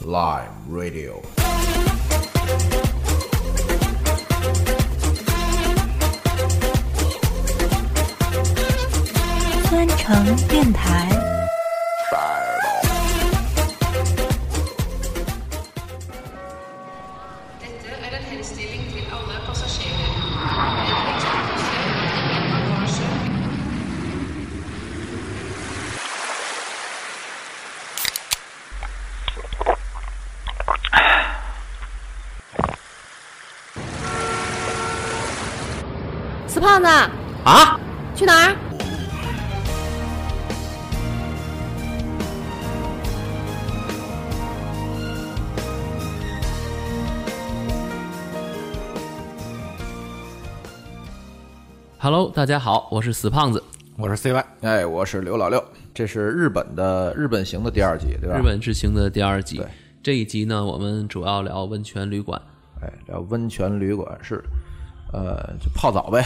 [0.00, 1.22] Lime Radio。
[9.68, 11.35] 酸橙电台，
[36.86, 36.92] 子，
[37.42, 37.80] 啊！
[38.14, 38.56] 去哪儿
[51.98, 53.60] ？Hello，大家好，我是死胖子。
[53.96, 55.60] 我是 CY，哎，我是刘老六，
[55.92, 58.38] 这是日本的日本行的第二集，对吧？
[58.38, 59.66] 日本之行的第二集对。
[60.04, 62.40] 这一集呢，我们主要聊温泉旅馆。
[62.80, 64.40] 哎，聊温泉旅馆是，
[65.12, 66.24] 呃，就泡澡呗。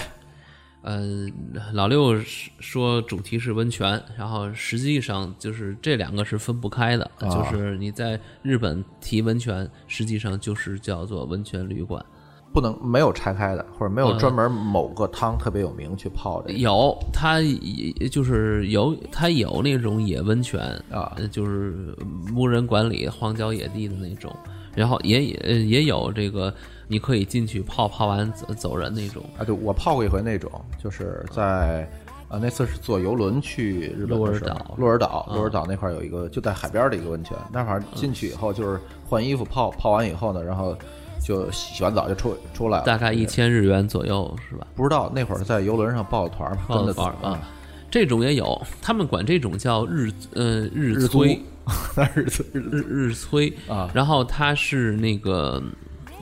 [0.82, 1.32] 嗯，
[1.72, 12.04] 老六是说主题是温泉，然后实际上就是这两个是分不开的，啊就是你在日本提温泉，实际上就是叫做温泉旅馆。
[12.52, 16.52] 不能没有拆开的，或者没有专门某个汤特别有名去泡的。
[16.54, 21.96] 有，它也就是有，它有那种野温泉啊呃就是
[22.34, 24.34] 无人管理、荒郊野地的那种，
[24.74, 26.52] 然后也也呃也有这个
[26.90, 29.22] 你可以进去泡，泡完走走人那种。
[29.38, 30.50] 啊，对，我泡过一回那种，
[30.82, 31.88] 就是在
[32.28, 34.74] 啊，那次是坐游轮去日本的鹿儿岛。
[34.76, 40.76] 鹿儿岛，鹿儿岛那块儿有一个就在海边儿的一个温泉，那会儿进去以后就是换衣服泡，泡完以后呢，然后
[41.24, 44.66] 就洗完澡就出出来了，大概一千日元左右是吧？
[44.74, 47.30] 不知道那会儿在游轮上报的团报的团儿啊。
[47.30, 47.48] 啊，
[47.88, 51.40] 这种也有，他们管这种叫日呃日日催，
[52.14, 53.52] 日日日催。
[53.68, 53.88] 啊。
[53.94, 55.62] 然后它是那个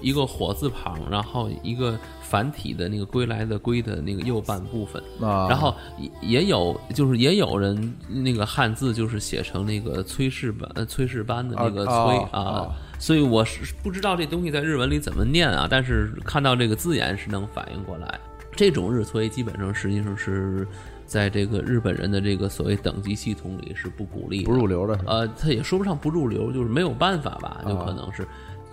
[0.01, 11.95] 一个火字旁，然后一个繁体的那个归来的归的那个右半部分，啊，然后也也有就是也有人那个汉字就是写成那个崔氏班呃炊事班的那个崔
[12.31, 18.19] 啊所以我是不知道这东西在日文里怎么念啊，但是看到这个字眼是能反应过来。
[18.57, 20.67] 这种日催基本上实际上是
[21.07, 24.99] 在这个日本人的这个所谓等级系统里是不鼓励不入流的？
[25.07, 28.27] 呃，他也说不上不入流，就是没有办法吧，就可能是，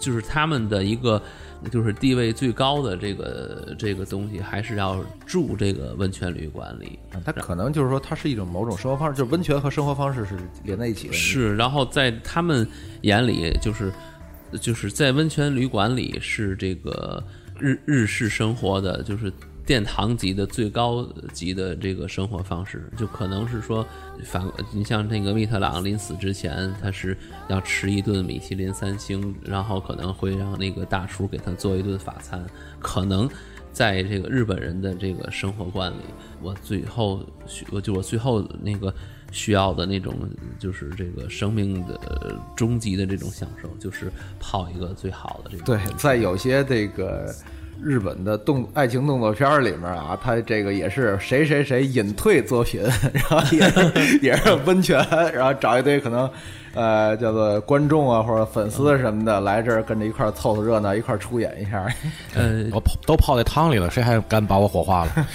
[0.05, 1.19] 就是他们的一个
[1.71, 6.99] 就是地位最高的这个这个东西，还是要住这个温泉旅馆里。
[7.25, 11.13] 它可能就是说，它是一种某种生活方式，就是温泉和生活方式是连在一起的。
[11.13, 12.67] 是，然后在他们
[13.01, 13.91] 眼里，就是
[14.61, 17.23] 就是在温泉旅馆里是这个
[17.59, 19.33] 日日式生活的，就是
[19.65, 21.03] 殿堂级的最高
[21.33, 23.85] 级的这个生活方式，就可能是说
[24.23, 27.17] 反你像那个密特朗临死之前，他是
[27.47, 32.45] 要吃一顿米其林三星，然后可能会让那个大厨给他做一顿法餐，
[32.79, 33.29] 可能。
[33.75, 36.05] 在这个日本人的这个生活观里，
[36.41, 38.93] 我最后需，我就我最后那个
[39.33, 40.15] 需要的那种，
[40.57, 44.09] 就是这个生命的呃终极的这种享受，就是
[44.39, 45.63] 泡一个最好的这个。
[45.65, 47.35] 对，在有些这个
[47.83, 52.81] 日本的动爱情动作片儿里面啊，他这个也是谁谁谁隐退作品，
[53.13, 54.97] 然后也是 也是温泉，
[55.33, 56.29] 然后找一堆可能
[56.73, 61.85] 呃叫做观众啊或者粉丝什么的来这儿跟着一块儿凑凑热闹，一块儿出演一下。
[62.35, 65.27] 呃，我泡都泡在汤里了，谁还敢把我火化了？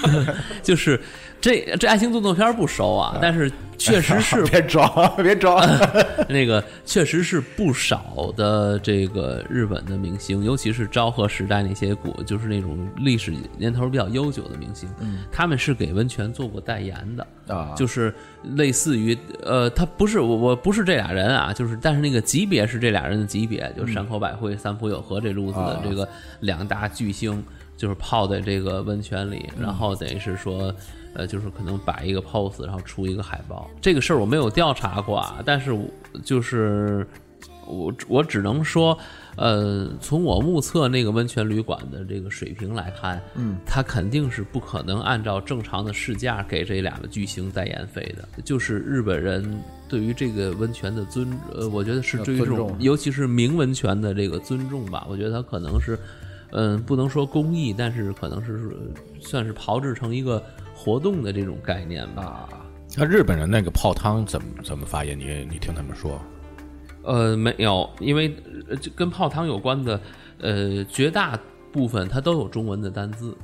[0.62, 1.00] 就是
[1.40, 5.58] 这这爱情动作片不熟啊，但是确实是 别装，别装。
[6.28, 14.86] 那个确实是不少的这个日本的明星，尤其是昭和时代那些古，就是那种历史年头比较悠久的明星，
[15.32, 26.06] 他们是给温泉做过代言的啊就是类似于呃，他不是我我不是这俩人啊，就是但是那个级别是这俩人的级别，就是山口百惠、三浦友和这路子的啊这个
[26.40, 27.42] 两大巨星，
[27.78, 30.74] 就是泡在这个温泉里，然后等于是说。
[31.14, 33.68] 呃，就是可能摆一个 pose，然后出一个海报。
[33.80, 35.88] 这个事儿我没有调查过啊，但是我
[36.24, 37.06] 就是
[37.66, 38.96] 我我只能说，
[39.36, 48.42] 呃，从我目测那个温泉旅馆的这个水平来看，嗯，他肯定是不可能按照正常的市价给这两个巨星代言费的。
[48.42, 55.06] 就是日本人对于这个温泉的尊，呃，我觉得是尊重尤其是名温泉的这个尊重吧。
[55.08, 55.98] 我觉得他可能是，
[56.50, 60.42] 嗯，不能说公益，但是可能是呃算是炮制成一个
[60.80, 62.22] 活动的这种概念吧。
[62.22, 62.48] 啊，
[62.96, 65.18] 那日本人那个泡汤怎么怎么发音？
[65.18, 66.18] 你你听他们说，
[67.02, 68.34] 呃，没有，因为
[68.68, 70.00] 呃这跟泡汤有关的，
[70.40, 71.38] 呃，绝大
[71.70, 73.36] 部分它都有中文的单字，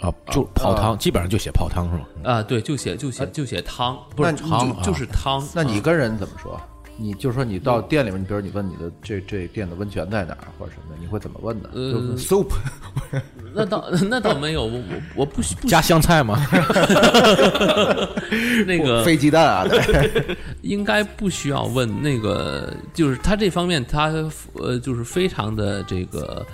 [0.00, 2.06] 啊，就泡汤，基本上就写泡汤是吗？
[2.24, 5.40] 啊，对，就写就写就写汤，不是汤就就是汤。
[5.40, 6.58] 啊那你跟人怎么说？
[7.00, 11.68] 你就说你到店里面，你比如你问你的这这店的温泉在哪儿或者什么的，你会怎么问呢？
[11.72, 12.48] 呃就 soup
[13.54, 14.82] 那倒那倒没有，我我
[15.16, 16.44] 我不需不加香菜吗？
[18.66, 24.12] 那个 飞鸡蛋啊，对应该不需要问那个，就是他这方面他
[24.54, 26.44] 呃就是非常的这个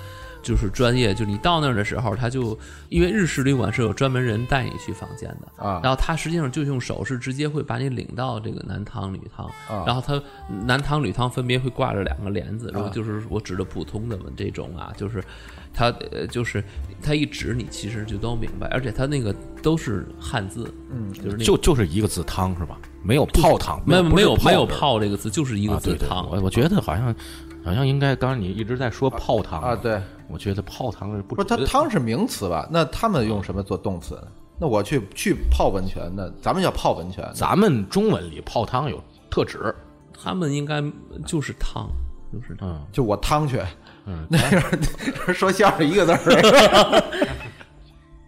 [0.44, 2.56] 就是专业，就你到那儿的时候，他就
[2.88, 10.22] 因为日式旅馆是有专门人带你去房间的啊然后他实际上就用手势直接会把你领到这个男汤女汤，啊然后他
[10.64, 15.24] 男汤女汤分别会挂着两个帘子，如果啊就是我指的普通的这种啊，就是
[15.72, 16.62] 他呃就是
[17.02, 22.78] 他一指你其实就都明白，而且他那个都是汉字，嗯，就是那个就就是一个字汤是吧？
[23.02, 26.26] 没有泡汤，没有没有没有泡这个字，就是一个字汤。
[26.30, 27.14] 我我觉得好像
[27.62, 30.00] 好像应该，刚刚你一直在说泡汤啊，对，
[30.34, 32.68] 我觉得泡汤是不不是它汤是名词吧？
[32.68, 34.16] 那他们用什么做动词？
[34.16, 34.26] 呢？
[34.58, 39.00] 那我去去泡温泉，那咱们叫泡温泉，咱们中文里泡汤有
[39.30, 39.72] 特指，
[40.12, 40.82] 他们应该
[41.24, 41.88] 就是汤，
[42.32, 42.68] 就是汤。
[42.68, 43.60] 嗯，就我汤去，
[44.06, 47.02] 嗯， 那个说相声一个字儿，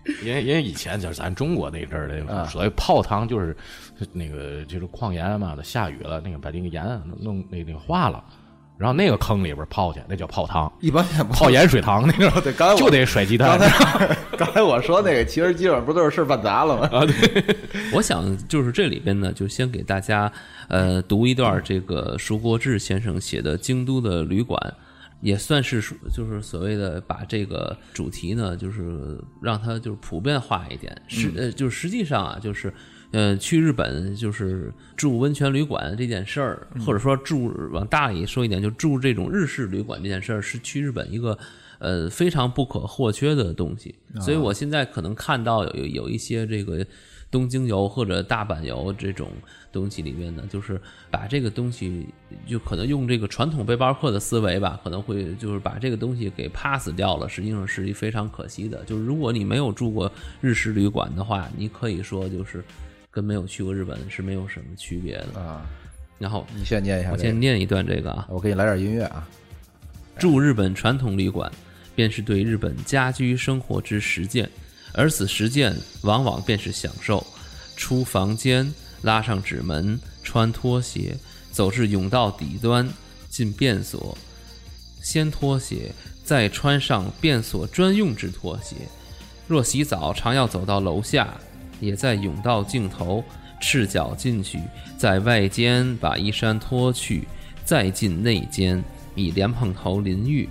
[0.23, 2.45] 因为因为以前就是咱中国那阵儿啊。
[2.45, 3.57] 的所谓泡汤，就是
[4.13, 8.23] 那个就是矿盐嘛的，下雨了，那个把那个盐弄弄那那个化了，
[8.79, 16.89] 然后那个坑里边泡去，那叫泡汤，一般也不泡盐水汤那个 对刚才我就得甩鸡刚蛋才刚才我说那个，其实基本上不都是事儿办砸了吗？
[16.93, 17.57] 啊，对，
[17.95, 20.31] 我想就是这里边呢，就先给大家
[20.69, 24.61] 呃读一段这个舒国志先生写的《京都的旅馆》，
[25.23, 30.95] 也算是说就是所谓的把这个主题呢，就是让它就是普遍化一点。
[31.09, 32.73] 实呃，就是实际上啊，就是。
[33.13, 41.39] 呃，去日本就是住温泉旅馆这件事儿，或者说住往大里说一点，就住这种日式旅馆这件事儿，是去日本一个
[41.79, 43.95] 呃非常不可或缺的东西。
[44.21, 46.85] 所以我现在可能看到有有一些这个
[47.31, 49.29] 东京游或者大阪游这种
[49.73, 50.81] 东西里面呢，就是
[51.11, 52.07] 把这个东西
[52.47, 58.85] 就可能用这个传统背包客的思维吧，可能会就是把这个东西给 pass 掉了，实际上是一非常可惜的。
[58.85, 60.11] 就是如果你没有住过
[60.41, 62.65] 日式旅馆的话，你可以说就是
[63.17, 65.41] 跟没有去过日本是没有什么区别的。
[65.41, 65.65] 啊，
[66.19, 69.27] 然后你先念一下我这个，先念一段这个啊，我给你来点音乐啊。
[70.19, 71.51] 住日本传统旅馆，
[71.95, 74.47] 便是对日本家居生活之实践，
[74.93, 77.27] 而此实践往往便是享受。
[77.75, 78.71] 出房间，
[79.01, 81.17] 拉上纸门，穿拖鞋，
[81.51, 82.87] 走至甬道底端，
[83.31, 84.15] 进便所，
[85.03, 85.91] 先脱鞋，
[86.23, 88.77] 再穿上便所专用之拖鞋。
[89.49, 91.39] 若洗澡，常要走到楼下，
[91.81, 93.25] 也在甬道尽头，
[93.61, 94.61] 赤脚进去，
[94.97, 97.27] 在外间把衣衫脱去，
[97.65, 98.83] 再进内间，
[99.15, 100.49] 以莲蓬头淋浴。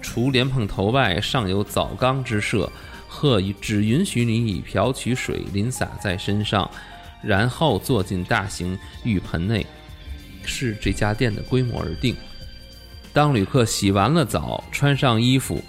[0.00, 2.70] 除莲蓬头外，尚有澡缸之设，
[3.08, 6.70] 或只允许你以瓢取水淋洒在身上，
[7.22, 9.66] 然后坐进大型浴盆内，
[10.44, 12.14] 视这家店的规模而定。
[13.12, 15.64] 当旅客洗完了澡，穿上衣服，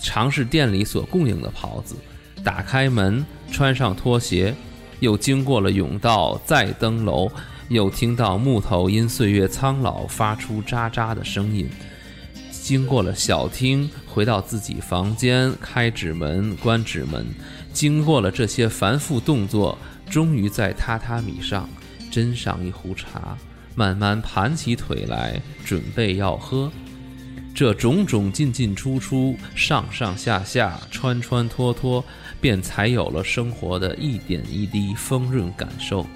[0.00, 1.96] 尝试店里所供应的袍子，
[2.46, 4.54] 打开门，穿上拖鞋，
[5.00, 7.28] 又经过了甬道，再登楼，
[7.70, 11.68] 又听到木头因岁月苍老发出喳喳的声音。
[12.52, 17.26] 经过了小厅，回到自己房间，开纸门，关纸门。
[17.72, 19.76] 经过了这些繁复动作，
[20.08, 21.68] 终于在榻榻米上
[22.12, 23.36] 斟上一壶茶，
[23.74, 26.70] 慢慢盘起腿来，准备要喝。
[27.54, 32.04] 这种种进进出出、上上下下、穿穿脱脱，
[32.40, 36.06] 便才有了生活的一点一滴丰润感受。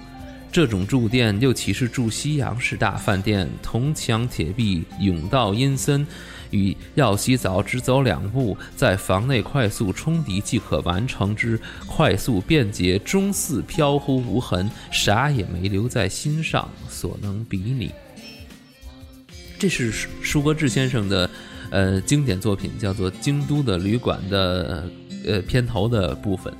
[0.51, 6.05] 这种住店又岂是住西洋式大饭店，铜墙铁壁、甬道阴森，
[6.49, 17.89] 与要洗澡只走两步，在房内快速冲涤即可完成之快速便捷、终似飘忽无痕，啥也没留在心上所能比拟。
[19.57, 21.29] 这是舒舒格志先生的
[21.69, 24.83] 呃经典作品，叫做《京都的旅馆》的
[25.25, 26.53] 呃片头的部分。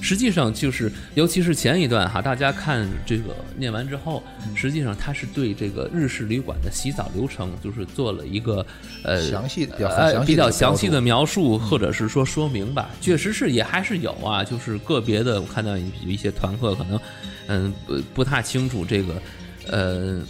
[0.00, 4.22] 实际上就是，尤其是前一段哈，大家看这个念完之后，
[4.54, 8.64] 实际上他是对这个日式旅馆的洗澡流程，就是做了一个
[9.02, 12.90] 呃详细比较呃详细的比较详细的描述，或者是说说明吧。
[13.00, 17.00] 确实是也还是有啊，就是个别的我看到有一些团客可能
[17.48, 19.20] 嗯不不太清楚这个
[19.66, 20.22] 呃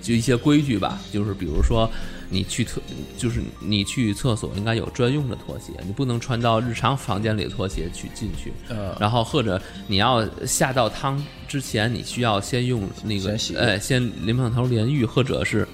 [0.00, 1.86] 就一些规矩吧，就是比如说。
[2.28, 2.80] 你去厕，
[3.16, 8.52] 就是你去厕所应该有专用的拖鞋，你不能穿到日常房间里的拖鞋去进去。
[8.68, 15.66] 呃，然后或者你要下到汤之前，你需要先用那个哎，先淋上头淋浴，或者是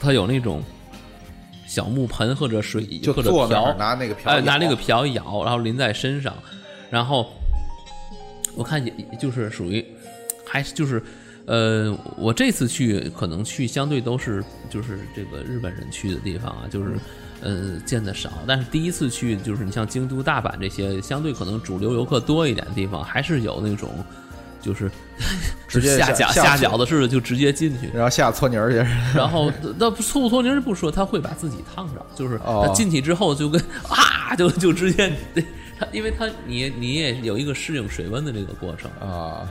[0.00, 0.62] 它有那种
[1.66, 6.34] 小木盆或者水就或者瓢拿那个瓢哎，拿那个舀瓢舀，然后淋在身上。
[6.90, 7.32] 然后
[8.54, 9.84] 我看也就是属于
[10.44, 11.02] 还是就是。
[11.46, 16.94] 呃，我这次去可能去相对都是就是这个日本人去的地方啊，就是
[17.40, 18.30] 呃见的少。
[18.46, 23.90] 但是第一次去就是你像京都、大阪这些相对可能主流游客多一点的地方，还是有那种
[24.60, 24.88] 就是
[25.66, 28.76] 直接下脚下下饺子似的就直接进去，然后下搓泥儿去，
[29.16, 32.40] 然后 那搓不搓泥儿不说，他会把自己烫着，就是
[32.72, 35.12] 进去之后就跟啊就就直接
[35.78, 38.88] 他因为他你你也有一个适应水温的这个过程。
[39.00, 39.50] 啊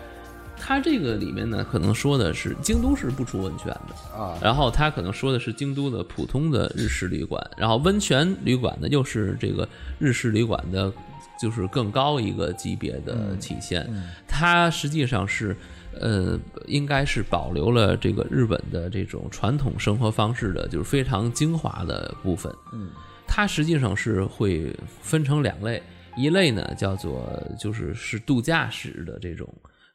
[0.64, 10.94] 它这个里面呢，可能说的是京都是不出温泉的，啊然后它可能说的是京都的普通的日式旅馆，然后温泉旅馆呢又是这个日式旅馆的，
[11.42, 13.90] 就是更高一个级别的体现。
[14.28, 15.58] 它实际上是，
[16.00, 22.54] 呃，应该是保留了这个日本的这种传统生活方式的，就是非常精华的部分。
[22.72, 22.92] 嗯，
[23.28, 25.82] 它实际上是会分成两类，
[26.16, 27.28] 一类呢叫做
[27.60, 29.52] 就是是度假式的这种。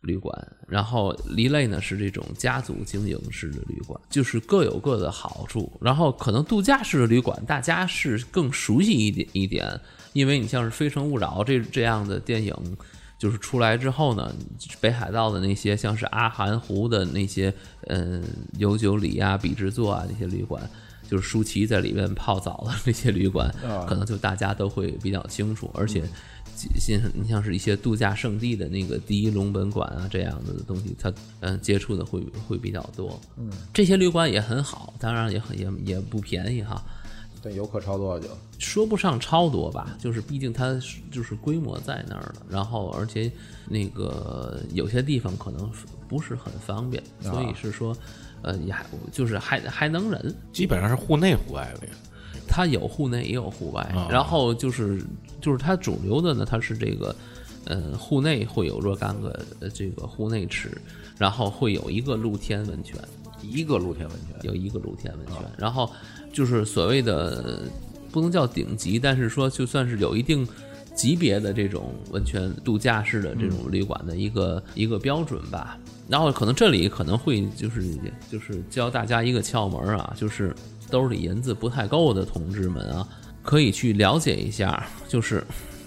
[0.06, 0.32] 旅馆，
[0.66, 5.70] 然后一类呢是这种家族经营式的旅馆，就是各有各的好处。
[5.80, 9.78] 然后可能度假式的旅馆，大家是更熟悉一点一点，
[10.12, 12.54] 因为你像是《非诚勿扰》这这样的电影，
[13.18, 14.34] 就是出来之后呢，
[14.80, 17.52] 北海道的那些像是阿寒湖的那些，
[17.88, 18.25] 嗯，
[18.56, 20.62] 有九里啊、比之作啊那些旅馆。
[21.08, 23.48] 就是舒淇在里面泡澡的那些旅馆，
[23.86, 26.02] 可能就大家都会比较清楚，而且，
[26.56, 33.20] 像你像是一些度假胜地的那个第一龙本馆啊这样的东西，它嗯接触的会会比较多。
[33.36, 36.82] 嗯，这些旅馆也很好，当然也很也也不便宜哈。
[37.42, 43.30] 对游客超多就说不上超多吧，就是毕竟它是就是规模在那儿了，然后而且
[43.68, 45.70] 那个有些地方可能
[46.08, 47.96] 不是很方便，所以是说。
[48.42, 51.88] 呃，也还就是还还能忍，基本上是户内户外的。
[52.56, 54.08] 它有户内也有户外，啊。
[54.10, 54.98] 然后就是
[55.42, 57.14] 就是它主流的呢，它是这个，
[57.66, 60.70] 呃，户内会有若干个呃这个户内池，
[61.18, 62.98] 然后会有一个露天温泉，
[63.42, 64.40] 一个露天温泉。
[64.42, 65.90] 有一个露天温泉，然后
[66.32, 67.60] 就是所谓的
[68.10, 70.48] 不能叫顶级，但是说就算是有一定
[70.94, 75.78] 级别的这种温泉度假式的这种旅馆的一个、一个标准吧。
[76.08, 77.82] 然后可能这里可能会就是
[78.30, 80.54] 就是教大家一个窍门啊，就是
[80.90, 83.08] 兜里银子不太够的同志们啊，
[83.42, 85.44] 可以去了解一下，就是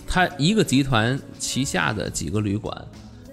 [0.07, 2.85] 它一个集团旗下的几个旅馆。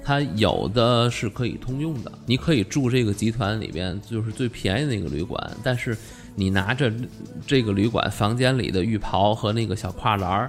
[0.04, 5.98] 它有的是可以通用的，你可以住这个集团里边就是最便宜的那个旅馆，但是
[6.36, 6.92] 你拿着
[7.44, 10.48] 这个旅馆房间里的浴袍和那个小跨栏儿，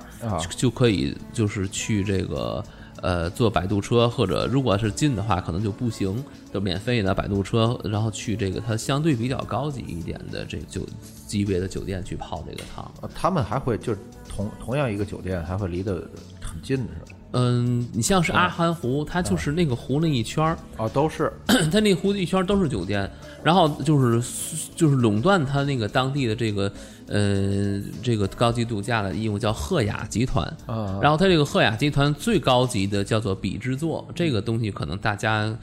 [0.55, 2.63] 就可以就是去这个
[3.01, 6.23] 呃坐摆渡车，或者如果是近的话，可能就步行，
[6.53, 10.81] 就免费的摆渡车，然后去这个它相对比较高级一点的这个酒
[11.25, 12.83] 级别的酒店去泡这个汤。
[13.01, 16.07] 啊他们还会就是同同样一个酒店还会离得
[16.41, 17.16] 很近是吧？
[17.31, 21.31] 嗯，你像是阿寒湖，它就是那个湖那一圈儿，啊，都是。
[21.71, 23.09] 它那湖一圈都是酒店，
[23.43, 26.71] 然后就是就是垄断它那个当地的这个
[27.07, 30.99] 呃这个高级度假的义务叫赫雅集团，啊。
[31.01, 35.55] 然后它这个赫雅集团最高级的叫做比之作，这个东西可能大家。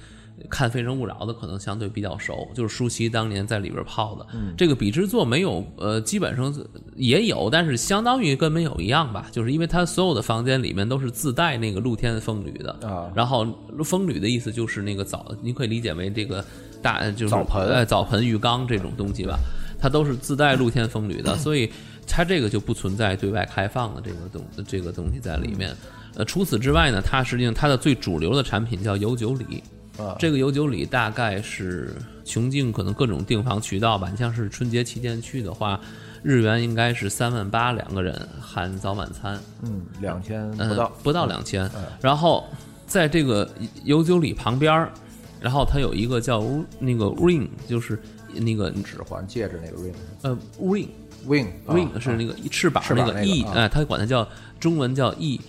[0.50, 4.26] 看《非诚勿扰》的可能相对比较熟，就是舒淇当年在里边泡的。
[4.34, 6.52] 嗯这个比之作没有，呃，基本上
[6.96, 13.46] 也有，但是相当于跟没有一样吧，就是因为它所有的房间里面都是自带那个露天风吕的啊然后
[13.84, 16.44] 风吕的意思就是那个澡，你可以理解为这个
[16.82, 19.38] 大就是澡盆呃澡盆、浴缸这种东西吧，
[19.78, 21.70] 它都是自带露天风吕的，所以
[22.06, 25.74] 它这个就不存在对外开放的这个东这个东西在里面。
[26.16, 29.62] 呃，除此之外呢，它实际上它的最主流的产品叫有酒礼。
[29.96, 34.08] 啊这个有酒里大概是穷尽可能各种订房渠道吧。
[34.10, 35.80] 你像是春节期间去的话，
[36.22, 41.70] 日元应该是三万八两个人，含早晚餐，嗯两千嗯，不到不到两千。
[42.00, 42.44] 然后
[42.86, 43.48] 在这个
[43.84, 44.92] 有酒里旁边儿，
[45.40, 46.42] 然后它有一个叫
[46.78, 47.98] 那个 ring，就是
[48.32, 50.88] 那个指环戒指那个 ring 呃 ring
[51.26, 54.26] wing wing 是那个翅膀那个 e，啊哎，它管它叫
[54.58, 55.40] 中文叫 e。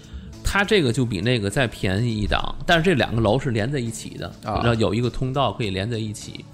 [0.46, 4.62] 它这个就比那个再便宜一档，但是这两个楼是连在一起的，啊。
[4.64, 6.46] 然后有一个通道可以连在一起，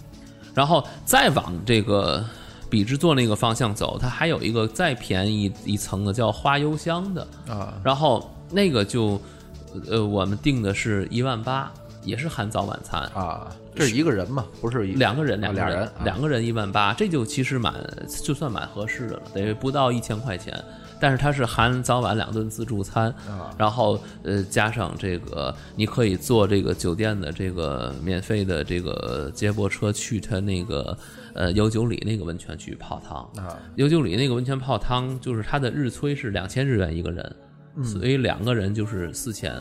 [0.56, 2.26] 然后再往这个
[2.70, 7.74] 比之座那个方向走，它还有一个再便宜一层的叫花幽香的，啊。
[7.84, 9.22] 然后那个就
[9.90, 11.72] 呃我们定的是一万八，
[12.04, 15.94] 也是含早晚餐，啊，这是一个人嘛，不是一两个人，两个人，俩人啊。
[16.04, 17.74] 两个人一万八，这就其实蛮
[18.24, 20.58] 就算蛮合适的了，得不到一千块钱。
[21.02, 30.96] 但是它是含早晚两顿自助餐，啊然后呃加上这个你可以坐这个酒店的这个免费的这个接驳车去它那个
[31.34, 33.18] 呃有九里那个温泉去泡汤。
[33.44, 37.36] 啊有九里那个温泉泡汤，就是它的日催是两千日元一个人，
[37.76, 39.52] 嗯所以两个人就是四千。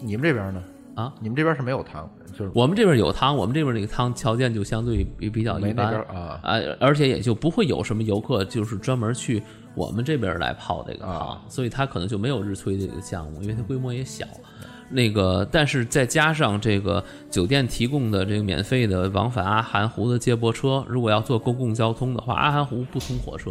[0.00, 0.62] 你们这边呢？
[0.94, 9.42] 啊，你们这边是没有汤，就是我们这边有汤，我们这边那个汤条件就相对比比较一般啊啊，而且也就不会有什么游客就是专门去
[9.76, 11.42] 我们这边来泡这个汤，啊。
[11.48, 14.26] 所以它可能就没有日炊这个项目，因为它规模也小。
[14.88, 23.50] 那个，但是再加上这个酒店提供的这个免费的往返阿寒湖的接驳车，如果要坐公共交通的话，阿寒湖不通火车，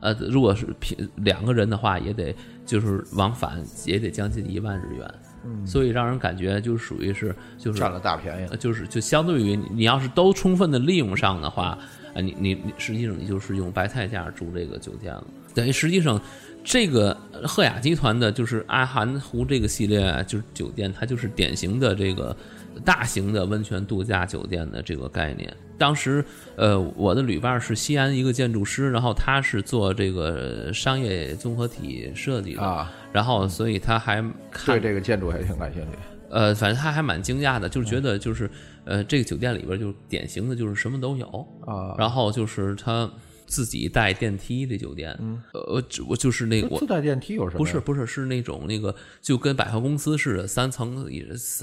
[0.00, 2.34] 呃，如果是平两个人的话，也得
[2.64, 11.78] 就是往返也得将近一万日元，嗯，所以让人感觉就属于是就是占了大便宜了，就是就相对于你你要是都充分的利用上的话，
[12.14, 16.20] 啊，你你你实际上你就是用白菜价住这个酒店了，等于实际上
[16.62, 22.36] 这个赫雅集团的就是阿寒湖这个系列啊就是酒店，它就是典型的这个
[22.84, 25.54] 大型的温泉度假酒店的这个概念。
[25.78, 26.22] 当时，
[26.56, 35.98] 呃，我的旅伴是西安一个建筑师，然后他是做这个商业综合体设计的，啊，然后所以他还看对这个建筑还挺感兴趣。
[36.28, 38.48] 呃，反正他还蛮惊讶的，就是觉得就是
[38.84, 41.26] 呃，这个酒店里边就是典型的就是什么都有
[41.66, 43.10] 啊然后就是他
[43.50, 47.58] 自己带电梯的酒店，嗯，呃，我就是那个我自带电梯有什么？
[47.58, 51.04] 不是不是是那种那个就跟百货公司似的，三层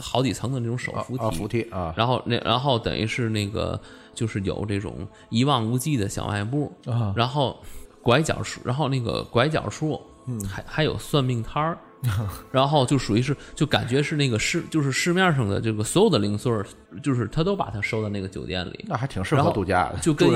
[0.02, 3.80] 好几层的那种手扶梯，啊，扶梯啊，然后那然后等于是那个
[4.14, 6.72] 就是有这种一望无际的小卖部。
[6.86, 7.14] 啊。
[7.16, 7.64] 然后
[8.02, 11.78] 拐角处，然后那个拐角处，嗯，还还有算命摊儿。
[12.52, 16.66] 然后就属于是，就感觉是那个市，就是市面上的这个所有的零碎儿，
[17.02, 20.28] 就是他都把它收到那个酒店里，那还挺适合度假的，就跟。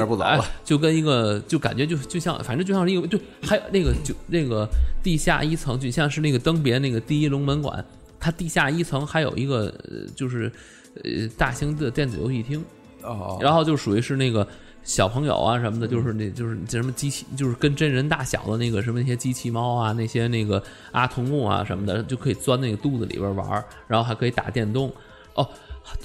[0.66, 4.68] 就跟一个就感觉就就像反正就像是一个就，还有那个就那个
[5.04, 7.84] 地下一层，就像是那个登别那个第一龙门馆，
[8.20, 10.52] 它地下一层还有一个呃就是
[11.04, 12.64] 呃大型的电子游戏厅，
[13.04, 14.48] 哦，然后就属于是那个
[14.84, 20.62] 小朋友啊什么的，就是那就是什么机器，就是跟真人大小的那个什么那些机器猫啊，那些那个
[20.92, 24.92] 阿童木啊什么的，就可以钻那个肚子里边玩，然后还可以打电动。
[25.36, 25.48] 哦，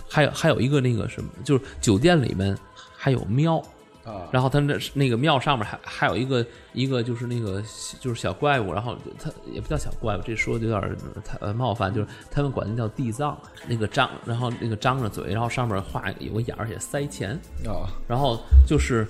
[0.08, 2.56] 还有还有一个那个什么，就是酒店里面
[2.96, 3.62] 还有喵。
[4.06, 4.28] 啊。
[4.30, 7.62] 然后他那那个庙上面还还有一个一个就是那个
[8.00, 17.30] 就是小怪物，然后他也不叫小怪物，这说的有点太呃冒犯，就是他们管那叫地藏，那个张，然后那个张着嘴，然后上面画有个眼儿，而且塞钱，
[17.66, 17.90] 啊。
[18.08, 19.06] 然后就是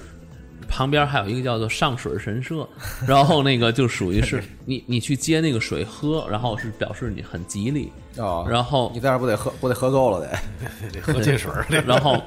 [0.69, 2.67] 旁边还有一个叫做上水神社，
[3.07, 8.45] 然后那个就属于是你你去接那个水喝，然后是表示你很吉利，啊！
[8.49, 10.91] 然后你在那不得喝不得喝够了得？
[10.91, 11.53] 得喝进水，
[11.87, 12.21] 然后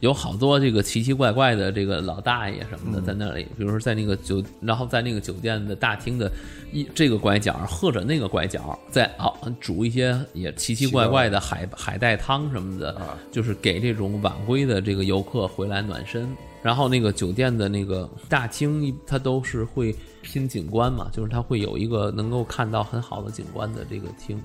[0.00, 6.30] 有好多这个奇奇怪怪的这个老大爷什么的在那里，比如说在那个酒，然后在那个酒店的大厅的
[6.72, 16.28] 一这个拐角或者那个拐角，在啊煮一些也奇奇怪怪的海海带汤什么的，就是给这种晚归的这个游客回来暖身。
[16.62, 24.40] 然后那个酒店的那个大厅，它都是会拼景观嘛，就是它会有一个能够看到很好的景观的这个厅。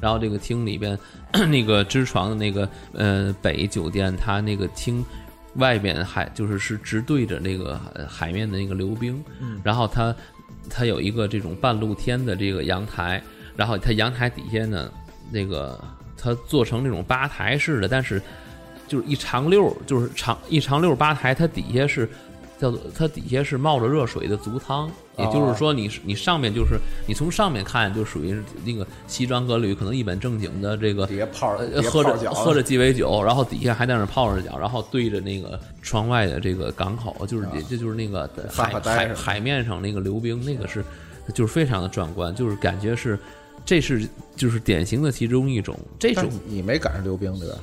[0.00, 0.96] 然后这个厅里边
[1.50, 5.04] 那个支床的那个呃北酒店，它那个厅
[5.56, 9.22] 外边还就是是直对着那个呃海面的那个流冰，
[9.62, 10.14] 然后它
[10.70, 13.22] 它有一个这种半露天的这个阳台，
[13.56, 14.90] 然后它阳台底下呢，
[15.30, 15.82] 那个
[16.16, 18.20] 它做成那种吧台式的，但是
[18.88, 22.08] 就是一长溜儿，就是长一长溜儿吧台，它底下是
[22.58, 40.84] 叫做它底下是冒着热水的足汤，也就是说你是你上面就是你从上面看就属于是那个西装革履，可能一本正经的这个底下泡喝着喝着鸡尾酒，然后底下还在那泡着脚，然后对着那个窗外的这个港口，就是也这就是那个海海海面上那个溜冰，那个是
[41.34, 43.18] 就是非常的壮观，就是感觉是
[43.64, 47.56] 这是就是典型的其中一种这种你没赶上溜冰对吧？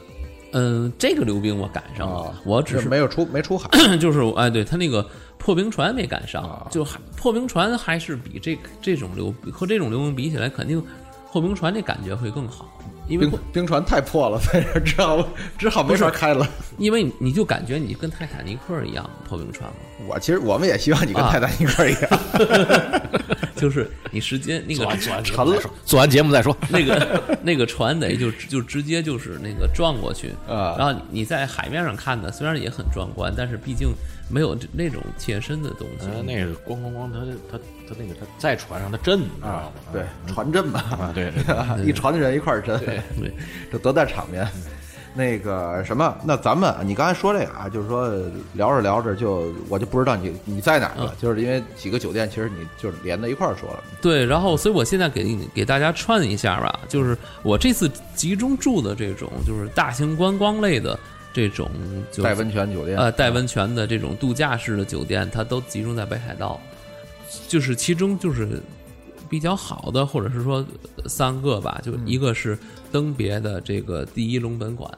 [0.54, 5.06] 嗯、这个溜冰我赶上了，啊，我只是没有出没出海 就是哎，对他那个
[5.38, 10.84] 破冰船没赶上，啊就还破冰船还是比这这种溜和这种溜冰比起来，肯定
[11.32, 12.70] 破冰船那感觉会更好，
[13.12, 16.48] 因为冰冰船太破了，在这儿只好只好没法开了。
[16.78, 19.76] 因为你你就感觉你跟泰坦尼克一样破冰船嘛，
[20.08, 22.10] 我其实我们也希望你跟啊泰坦尼克一样，
[23.56, 24.86] 就是你时间那个
[25.24, 26.56] 沉了做完节目再说。
[26.70, 33.90] 那个那个船得就就直接就是那个撞过去啊然后你你在海面上看的虽然也很壮观，但是毕竟
[34.32, 36.08] 没有那种健身的东西。
[36.08, 37.20] 呃，那个咣咣咣，他
[37.52, 37.58] 他
[37.90, 41.32] 他那个他在船上他震，你知道啊吗？，对，船震嘛，啊，对
[41.86, 43.02] 一船的人一块儿震，对
[43.72, 44.48] 这多大场面。
[45.14, 48.10] 那个什么，那咱们你刚才说这个啊，就是说
[48.54, 53.84] 聊着聊着就我就不知道你你在哪儿了，就是因为几个酒店，其实你就是连在一块儿说了。
[54.02, 60.98] 对，然后所以我现在给给大家串一下吧，就是我这次集中住的这种就是大型观光类的
[61.34, 61.70] 这种
[62.12, 66.60] 就带温泉酒店，呃带温泉的这种度假式的酒店，它都集中在北海道，
[67.48, 68.62] 就是其中就是
[69.30, 70.66] 比较好的，或者是说
[70.98, 72.58] 呃三个吧，就一个是
[72.92, 74.92] 登别的这个第一龙本馆，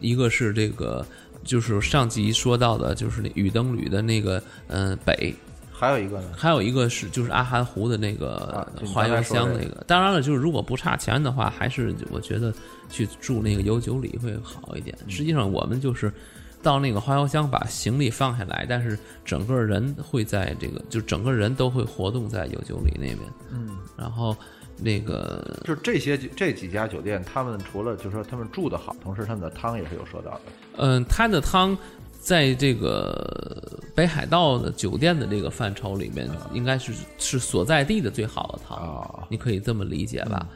[0.00, 1.04] 一个是这个
[1.42, 5.34] 就是上集说到的，就是那雨灯旅的那个嗯、呃北，
[5.72, 9.82] 还有一个呢，还有一个是就是阿寒湖的那个花刚才说这油箱那个。
[9.88, 12.54] 当然了，就是如果不差钱的话，还是我觉得
[12.92, 14.94] 去住那个有酒里会好一点。
[15.04, 16.12] 嗯实际上，我们就是
[16.62, 23.18] 到那个花油箱把行李放下来，但是整个人会在这个，就整个人都会活动在有酒里那边。
[23.50, 24.36] 嗯，然后
[24.76, 30.40] 那个就这些这几家酒店，他们除了就是说他们住的好，同时他们的汤也是有说到的。
[30.76, 31.76] 嗯，他的汤
[32.20, 40.46] 在这个北海道的酒店的这个范畴里面，应该是是所在地的最好的汤，啊你可以这么理解吧？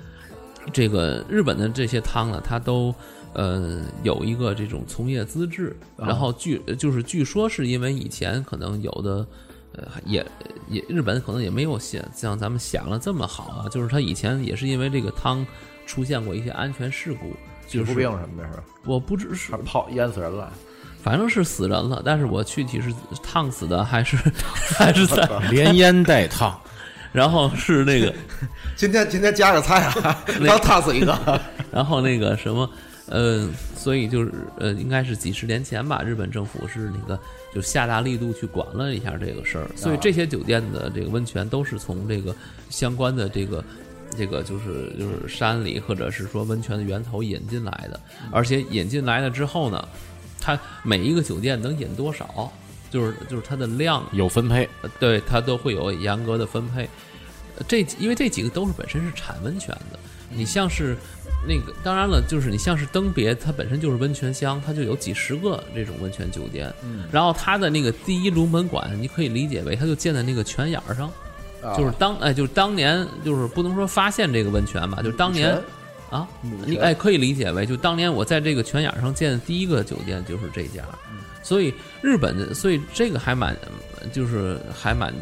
[0.73, 2.95] 这个日本的这些汤呢，它都
[3.33, 9.27] 呃有一个这种从业资质，然后据就是据说是因为以前可能有的。
[9.79, 10.25] 呃，也
[10.71, 15.47] 也日本可能也没有像像咱们想的这么好啊，就是他以前也是因为这个汤
[15.85, 17.37] 出现过一些安全事故，
[17.69, 18.65] 就是皮肤病什么的，是吧？
[18.87, 20.51] 我不知是还泡淹死人了，
[21.03, 22.91] 反正是死人了，但是我具体是
[23.23, 24.17] 烫死的还是
[24.79, 26.59] 还是在， 连淹带烫，
[27.17, 28.13] 然后是那个，
[28.77, 31.41] 今天今天加个菜啊， 刚烫死一个。
[31.73, 32.71] 然后那个什么，
[33.09, 37.19] 呃，所以就是呃，应该是几十年前吧，日本政府是那个
[37.55, 42.37] 就下大力度去管了一下这个事儿，所以这些酒店的这个温泉都是从这个
[42.69, 43.65] 相关的这个。
[44.17, 48.01] 这个就是就是山里或者是说温泉的源头引进来的，
[48.31, 49.87] 而且引进来了之后呢，
[50.41, 52.51] 它每一个酒店能引多少，
[52.89, 56.89] 就是就是它的量有分配，呃对它都会有严格的分配。
[57.57, 59.99] 呃这因为这几个都是本身是产温泉的，
[60.31, 60.97] 你像是
[61.49, 66.73] 那个，当然了，就是你像是登别，它本身就是温泉乡，它就有几十个这种温泉酒店。
[66.83, 71.11] 嗯，然后它的那个第一龙门馆，你可以理解为它就建在那个泉眼儿上，
[71.77, 75.57] 就是当哎，就是当年就是不能说发现这个温泉吧，就是当年
[76.11, 81.19] 啊，你哎可以理解为，就当年我在这个泉眼上建的第一个酒店就是这家，嗯。
[81.43, 83.57] 所以日本的，所以这个还蛮，
[84.13, 85.15] 就是还蛮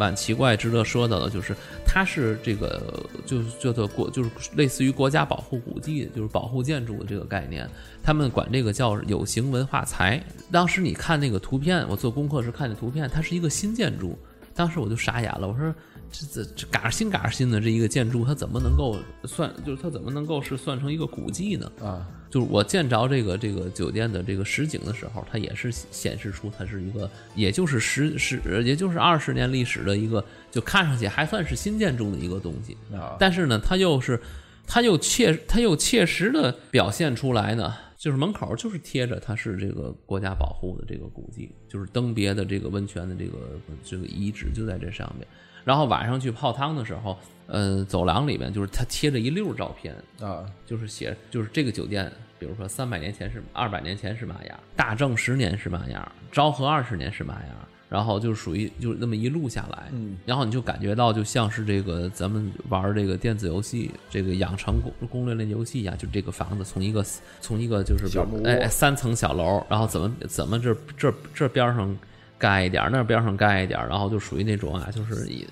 [0.00, 7.68] 蛮奇怪，值得说道的，就是它是这个就是叫做国，就是类似于国家保护古迹，就是保护建筑的这个概念，
[8.02, 10.24] 他们管这个叫有形文化财。
[10.50, 14.18] 当时你看那个图片，我做功课时看的图片，它是一个新建筑，
[14.54, 15.74] 当时我就傻眼了，我说。
[16.10, 19.52] 这这这嘎儿新嘎儿新的这一个建筑，它怎么能够算？
[19.64, 21.70] 就是它怎么能够是算成一个古迹呢？
[21.80, 32.76] 啊，就是我见着这个这个酒店的这个实景的时候，它也是显示出它是一个，也就是十十，也就是二十年历史的一个，就看上去还算是新建筑的一个东西。
[32.92, 34.20] 啊但是呢，它又是，
[34.66, 43.38] 它又切，它又切实的表现出来呢，就是门口就是贴着它是这个国家保护的这个古迹，就是登别的这个温泉的这个
[43.84, 45.26] 这个遗址就在这上面。
[45.64, 57.56] 然后晚上去泡汤的时候，呃，走廊里面就是他贴着一溜照片，啊，就是写就是这个酒店，比如说三百年前是二百年前是嘛样，大正十年是嘛样，昭和二十年是嘛样，
[57.88, 67.04] 然后就属于就是那么一路下来，嗯，然后你就感觉到就像是这个咱们玩这个电子游戏，这个养成攻攻略类游戏一样，就这个房子从一个
[67.40, 68.06] 从一个就是
[68.44, 71.98] 哎三层小楼，然后怎么怎么这这这边上
[72.40, 75.46] 盖一点，那边上盖一点，然后就属于那种啊，就是也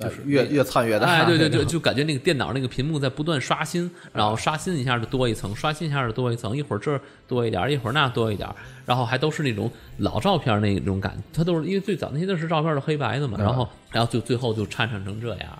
[0.00, 1.06] 就是越越灿越大。
[1.06, 8.48] 哎，对对，对就就感觉那个电脑那个屏幕在不断刷新，然后刷新一下就多一层，刷新一下就多一层，一会儿这多一点，一会儿那多一点，
[8.86, 15.58] 然后还都是那种老照片那种感，它都是因为最早那些都是照片是黑白的嘛，然后然后就最后就颤颤成这样。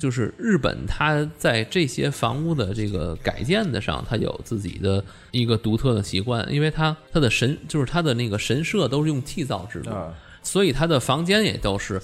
[0.00, 12.00] 就是日本，它在这些房屋的这个改建的上，它有自己的一个独特的习惯，因为它它的神就是它的那个神社都是用替造制度，啊所以它的房间也都是，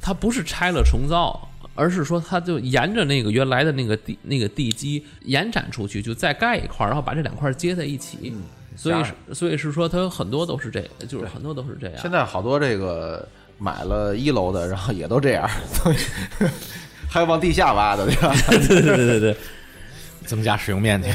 [0.00, 8.32] 它不是拆了重造，而是说它就沿着那个原来的那个地那个地基延展出去，就再盖一块儿，然后把这两块儿接在一起。
[8.76, 11.98] 所以是所以是说它有很多都是这，就是很多都是这样。
[12.00, 15.96] 现在好多这个买了一楼的，然后也都这样，所以
[17.10, 18.32] 还往地下挖的，对吧？
[18.48, 19.36] 对对对对对，
[20.24, 21.08] 增加使用面积。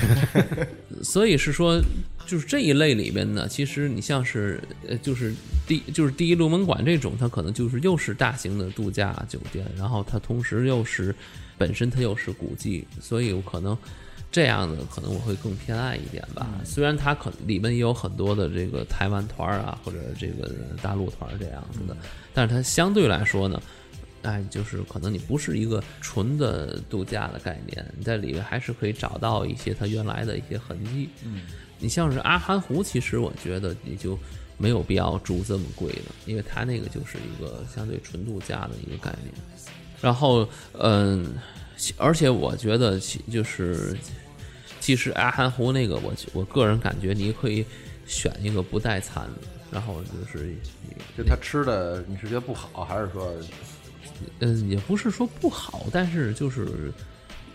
[1.02, 1.82] 所以是说，
[2.28, 5.34] 就是这一类里边呢，其实你像是呃，就是
[5.66, 11.16] 第就是第一龙门馆这种，它可能就是又是大型的度假酒店，然后它同时又是
[11.58, 13.78] 本身它又是古迹，所以我可能
[14.30, 16.46] 这样的可能我会更偏爱一点吧。
[16.66, 21.96] 虽然它可里面也有很多的这个台湾团儿啊，或者这个大陆团儿这样子的，
[22.34, 23.62] 但是它相对来说呢。
[24.26, 31.10] 哎，就是可能你不是一个纯的度假的概念，你在里面还是可以找到一些它原来的一些痕迹。
[31.24, 31.42] 嗯，
[31.80, 34.18] 你像是阿寒湖，其实我觉得你就
[34.58, 39.34] 没有必要住这么贵的，因为它那个就是一个相对纯度假的一个概念。
[40.02, 41.34] 然后嗯，
[41.78, 43.98] 其而且我觉得其就是，
[44.80, 47.66] 其实阿寒湖那个我我个人感觉你可以
[48.06, 50.54] 选一个不带餐的，然后就是
[51.18, 53.34] 就他吃的，你是觉得不好，还是说
[54.40, 56.68] 嗯，也不是说不好，但是就是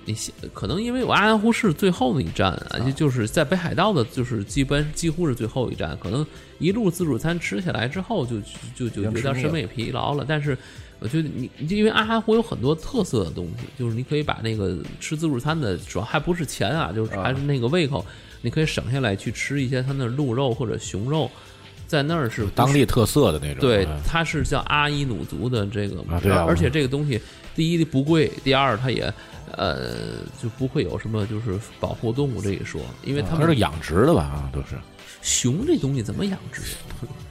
[0.05, 6.27] 你想可能因为我阿寒湖是最后的一站啊，就就是在北海道的，就是基本几乎是最后一站，可能
[6.59, 8.41] 一路自助餐吃下来之后就，
[8.75, 10.25] 就就觉得审美疲劳了。
[10.27, 10.57] 但是
[10.99, 18.05] 我觉得你，你因为阿寒湖有很多特色的东西，就是你可以把那个吃自助餐的，主要还不是钱啊，就是还是那个胃口，
[18.43, 21.31] 你可以省下来去吃一些他那鹿肉或者熊肉，
[21.91, 23.59] 在那儿是当地特色的那种。
[23.59, 27.21] 对嗯，它是叫阿伊努族的这个，啊对啊而且这个东西，
[27.57, 29.13] 第一不贵，第二它也
[29.57, 29.91] 呃
[30.41, 34.23] 就不会有什么就是保护动物这一说，因为他们它是养殖的吧？
[34.23, 34.79] 啊，都是
[35.21, 36.63] 熊这东西怎么养殖？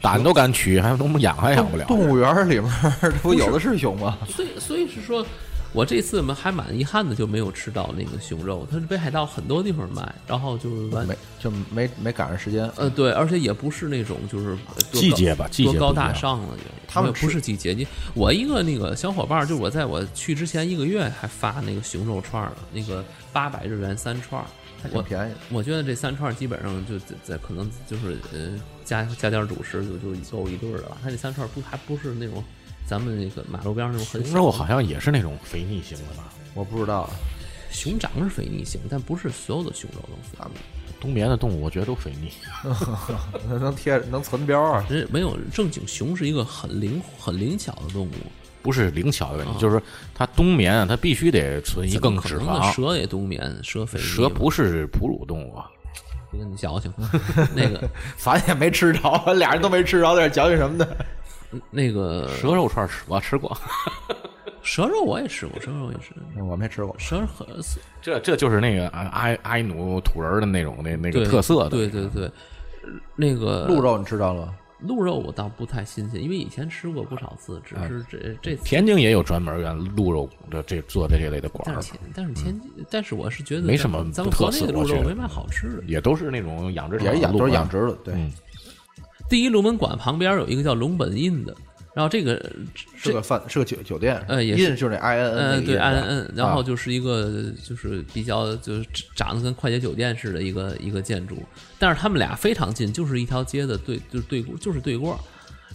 [0.02, 1.86] 胆都敢取，还能养还养不了。
[1.86, 2.70] 动物园里面
[3.02, 4.18] 这不有的是熊吗？
[4.28, 5.26] 所以所以是说，
[5.72, 8.68] 我这次嘛还蛮遗憾的，就没有吃到那个熊肉。
[8.72, 12.70] 它是北海道很多地方卖，然后就是完没就没没赶上时间。
[12.76, 14.58] 呃对，而且也不是那种就是
[14.92, 16.64] 季节吧季节多高大上了也。
[16.88, 24.48] 他们不是季节，你我一个那个小伙伴儿，就是我在我去之前一个月还发那个熊肉串儿，那个八百日元三串儿，
[24.92, 30.98] 我便宜，我觉得这三串儿基本上就在在可能就是呃加加点儿主食就就够一顿儿了吧。
[31.04, 32.44] 它这三串儿不还不是那种
[32.90, 36.34] 咱们那个马路边儿那种很熊肉好像也是那种肥腻型的吧？
[36.56, 37.08] 我不知道。
[37.72, 40.60] 熊掌是肥腻型，但不是所有的熊肉都肥腻。
[41.00, 42.32] 冬眠的动物我觉得都肥腻。
[43.48, 44.84] 能贴能存膘啊？
[44.90, 48.12] 人没有正经熊是一个很灵很灵巧的动物，
[48.64, 52.74] 不是灵巧的问题，啊就是说它冬眠啊，它必须得存一更脂肪。
[52.74, 55.70] 蛇也冬眠，蛇肥腻蛇不是哺乳动物啊，
[56.32, 56.92] 别跟你矫情，
[57.56, 60.88] 那个咱也没吃着，俩人都没吃着，在这矫情什么呢？
[61.72, 63.58] 那个蛇肉串吃我吃过，
[64.62, 66.96] 蛇肉我也吃过，蛇肉也吃，我没吃过。
[66.98, 67.48] 蛇很
[68.02, 71.70] 这这就是那个啊阿阿伊努土人的那种那那个特色的。
[71.70, 72.32] 对对对，
[73.16, 74.56] 那个鹿肉你知道了吗？
[74.82, 78.64] 鹿肉我倒不太新鲜，因为以前吃过不少次，只是这这次。
[78.64, 85.84] 天津也有专门原鹿肉的这做这这类的馆儿但是，天，但是天津，但是我是觉得没什么咱们特国内的鹿肉没嘛好吃的。
[85.86, 88.32] 也都是那种养殖场也养都是养殖的，对，嗯
[89.30, 91.56] 第一龙门馆旁边有一个叫龙本印的，
[91.94, 92.52] 然后这个
[92.96, 94.22] 是个饭，是个酒酒店。
[94.28, 101.44] 呃也是印就是那 I N N 嗯，对，I N 嗯 N，然后就是一个就是比较就是长得跟快捷酒店似的一个一个建筑，
[101.78, 105.20] 但是他们俩非常近，就是一条街的对，就是对就是对过。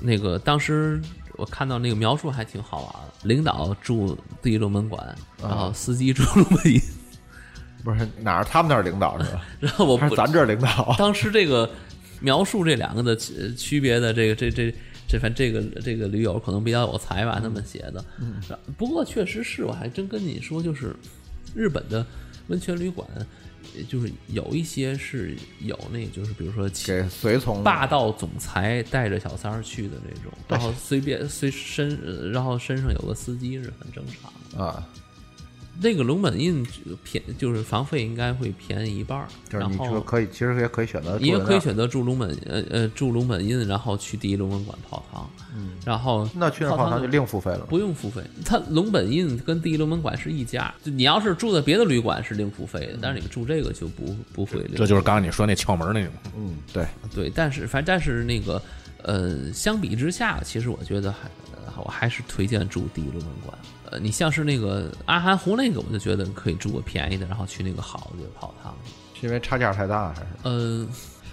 [0.01, 1.01] 那个当时
[1.37, 6.81] 我看到那个描述还挺好玩的，领导住第一龙门馆，然后司机住龙门印，
[7.85, 9.43] 不是哪儿他们那儿领导是吧？
[9.61, 10.95] 然后我不是咱这儿领导？
[10.99, 11.71] 当时这个
[12.25, 14.75] 描述这两个的区区别的这个这这
[15.07, 18.03] 这反正这个这个驴友可能比较有才吧，那么写的。
[18.19, 18.41] 嗯，
[18.79, 20.97] 不过确实是我还真跟你说，就是
[21.55, 22.05] 日本的
[22.49, 23.07] 温泉旅馆，
[23.77, 34.65] 呃就是有一些是有那，就是比如说其给随从霸道总裁带着小三儿去的那种，然后随便随身，呃然后身上有个司机是很正常的。
[34.65, 34.89] 啊，
[35.81, 36.65] 那个龙本印
[37.03, 47.67] 便就是房费应该会便宜一半儿，就是然后你说可以，其实也可以选择你也可以选择住龙本呃呃住龙本印，然后去第一龙门馆泡汤，嗯，然后那去那泡汤就就另付费了。
[47.67, 48.23] 不用付费。
[48.45, 54.65] 它龙本印跟第一龙门馆是一家，就你要是住在别的旅馆是另付费的，但是你住这个就不不会。
[54.77, 56.13] 这就是刚才你说那窍门那种。
[56.37, 58.63] 嗯，对，对，但是反正但是那个
[59.03, 63.59] 呃，相比之下，其实我觉得还呃我还是推荐住第一龙门馆。
[63.95, 68.75] 呃，你像是那个阿寒湖那个，我就觉得可以住个便宜的，然后去那个好的泡汤。
[69.19, 70.27] 是因为差价太大还是？
[70.43, 70.87] 呃，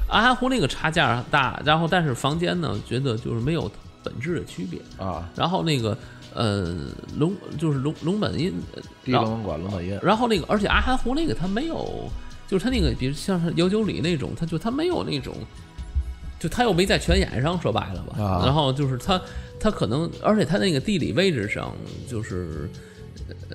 [0.08, 3.70] 阿寒湖那个差价大，然后但是房间呢，觉得就是没有
[4.04, 4.80] 本质的区别。
[5.04, 5.98] 啊，然后那个
[6.36, 6.76] 呃
[7.18, 12.08] 龙就是龙龙本印，呃然后第一龙门馆龙本印然后那个而且阿寒湖那个它没有，
[12.48, 15.36] 就是它那个比如像是有酒里那种，它就它没有那种。
[16.42, 19.22] 就他又没在泉眼上，说白了吧，啊然后就是他，
[19.60, 21.72] 他可能，而且他那个地理位置上，
[22.08, 22.68] 就是，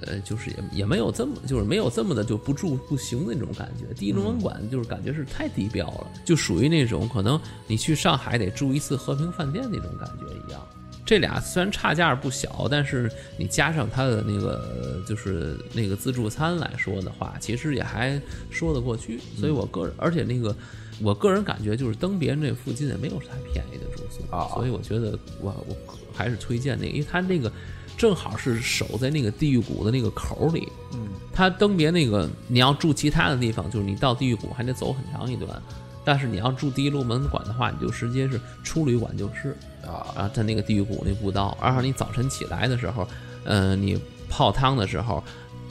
[0.02, 3.92] 呃，就是也也没有这么，就是没有这么的就不住不行的那种感觉。
[3.94, 10.64] 第一龙文馆就是感觉是太低标了，就属于那种可能你去上海得住一次和平饭店那种感觉一样。
[11.04, 18.20] 这俩虽然差价不小，但是你加上它的那个就是那个自助餐来说的话，其实也还
[18.50, 19.20] 说得过去。
[19.36, 20.54] 所以我个人，而且那个
[21.02, 25.76] 我个人感觉就是登别这附近也没有太便宜的住宿啊所以我觉得我我
[26.14, 27.52] 还是推荐那个，因为它那个
[27.96, 30.68] 正好是守在那个地狱谷的那个口里。
[30.92, 35.62] 嗯，它登别那个你要住其他的地方，就是你到地狱谷还得走很长一段。
[36.04, 43.08] 但是你要住第一路门馆的话，你就直接是出旅馆就是啊，啊，在那个地狱谷那步道，然后你早晨起来的时候，
[43.44, 45.22] 呃，你泡汤的时候，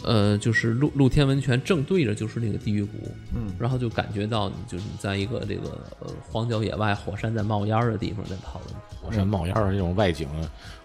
[0.06, 8.78] 呃，就是露露天温泉正对着就是那个地狱谷，嗯，然后就感觉到你就是你在一个这个呃荒郊野外，火山在冒烟儿的地方在泡温泉。
[9.02, 10.28] 火山冒烟的那种外景，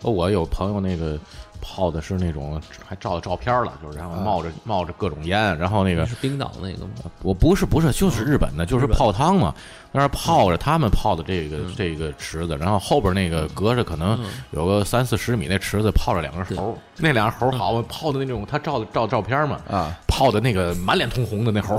[0.02, 1.18] 呃我有朋友那个
[1.60, 7.10] 泡的是那种还照了照片了，就是然后冒着、冒着各种烟，然后那个是冰岛那个吗？
[7.22, 9.54] 我不是不是就是日本的，就是泡汤嘛，
[9.92, 14.18] 那是泡着他们泡的这个、这个池子，然后后边那个隔着可能
[14.52, 21.76] 有个三四十米那池子泡着两个猴，那两个猴儿好泡的那种，他照的照照片嘛，啊，泡的那个满脸通红的那猴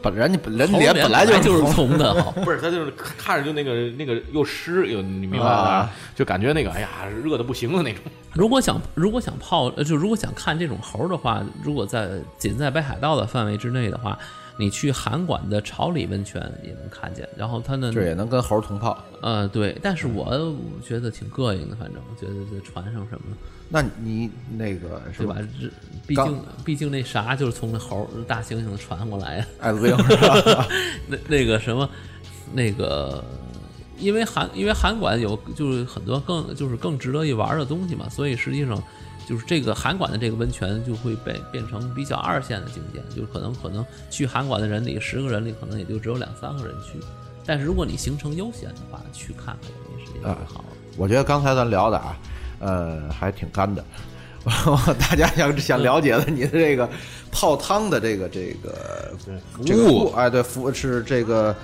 [0.00, 5.50] 本人家本人脸本来就就是红红的， 不是，他就是看着就那个那个又湿又你明白吧？
[5.50, 5.90] 啊。
[6.14, 6.88] 就感觉那个哎呀
[7.22, 8.00] 热的不行的那种。
[8.32, 14.18] 如果想如果想泡，呃，就如果想看这种猴的话，如果在仅在北海道的范围之内的话，
[14.56, 17.28] 你去韩馆的朝里温泉也能看见。
[17.36, 18.96] 然后它呢，这也能跟猴儿同泡。
[19.20, 20.54] 呃，对，但是我
[20.86, 23.36] 觉得挺膈应的，反正我觉得在船上什么的，
[23.68, 25.36] 那你那个是对吧？
[25.60, 25.68] 这
[26.06, 29.46] 毕竟毕竟那啥就是从那猴儿大猩猩传过来的。
[29.60, 30.16] 艾滋病是
[30.54, 30.68] 吧？
[31.08, 31.88] 那那个什么，
[32.52, 33.24] 那个，
[33.98, 38.80] 因为韩因为韩馆有就是很多更就是更值得一玩的东西嘛，所以实际上
[39.28, 46.98] 就是这个韩馆的这个温泉就会被变成比较二线的景点，就可能可能去韩馆的人里十个人里可能也就只有两三个人去，
[47.46, 50.64] 但是如果你行程悠闲的话，去看看也是也好的。
[50.96, 52.16] 我觉得刚才咱聊的啊，
[52.60, 53.84] 呃，还挺干的。
[55.00, 56.86] 大家想想了解的你的这个
[57.32, 59.10] 泡汤的这个这个
[59.50, 61.56] 服务服哎，对，服是这个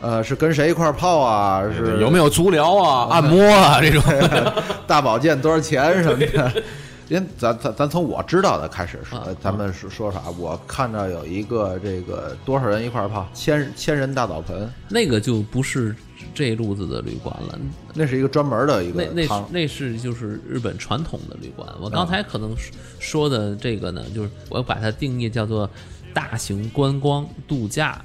[0.00, 1.62] 呃，是跟谁一块儿泡啊？
[1.76, 4.02] 是有没有足疗啊、按摩啊这种？
[4.88, 6.62] 大保健多少钱什么的？
[7.08, 10.22] 因咱咱咱从我知道的开始说啊，咱们说说啥？
[10.38, 15.94] 我看到有一个这个多少人一块儿泡，千千人大澡盆，那个就不是
[16.34, 17.58] 这路子的旅馆了，
[17.94, 19.44] 那是一个专门的一个那那是。
[19.50, 21.68] 那是就是日本传统的旅馆。
[21.80, 22.54] 我刚才可能
[22.98, 25.68] 说的这个呢，就是我把它定义叫做
[26.14, 28.02] 大型观光度假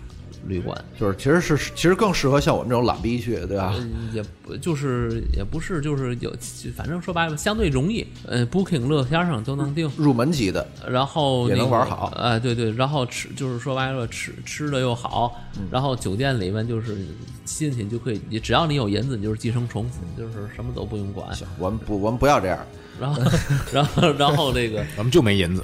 [0.48, 0.78] 旅馆。
[1.00, 3.74] 就是其实是其实更适合像我们这种懒逼去，对吧？
[3.78, 6.34] 嗯，也不就是也不是，就是有，
[6.76, 8.06] 反正说白了，相对容易。
[8.26, 16.98] 呃，Booking 乐天上都能订，入门级的，然后也那个能玩好哎，对对，然后吃就是说白了，吃吃的又好，嗯然后酒店里面就是
[17.46, 19.86] 进去就可以，你只要你有银子，你就是寄生虫，
[20.18, 21.34] 就是什么都不用管。
[21.36, 22.60] 行，我们不我们不要这样。
[23.00, 23.22] 然后，
[23.72, 25.64] 然后，然后这个， 我们就没银子。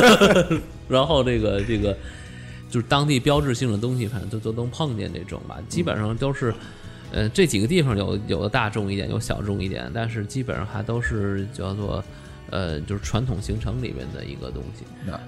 [0.88, 1.94] 然后这个这个
[2.74, 6.52] 就是当地标志性的东西，反正都都能碰见这种吧，基本上都是。
[7.12, 12.02] 呃，这几个地方有有的大众一点，有小众一点，但是基本上还都是叫做，
[12.50, 14.84] 呃，就是传统行程里面的一个东西。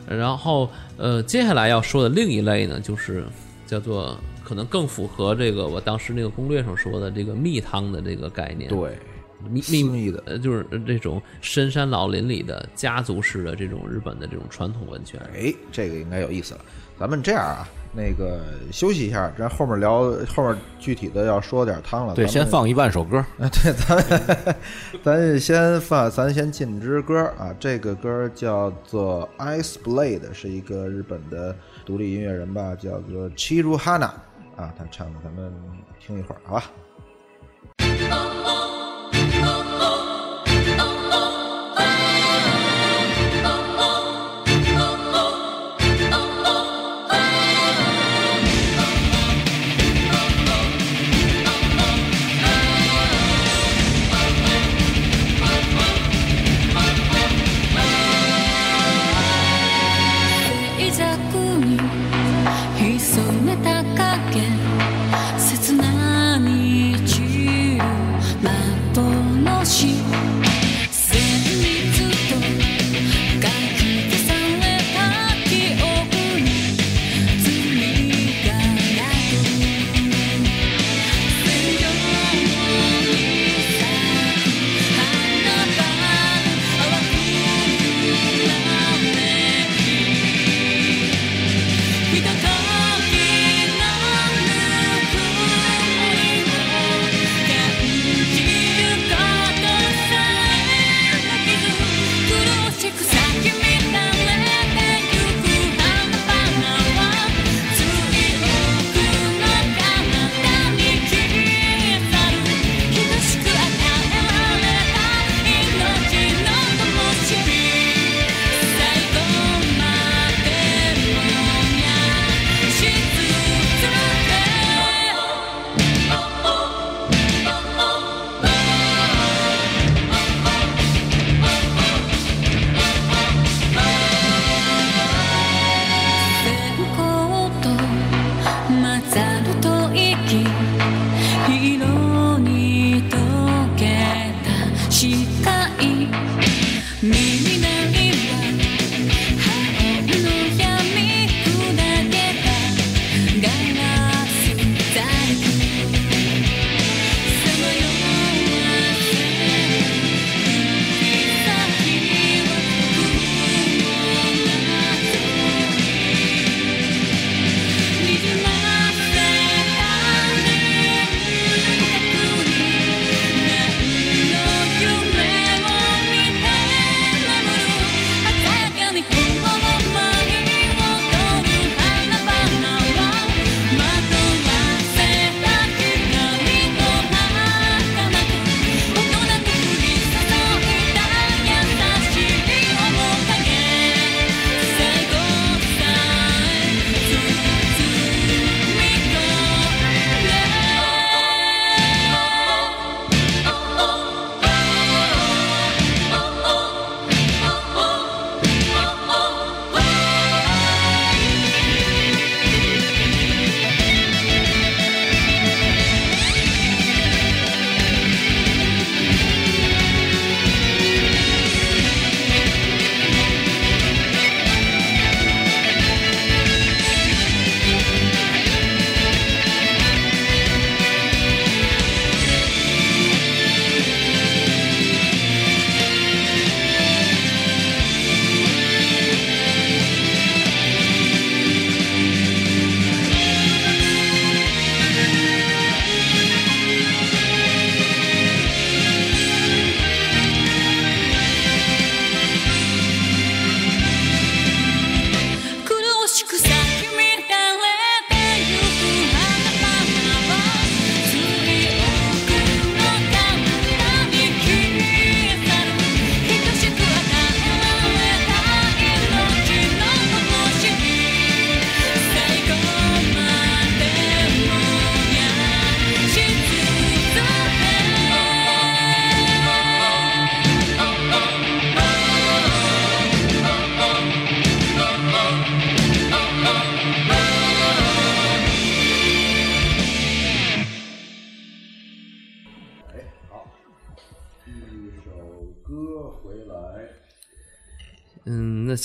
[0.09, 3.22] 然后，呃，接下来要说的另一类呢，就是
[3.68, 8.68] 叫做可能更符合这个我当时那个攻略上说的这个蜜汤的这个概念。
[8.68, 8.98] 对，
[9.49, 15.20] 蜜私蜜密的呃，就是这种深山老林里的家族式的这种日本的这种传统温泉。
[15.35, 16.61] 哎，这个应该有意思了。
[16.99, 18.40] 咱们这样啊，那个
[18.72, 22.14] 休息一下，咱后面聊后面具体的要说点汤了。
[22.14, 23.18] 对，先放一万首歌。
[23.38, 24.57] 啊， 对，咱
[25.05, 27.55] 咱先放，咱先进支歌啊。
[27.61, 34.11] 这个歌叫做 Ice Blade，是一个日本的独立音乐人吧，叫做 Chiru Hana
[34.57, 35.53] 啊，他唱的，咱们
[36.01, 36.64] 听一会儿，好吧？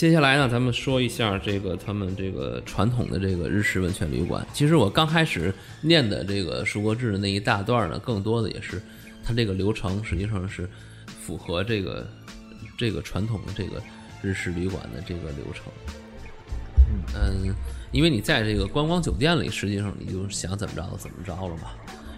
[0.02, 4.44] 接下来呢，咱们说一下这个他们这个传统的这个日式温泉旅馆。
[4.52, 8.82] 其实我刚开始念的这个树国志的那一大段呢，更多的也是
[9.24, 10.68] 它这个流程实际上是
[11.06, 12.10] 符合这个
[12.76, 13.80] 这个传统的这个
[14.24, 15.72] 日式旅馆的这个流程。
[17.14, 17.54] 嗯，
[17.92, 21.74] 因为你在这个观光酒店里，实际上你就想怎么着怎么着了嘛。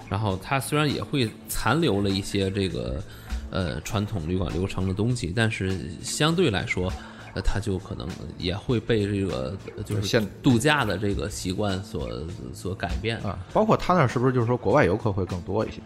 [0.09, 3.03] 然后它虽然也会残留了一些这个
[3.51, 6.89] 呃传统旅馆流程的东西，但是相对来说，
[7.33, 8.07] 呃，他就可能
[8.37, 12.09] 也会被这个呃就是现度假的这个习惯所
[12.53, 13.17] 所改变。
[13.19, 15.81] 啊，包括他那儿是不是就是说国外游客会更多一些？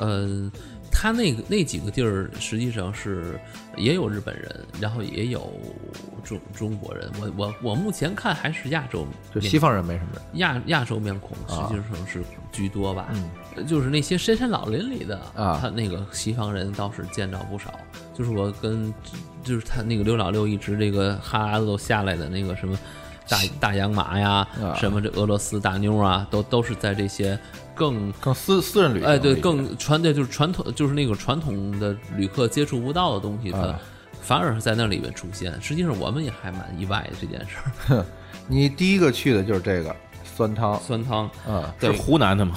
[0.00, 0.50] 嗯，
[0.90, 3.38] 他那个那几个地儿实际上是
[3.76, 5.52] 也有日本人，然后也有
[6.24, 7.10] 中中国人。
[7.20, 10.22] 我我我目前看还是亚洲就西方人没什么人。
[10.34, 13.08] 亚亚洲面孔实际上是居多吧，
[13.56, 17.72] 呃就是那些深山老林里的啊他那个西方人倒是见着不少。
[18.14, 18.92] 就是我跟
[19.44, 22.76] 就是他那个刘老六一直这个哈喇子都下来的那个什么
[23.28, 27.38] 大大洋马呀，啊什么这俄罗斯大妞啊，都都是在这些
[27.78, 33.80] 更更私私人旅行哎，对，更传的就是传统，就是那个传统的旅客接触不到的东西，它啊
[34.20, 35.56] 反而是在那里面出现。
[35.62, 38.04] 实际上，我们也还蛮意外的这件事儿。
[38.48, 42.56] 你第一个去的就是这个酸汤，酸汤，嗯，是对，湖南的吗？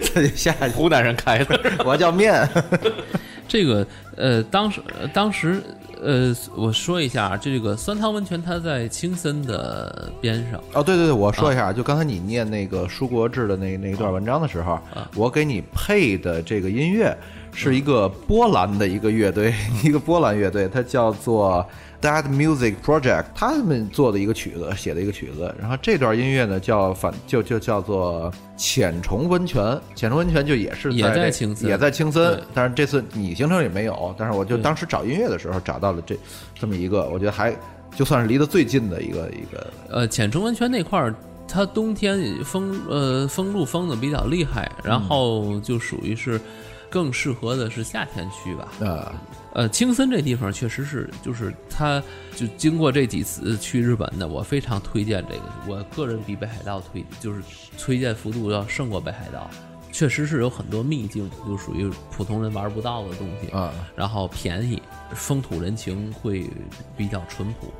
[0.00, 1.58] 自己下去，湖南人开的。
[1.86, 2.46] 我叫面，
[3.48, 3.86] 这个
[4.16, 5.62] 呃，当时呃当时
[6.02, 14.78] 呃，我说一下，这个酸汤温泉它在青森的边上，哦，对对对，我说一下，就刚才你念那个舒国志的那那一段文章的时候，
[15.14, 17.16] 我给你配的这个音乐
[17.52, 21.66] 是一个波兰的一个乐队， 一个波兰乐队，它叫做
[22.00, 25.52] That Music Project，他们做的一个曲子，写的一个曲子。
[25.58, 36.16] 然后这段音乐呢，叫反就就叫做浅虫温泉，浅虫温泉就也是也在青森也在青森，但是这次你行程里没有，但是我就当时找音乐的时候找到了这
[36.54, 37.52] 这么一个，我觉得还
[37.96, 41.12] 就算是离得最近的一个一个呃，浅虫温泉那块儿，
[41.48, 46.40] 它冬天封呃封路封的比较厉害，然后就属于是
[46.88, 48.68] 更适合的是夏天去吧。
[48.78, 49.12] 呃
[49.54, 52.02] 呃，青森这地方确实是，就是它
[52.36, 55.42] 就经过这几次去日本的，我非常推荐这个。
[55.66, 57.42] 我个人比北海道推，就是
[57.78, 59.50] 推荐幅度要胜过北海道。
[59.90, 63.48] 确实是有很多秘境，就属于普通人玩不到的东西。
[63.48, 64.80] 啊然后便宜，
[65.14, 66.48] 风土人情会
[66.96, 67.72] 比较淳朴，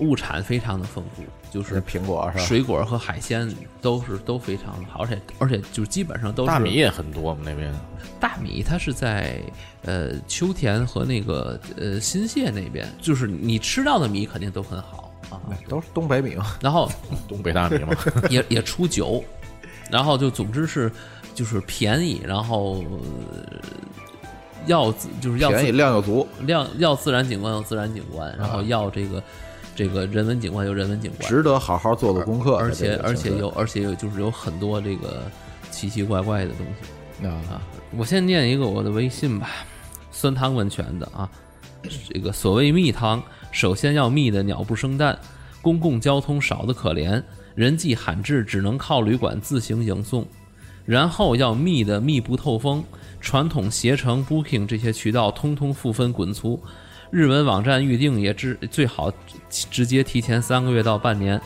[0.00, 2.44] 物产非常的丰富，就是是苹果是吧？
[2.44, 3.48] 水果和海鲜
[3.80, 7.72] 都是都非常的好，而且而且就基本上都是大米也很多，我们那边
[8.18, 9.40] 大米它是在
[9.84, 15.40] 呃秋田和那个呃新泻那边，就是你吃到的米肯定都很好啊。
[15.68, 16.56] 都是东北米嘛。
[16.60, 16.90] 然后
[17.28, 17.94] 东北大米嘛。
[18.28, 19.22] 也也出酒，
[19.90, 20.90] 然后就总之是
[21.34, 22.84] 就是便宜，然后、
[23.32, 23.60] 呃
[24.66, 29.20] 要自就是要便宜自量又足，量要自然景观有自然景观，然啊后要这个
[29.80, 32.56] 这个人文景观有人文景观，值得好好做做功课。
[32.56, 35.22] 而且而且有而且有就是有很多这个
[35.70, 37.22] 奇奇怪怪的东西。
[37.22, 37.62] 森啊啊，
[37.96, 39.48] 我先念一个我的微信吧，
[40.10, 41.26] 酸汤温泉的啊，
[42.12, 43.22] 这个所谓蜜汤，
[43.52, 45.18] 首先要蜜的鸟不生蛋，
[45.62, 47.22] 公共交通少得可怜，
[47.54, 50.26] 人迹罕至，只能靠旅馆自行迎送，
[50.84, 52.84] 然后要密的密不透风，
[53.18, 56.62] 传统携程、Booking 这些渠道通通负分滚粗，
[57.10, 59.12] 日文网站预订也只最好
[59.48, 61.40] 直接提前三个月到半年。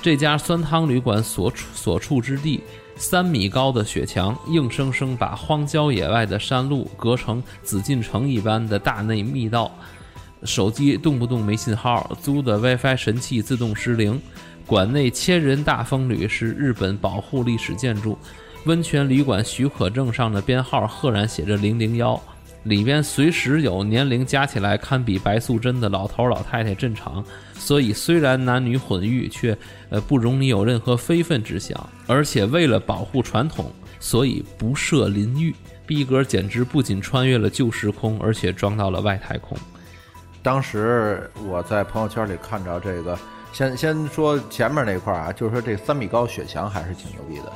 [0.00, 2.62] 这家酸汤旅馆所处所处之地，
[2.96, 9.70] 三米高的雪墙硬生生把荒郊野外的山路隔成紫禁城一般的大内密道。
[10.44, 14.20] 手机动不动没信号，租的 WiFi 神器自动失灵。
[14.66, 18.18] 馆内千人大风吕是日本保护历史建筑，
[18.64, 22.18] 温泉旅馆许可证上的编号赫然写着零零幺，
[22.64, 29.56] 里边随时有年龄加起来堪比白素贞的老头老太太镇场，所以虽然男女混浴，却
[29.90, 35.54] 呃不容你有任何非分之想，而且为了保护传统，所以不设淋浴。
[35.86, 39.54] 逼格简直不仅穿越了旧时空，而且装到了外太空。
[40.42, 43.18] 当时我在朋友圈里看着这个，
[43.52, 47.52] 先先说前面那块儿啊，就是说这三米高雪墙还是挺牛逼的，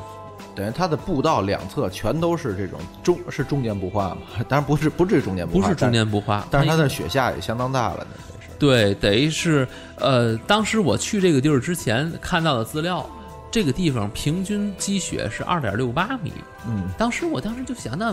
[0.58, 8.52] 等于它的步道两侧全都是这种中是中间不化嘛， 当然不是不至于中间不化，不是中间不化，但，是它它的雪下也相当大了，那真是。
[8.58, 9.66] 对，等于是
[10.00, 13.08] 呃，当时我去这个地儿之前看到的资料，
[13.52, 16.32] 这个地方平均积雪是二点六八米。
[16.66, 18.12] 嗯，当时我当时就想，那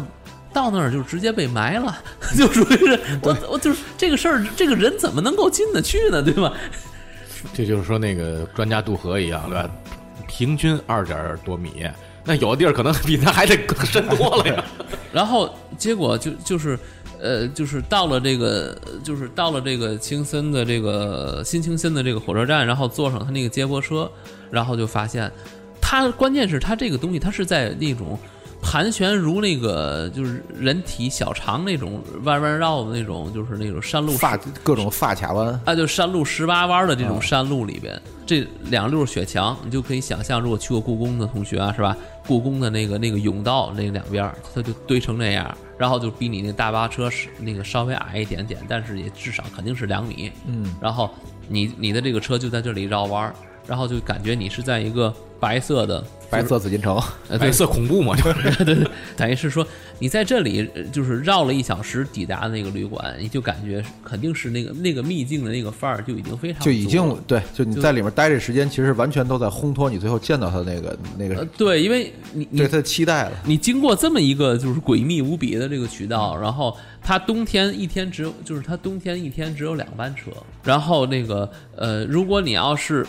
[0.53, 1.97] 到那儿就直接被埋了，
[2.37, 6.21] 就属于是 我我就是这个事儿，这个人怎么能够进得去呢？
[6.21, 6.53] 对吧？
[7.53, 9.67] 这就是说那个专家渡河一样，对吧？
[10.27, 11.87] 平均二点多米，
[12.25, 13.55] 那有的地儿可能比那还得
[13.85, 14.65] 深多了呀。
[15.13, 16.77] 然后结果就就是，
[17.21, 24.11] 呃，就是到了这个，就是到了这个青森的这个新青森的这个火车站，然后坐上他那个接驳车，
[24.51, 25.31] 然后就发现，
[25.79, 28.19] 他关键是他这个东西他是在那种
[28.65, 41.95] 盘旋如那个就是人体小肠那种弯弯绕的那种，就是那种山路发各种发卡弯，啊，就山路十八弯的这种山路里边，这两溜雪墙，你就可以想象，如果去过故宫的同学啊，是吧？
[42.27, 50.31] 故宫的那个那个甬道那两边儿，它就堆成那样，然后就比你那大巴车是那个稍微矮一点点，但是也至少肯定是两米。
[50.47, 51.09] 嗯，然后
[51.47, 53.35] 你你的这个车就在这里绕弯儿，
[53.67, 56.99] 然后就感觉你是在一个白色的白色紫禁城，
[57.29, 59.65] 呃白色恐怖嘛，就是对 对，等于是说
[59.99, 73.31] 你在这里呃就是绕了一小时抵达那个旅馆，你就感觉肯定是那个那个秘境的那个范儿就已经非常就已经对，就你在里面待这时间，其实完全都在烘托你最后见到他那个那呃个对，因为你你对他的期待了。
[73.45, 80.31] 你经过这么一个就是诡秘无比的这个渠道，然后它冬天一天只有就是它冬天一天只有两班车，
[80.63, 83.05] 然后那个呃，如果你要是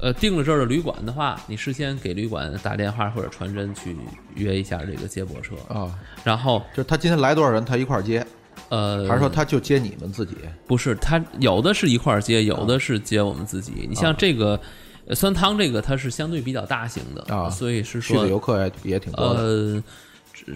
[0.00, 3.96] 呃订了这儿的旅馆的话，你事先给旅馆打电话或者传真去
[4.34, 5.92] 约一下这个接驳车，啊，
[6.24, 8.24] 然后就是他今天来多少人，他一块儿接，
[8.68, 10.36] 呃，还是说他就接你们自己？
[10.66, 13.86] 不是，他有的是一块儿接，有的是接我们自己。
[13.88, 14.60] 你像这个
[15.06, 19.40] 呃酸汤这个，它是相对比较大型的啊所以是说去的游客也也挺多的。
[19.40, 19.82] 呃，只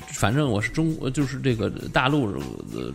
[0.09, 2.41] 反正我是中，就是这个大陆的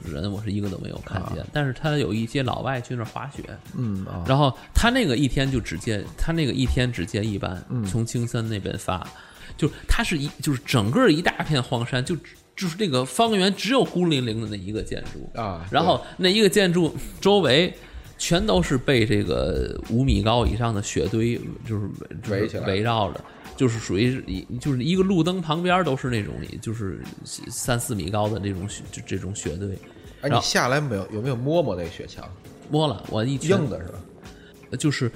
[0.04, 1.46] 人，我是一个都没有看见。
[1.52, 3.44] 但是他有一些老外去那儿滑雪，
[3.76, 9.08] 嗯啊，然后他那个一天就只接，他那个一天只接一班，嗯从青森那边发，
[9.58, 12.16] 就他是一就是整个一大片荒山，就
[12.56, 17.74] 就是那个方圆只有孤零零的那一个建筑啊然后那一个建筑周围。
[18.20, 21.88] 全都是被这个五米高以上的雪堆，就是
[22.24, 23.24] 就是围起来围绕着，
[23.58, 29.78] 就是属于一就是一个路灯旁边都是那种就是三四米高的这种雪这这种雪堆。
[30.22, 31.06] 哎，你下来没有？
[31.12, 32.26] 有没有摸摸那个雪墙？
[32.70, 34.00] 摸了，我一圈硬的是吧？
[34.78, 35.10] 就是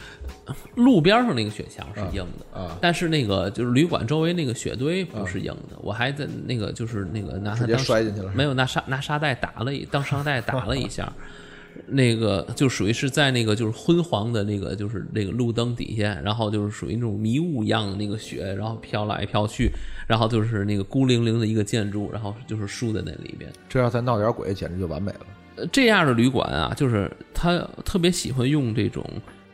[0.45, 11.11] 呃路边上那个雪墙是硬的啊啊但是那个就是旅馆周围那个雪堆不是硬的，我还在那个就是那个拿它直接当摔进去了没有拿沙拿沙袋打了一当沙袋打了一下，
[11.88, 19.72] 那个就属于是在那个就是昏黄的那个就是那个路灯底下，然后就是属于那种迷雾一样的那个雪，然后飘来飘去，
[20.07, 23.51] 然后就是那个孤零零的一个建筑，然后就是竖在那里边。
[23.67, 25.19] 这要再闹点鬼，简直就完美了。
[25.57, 29.05] 呃这样的旅馆啊，就是他特别喜欢用这种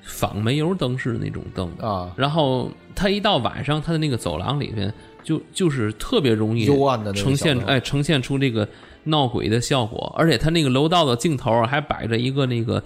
[0.03, 4.93] 仿煤油灯式的那种灯啊然后他一到晚上，他的那个走廊里边
[5.23, 8.67] 就就是特别容易幽暗的那个呈现哎呈现出这个
[9.07, 12.81] 闹鬼的效果，而且它那个楼道的尽头啊还摆着一个那个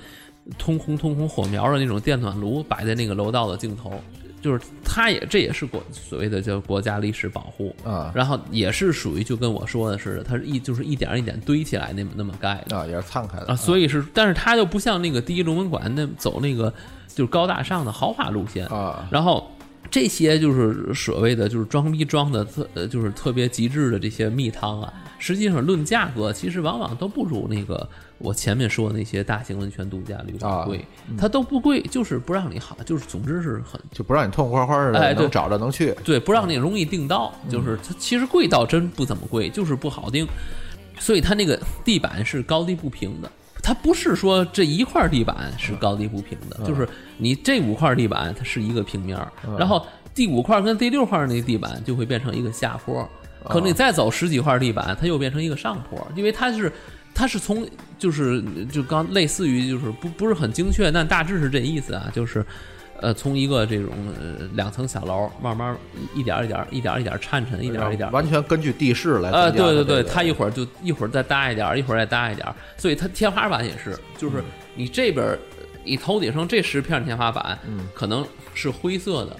[0.57, 3.93] 通红通红火苗的那种电暖炉，摆在那个楼道的尽头。
[4.41, 8.11] 就是它也这也是国所谓的叫国家历史保护啊。
[8.15, 12.75] 然后也是属于就跟我说的似的，它是一就是一点一点堆起来那么那么盖的。
[12.75, 16.73] 啊，也是敞开的啊，所以是，但是它就不像那个第一龙门馆那走那个
[17.07, 19.07] 就是高大上的豪华路线啊。
[19.11, 19.47] 然后
[19.91, 27.87] 这些就是所谓的就是装逼装的特呃就是特别极致的这些蜜汤啊，实际上论价格，其实往往都不如那个
[28.17, 30.85] 我前面说的那些大型温泉度假旅啊馆贵，
[31.17, 35.93] 它都不贵，就是不让你好，就是总之是很就不让你痛快快的哎对能找着能去。
[36.05, 40.25] 对，不让你容易订到，就是它其实贵倒真不怎么贵，就是不好订，
[40.99, 43.29] 所以它那个地板是高低不平的。
[43.61, 46.87] 它不是说这一块地板是高低不平的，就是
[47.17, 53.07] 你这五块地板它是一个平面儿，然后第五块跟第六块那地板就会变成一个下坡，
[53.45, 56.71] 可能你再走十几块地板，它又变成一个上坡，因为它是
[57.13, 57.67] 它是从
[57.99, 62.45] 就是就刚类似于就是不不是很精确，但大致是这意思啊，就是。
[63.01, 65.75] 呃，从一个这种呃两层小楼，慢慢
[66.15, 68.11] 一一点儿一点儿一点儿一点儿颤颤，一点儿一点儿。
[68.11, 74.43] 完全根据地势来呃，对对对，它一会儿就一会儿再搭一点儿，一会儿再搭一点儿，所以它天花板也是，就是
[74.75, 75.39] 你这边儿
[75.83, 77.87] 你头顶上这十片天花板，嗯。
[77.93, 79.35] 可能是灰色的。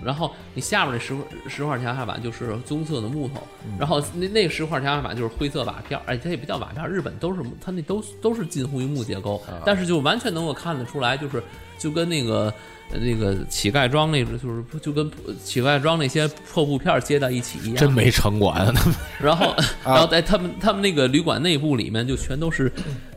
[0.00, 3.72] 然后你下边那十块十块天花板就是棕色的木头，嗯。
[3.80, 9.60] 然后那那十块天花板就是灰色瓦片儿，哎，它也不叫瓦片儿，日本都是它那都都是近乎于木结构，啊。
[9.66, 11.42] 但是就完全能够看得出来，就是
[11.78, 15.10] 就跟那个呃那个乞丐装那种，就是就跟
[15.42, 18.72] 乞丐装那些破布片接到一起一样，真没城管，
[19.20, 22.70] 然后，然后在他们他们那个旅馆内部里面就全都是，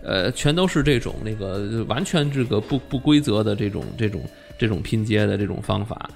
[0.04, 4.24] 呃，全都是这种那个完全这个不不规则的这种这种
[4.58, 6.10] 这种拼接的这种方法，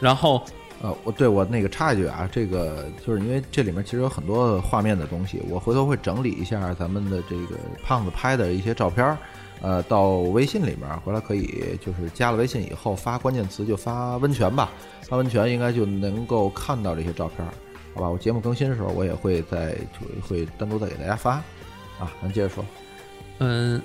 [0.00, 0.44] 然后
[0.82, 9.18] 呃，我对我那个插一句啊，这个就是因为这里面其实有很多画面的东西，我回头会整理一下咱们的这个胖子拍的一些照片儿，
[9.62, 17.52] 呃，到微信里面，回来可以就是加了微信以后发关键词就发温泉吧，发温泉应该就能够看到这些照片儿。
[17.94, 18.08] 好吧？
[18.08, 21.32] 我节目更新的时候，我也会再就会单独再给大家发
[21.98, 22.10] 啊。
[22.22, 22.64] 咱接着说，
[23.38, 23.82] 嗯，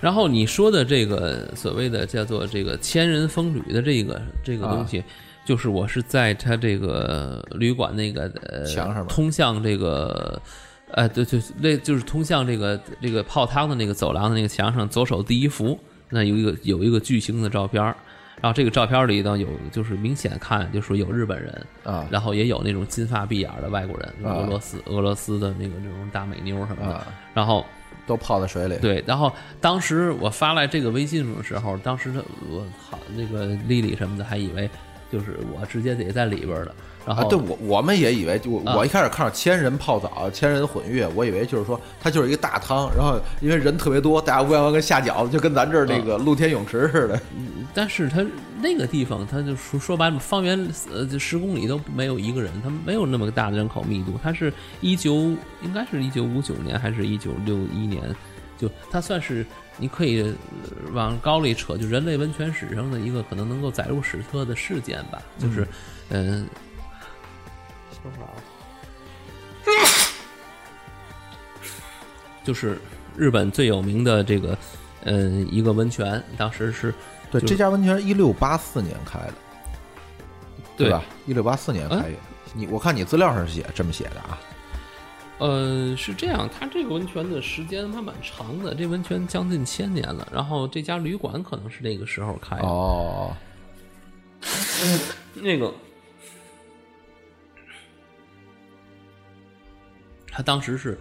[0.00, 5.02] 然后你说的这个所谓的叫做这个千人风旅的这个这个东西，
[5.44, 10.40] 就是我是在他这个旅馆那个呃墙上面通向这个。
[10.94, 15.78] 呃，对对，那就是通向这个这个泡汤的那个走廊的那个墙上，左手第一幅，
[16.08, 17.96] 那有一个有一个巨型的照片儿，
[18.40, 27.66] 然后这个照片里呢有就是明显看就是有日本人啊然后也有那种金发碧眼儿的外国人，啊俄罗斯俄罗斯的那个那种大美妞什么的，啊，然后
[28.06, 28.76] 都泡在水里。
[28.80, 32.12] 对，然后当时我发来这个微信的时候，当时
[32.48, 34.70] 我好那个丽丽什么的还以为
[35.10, 36.74] 就是我直接得在里边儿的，
[37.06, 47.20] 然后、啊，对我我们也以为，就我一开始看到千人泡澡、千人混浴，我以为就是说它就是一个大汤，然后因为人特别多，大家乌泱泱跟下饺子，就跟咱这儿那个露天泳池似的。
[47.36, 48.24] 嗯但是它
[48.62, 54.12] 那个地方，它就说说白了，方圆呃就十公里都没有一个人，它没有那么大的人口密度。
[54.22, 55.14] 它是一九
[55.60, 58.00] 应该是一九五九年还是一九六一年，
[58.56, 59.44] 就它算是
[59.76, 65.20] 你可以呃往高里扯，就人类温泉史上的一个可能能够载入史册的事件吧。
[65.36, 65.66] 就是
[66.10, 66.46] 嗯，
[68.04, 68.36] 说啥了？
[72.44, 72.78] 就是
[73.16, 74.58] 日本最有名的这个，
[75.04, 76.92] 嗯，一个温泉，当时是
[77.30, 79.34] 对，就是这家温泉一六八四年开的，
[80.76, 81.02] 对吧？
[81.26, 82.16] 一六八四年开业。
[82.52, 84.38] 你我看你资料上写这么写的啊。
[85.38, 90.28] 呃，是这样，它这个温泉的时间还蛮长的，这温泉将近千年了。
[90.32, 92.62] 然后这家旅馆可能是那个时候开的。
[92.62, 93.36] 哦，
[95.32, 95.74] 那个，
[100.34, 100.98] 他当时是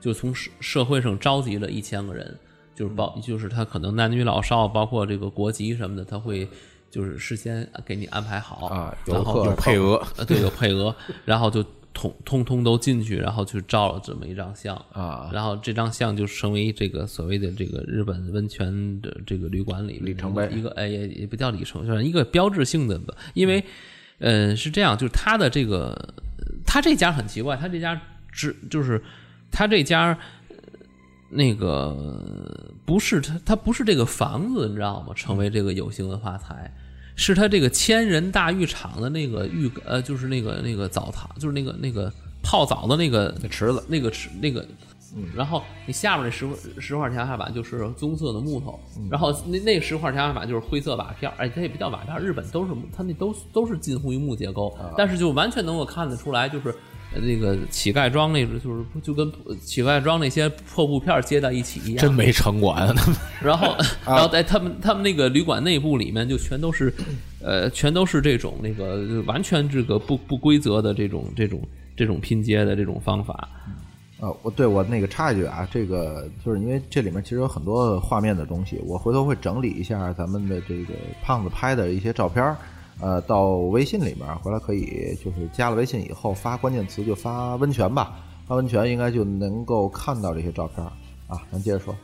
[0.00, 2.38] 就从社社会上召集了一千个人，
[2.76, 6.48] 就是包，就是他可能男女老少，包括这个国籍什么的，他会
[6.88, 15.28] 就是事先给你安排好啊然后游客就配额呃，对，有配额，然后就通通通都进去，然后去照了这么一张相啊。
[15.32, 23.64] 然后这张相就成为这个所谓的这个日本温泉的这个旅馆里面里程碑一个哎也也不叫里程，就是一个标志性的吧，因为
[24.18, 26.14] 呃是这样，就是他的这个
[26.64, 28.00] 他这家很奇怪，他这家
[28.38, 29.02] 只就是
[29.50, 30.12] 他这家。
[30.12, 30.18] 呃
[31.30, 31.94] 那个
[32.86, 35.12] 不是他，他不是这个房子，你知道吗？
[35.14, 36.72] 成为这个有形文化财，
[37.16, 42.10] 是他这个千人大浴场的那个浴呃，就是那个那个澡堂，就是那个那个
[42.42, 44.66] 泡澡的那个池子那个池那个，
[45.36, 46.48] 然后你下面那石
[46.80, 48.80] 石块天花板就是棕色的木头，
[49.10, 56.74] 然后那那个石块天花板就是灰色瓦片，哎，它也不叫瓦片，日本都是它那都都是近乎于木结构，但是就完全能够看得出来，就是。
[57.14, 59.32] 呃那个乞丐庄那种，就是就跟
[59.62, 62.94] 乞丐庄那些破布片接到一起一样，真没城管，
[63.42, 66.92] 然后，然后在他们他们那个旅馆内部里面就全都是，
[67.40, 71.60] 呃，全都是这种那个完全这个不不规则的这种这种
[71.96, 73.48] 这种拼接的这种方法。
[74.20, 82.56] 呃，我对我那个插一句啊，这个就是因为这里面其实有很多画面的东西，我回头会整理一下咱们的这个胖子拍的一些照片儿，
[83.00, 90.90] 呃，到微信里面，回来可以就是加了微信以后发关键词就发温泉吧，发温泉应该就能够看到这些照片儿
[91.28, 91.40] 啊。
[91.52, 91.94] 咱接着说，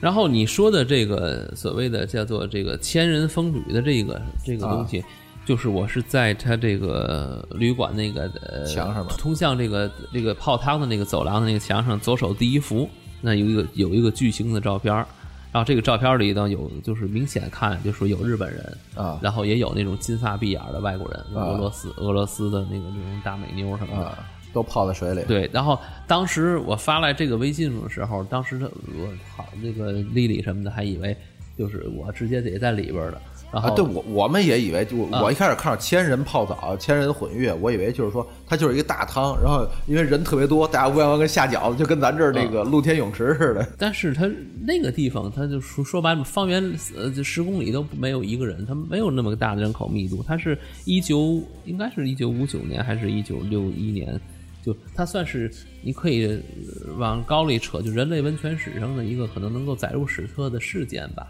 [0.00, 5.04] 然后你说的这个所谓的叫做这个千人风旅的这个这个东西，
[5.46, 12.88] 就是我是在他这个旅馆那个呃墙上面通向这个这个泡汤的那个走廊的那个墙上，左手第一幅，
[13.20, 15.06] 那有一个有一个巨型的照片儿。
[15.54, 24.04] 然后这个照片里呢，有就是明显看就是有日本人啊然后也有那种金发碧眼的外国人，啊俄罗斯俄罗斯的那个那种大美妞什么的。
[24.04, 24.18] 啊，
[24.52, 25.22] 都泡在水里。
[25.28, 25.78] 对，然后
[26.08, 31.16] 当时我发来这个微信的时候，当时我好那个丽丽什么的还以为
[31.56, 33.22] 就是我直接得在里边儿的，
[33.54, 43.64] 然后、啊，对我我们也以为，就啊我一开始看到千人泡澡、千人混浴，我以为就是说它就是一个大汤，然后因为人特别多，大家乌泱泱跟下饺子，就跟咱这儿那个露天泳池似的。
[43.78, 44.28] 但是它
[44.66, 46.60] 那个地方，它就说说白了，方圆
[46.96, 50.20] 呃就十公里都没有一个人，它没有那么大的人口密度。
[50.26, 54.20] 它是一九应该是一九五九年还是一九六一年，
[54.64, 55.48] 就它算是
[55.80, 61.28] 你可以呃往高里扯，就人类温泉史上的一个可能能够载入史册的事件吧。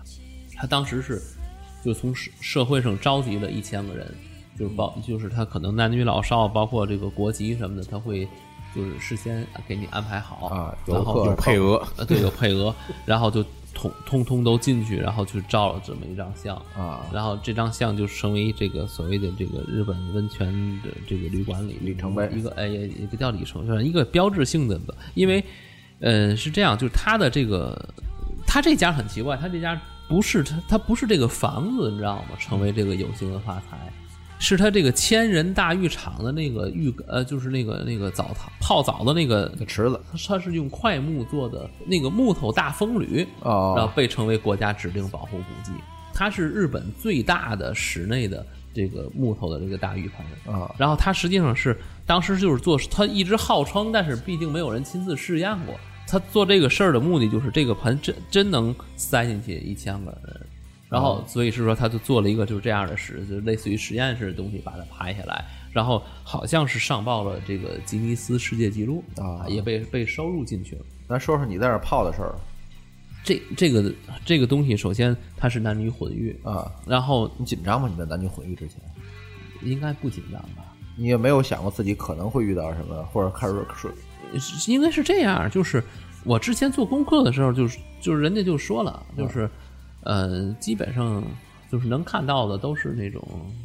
[0.56, 1.20] 他当时是
[1.84, 4.06] 就从社社会上召集了一千个人，
[4.58, 8.26] 就是包就是他可能男女老少，包括这个国籍什么的，他会
[8.74, 12.74] 就是事先给你安排好啊然后有配额，呃，对，有配额，
[13.04, 17.06] 然后就通通通都进去，然后去照了这么一张相啊。
[17.12, 20.46] 然后这张相就成为这个所谓的这个日本温泉
[20.82, 25.44] 的这个旅馆里里程碑一个哎也也不叫里程，就是一个标志性的吧，因为
[26.00, 27.76] 呃是这样，就是他的这个
[28.46, 32.36] 他这家很奇怪，他这家不是他他不是这个房子，你知道吗？
[32.38, 33.92] 成为这个有形文化财。
[34.40, 45.72] 是他这个千人大浴场的那个浴呃，就是那个那个澡堂泡澡的那个池子它是用块木做的那个木头大风吕，哦然后被称为国家指定保护古迹。
[46.12, 48.44] 它是日本最大的室内的
[48.74, 55.74] 这个木头的这个大浴盆啊然后它实际上是当时就是做，它一直号称，但是毕竟没有人亲自试验过。
[56.14, 60.46] 他做这个事儿的目的就是这个盆真真能塞进去一千个人，
[60.88, 70.82] 然后所以是说他就做了一个就是这样的实，就类似于实验室的东西把它拍下来，然后好像是上报了这个吉尼斯世界纪录啊也被被收入进去了。
[71.08, 72.36] 咱说说你在那泡的事儿
[73.24, 73.92] 这这个
[74.24, 76.70] 这个东西，首先它是男女混浴，啊。
[76.86, 77.88] 然后你紧张吗？
[77.90, 78.78] 你在男女混浴之前，
[79.62, 80.62] 应该不紧张吧？
[80.96, 83.90] 你也没有想过自己可能会遇到什么，或者开始说
[84.38, 85.82] 是应该是这样，就是
[86.24, 89.48] 我之前做功课的时候，就是就是人家就说了，就是
[90.02, 91.22] 呃，基本上
[91.70, 93.22] 就是能看到的都是那种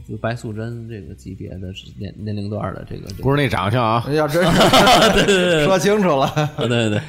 [0.07, 5.63] 就白素贞这个级别的年年龄段的这个，不是那长相啊，要真是。
[5.65, 7.01] 说清楚了，对对，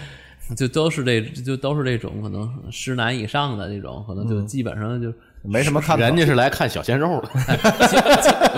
[0.57, 5.13] 就都是这就都是这种可能十男以上的这种，可能就基本上就。
[5.43, 6.03] 没什么看头。
[6.03, 7.57] 人家是来看小鲜肉的。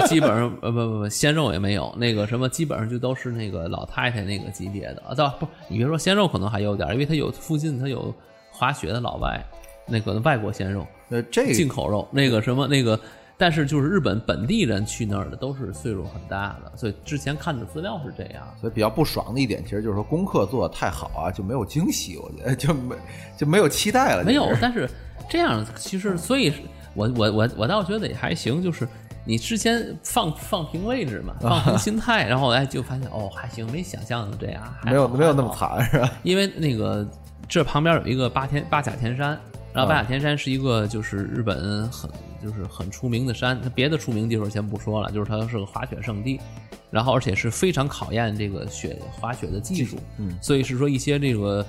[0.05, 8.15] 基基本上呃不不不鲜肉也没有，那个什么基本上就都是那个老太太那个级别的啊，倒不，你别说鲜肉可能还有点，因为它有附近它有
[8.51, 9.41] 滑雪的老外，
[9.87, 12.99] 那个外国鲜肉、呃，这进口肉，那个什么那个，
[13.37, 18.43] 但是就是日本本地人去那儿的都是岁数很大的，所以之前看的资料是这样。
[18.61, 22.95] 所以比较不爽的一点，其实就是说功课做的太好啊，就没有惊喜，我觉得就没
[23.37, 24.23] 就没有期待了。
[24.25, 24.89] 没有，但是
[25.29, 26.53] 这样其实，所以
[26.95, 28.87] 我我我我倒觉得也还行，就是
[29.25, 36.11] 你之前放放平位置嘛， 放平心态，然后哎就发现哦还行，没想象的这样，还没有没有那么惨是吧？
[36.23, 37.07] 因为那个
[37.49, 39.39] 这旁边有一个八天八甲田山，
[39.73, 42.11] 然后八甲田山是一个就是日本很
[42.43, 46.41] 就是很出名的山，它别的出名地方先不说了，就是它是个滑雪圣地，
[46.91, 51.65] 然后而且是非常考验这个雪滑雪的技术，嗯，所以是说一些这个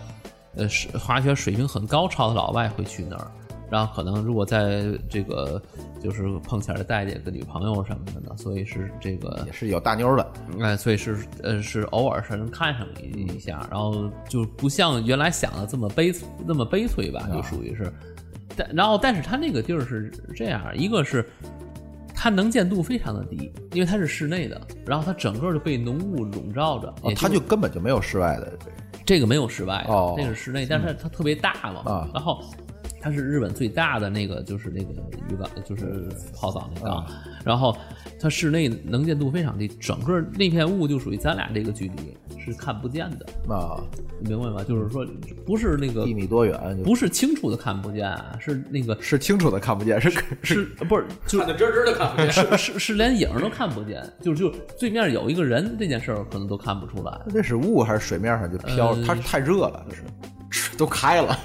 [0.55, 3.31] 呃是滑雪水平很高超的老外会去那儿。
[3.73, 5.59] 然后可能如果在这个
[5.99, 16.13] 就是碰巧儿带几个女朋友什么的呢，所以是这个也是有大妞的，哎，所以是呃是偶尔是能看上一一下，然后就不像原来想的这么悲
[16.45, 17.91] 那么悲催吧，就属于是。
[18.55, 21.27] 但然后但是它那个地儿是这样，一个是
[22.13, 28.53] 它能见度非常的低，因为它是室内的，然后它整个就被浓雾笼罩着，哦也他就根本就没有室外的
[29.03, 32.43] 这个没有室外的，哦那是室内，但是它特别大嘛，啊然后
[33.03, 34.93] 它是日本最大的那个就是那个
[35.29, 37.05] 浴缸，就是泡澡那缸，
[37.43, 37.75] 然后
[38.17, 43.83] 它室内能见度非常低，整个那片雾就属于咱俩这个距离是看不见的，啊，
[44.21, 44.63] 你明白吗？
[44.63, 45.05] 就是说
[45.45, 52.31] 不是那个一米多远，就不是清楚的看不见啊，是那个是清楚的看不见，是是是不是就看得真真的看不见。
[52.31, 54.49] 是是是连影儿都看不见，就就
[54.79, 57.19] 对面有一个人这件事儿可能都看不出来。
[57.25, 58.91] 那是雾还是水面上就飘？
[58.91, 60.03] 呃它是太热了，是
[60.49, 61.37] 水都开了，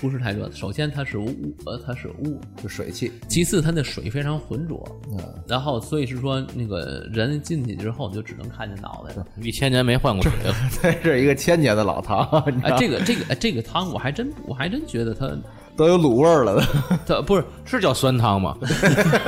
[0.00, 1.28] 不是太热，首先它是雾，
[1.64, 3.10] 呃，它是雾，是水汽。
[3.28, 5.18] 其次它那水非常浑浊，嗯，
[5.48, 9.26] 然后所以是说那个人进去之后就只能看见脑袋了。
[9.40, 10.54] 一千年没换过水了，
[11.02, 15.30] 这是一个千年的老汤，你知哎，道这个这个哎这个汤我还真我还真觉得它
[15.76, 16.62] 都有卤味儿了。
[17.06, 18.56] 它不是是叫酸汤吗？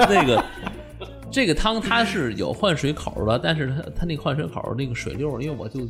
[0.09, 0.45] 那个
[1.31, 5.81] 这个汤它是有换水口的，但是它它那个换水口那个水溜，因为我就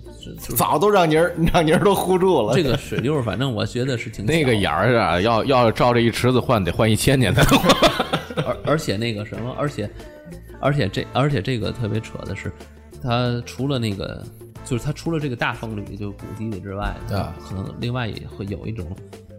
[0.57, 2.55] 早都让泥儿 让泥儿都糊住了。
[2.55, 7.91] 这个水溜，反正我觉得是挺那个眼儿啊，要要照这一池子换，得换一千年才能换。
[8.45, 9.89] 而而且那个什么，而且
[10.61, 12.53] 而且这而且这个特别扯的是，
[13.03, 14.25] 它除了那个
[14.69, 18.87] 就是它除了这个大风吕就古迹里之外，啊可能另外也会有一种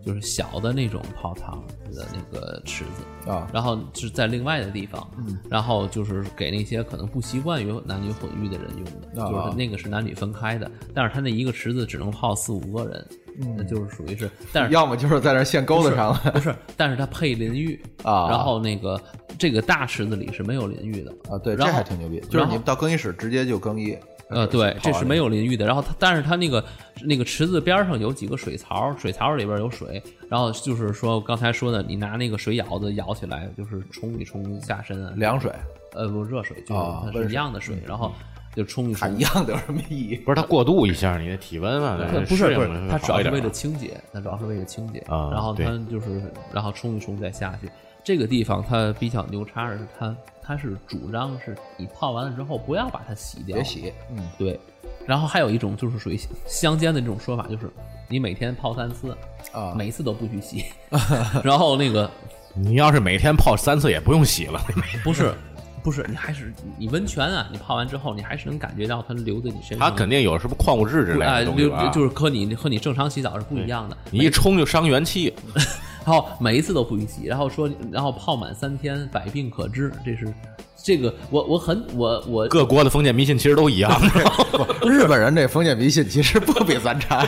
[0.03, 1.61] 就是小的那种泡汤
[1.93, 13.07] 的那个池子啊然后是在另外的地方，嗯然后就是给那些可能不习惯于男女混浴的人用的，啊就是那个是男女分开的，但是他那一个池子只能泡四五个人，
[13.55, 18.99] 那就是属于是，但是要么就是在那儿现钩子上了不是，但是它配淋浴啊然后那个
[19.39, 22.19] 这个大池子里是没有淋浴的啊，对，这然后还挺牛逼。
[22.29, 23.97] 就是你们到更衣室直接就更衣。
[24.29, 25.65] 呃，对，这是没有有淋浴的。
[25.65, 26.63] 然后它，但是它那个
[27.01, 30.03] 那个池子边上有几个水槽，水槽里边有水。
[30.29, 35.51] 然后就是说刚才说的，你拿那个水舀子舀起来，就是冲一冲下身啊，凉水，
[35.93, 38.11] 呃不热水，就是一样的水，然后
[38.55, 39.19] 就冲一冲它一。
[39.21, 40.15] 样的有什么意义？
[40.17, 41.97] 不是它过渡一下你的体温嘛？
[41.99, 44.99] 它不是不是，它主要是为了清洁，它主要是为了清洁。
[45.07, 46.21] 啊然后它就是，
[46.53, 47.67] 然后冲一冲再下去。
[48.03, 54.59] 这个地方它比较牛叉的是，它它是主张是你泡完了之后不要把它洗掉，别洗，嗯，对，
[55.05, 57.69] 然后还有一种就是属于乡间的这种说法，就是
[58.07, 59.15] 你每天泡三次，
[59.51, 60.65] 啊每次都不许洗。
[61.43, 62.09] 然后那个
[62.55, 64.59] 你要是每天泡三次也不用洗了，
[65.03, 65.33] 不是，
[65.83, 69.79] 不是你还是你温泉啊，你泡完之后，你还是能感觉到它留在你身上。
[69.79, 71.89] 它肯定有什么矿物质之类的东西吧？
[71.89, 73.95] 就是和你和你正常洗澡是不一样的。
[74.09, 75.31] 你一冲就伤元气，
[76.05, 79.91] 然后每一次都不许洗，然后说，然后泡满三天，百病可治。
[80.05, 80.33] 这是
[80.83, 83.91] 这个，我我很我我各国的封建迷信其实都一样。
[84.87, 87.25] 日本人这封建迷信其实不比咱差。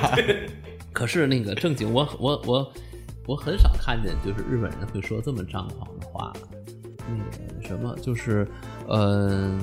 [0.93, 2.73] 可是那个正经，我我我
[3.27, 6.33] 我很少看见，就是日本人会说这么张狂的话。
[7.07, 8.47] 那个什么，就是，
[8.87, 9.57] 呃，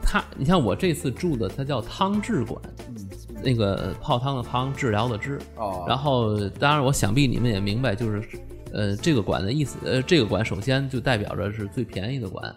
[0.00, 2.58] 他，你像我这次住的，它叫汤治馆，
[3.42, 5.38] 那个泡汤的汤，治疗的治。
[5.56, 8.22] 哦然后，当然，我想必你们也明白，就是，
[8.74, 12.54] 呃，这个馆的意思，呃，这个馆首先就代表着是最便宜的馆，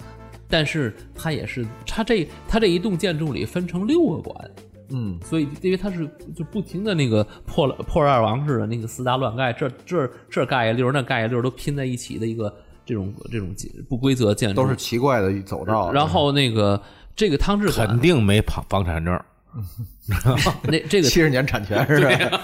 [0.49, 4.51] 但是它也是，它这它这一栋建筑里分成六个馆。
[4.89, 12.55] 嗯，所以因为它是就不停的那个破了破二王似的那个四大乱盖，这这这盖一溜儿，那盖一溜儿，都拼在一起的一个
[12.85, 13.53] 这种这种
[13.89, 15.91] 不规则建筑，都是奇怪的走道。
[15.91, 16.81] 然后那个
[17.17, 19.13] 这个汤治肯，定没房房产证，
[20.69, 22.41] 那这个 七十年产权是吧？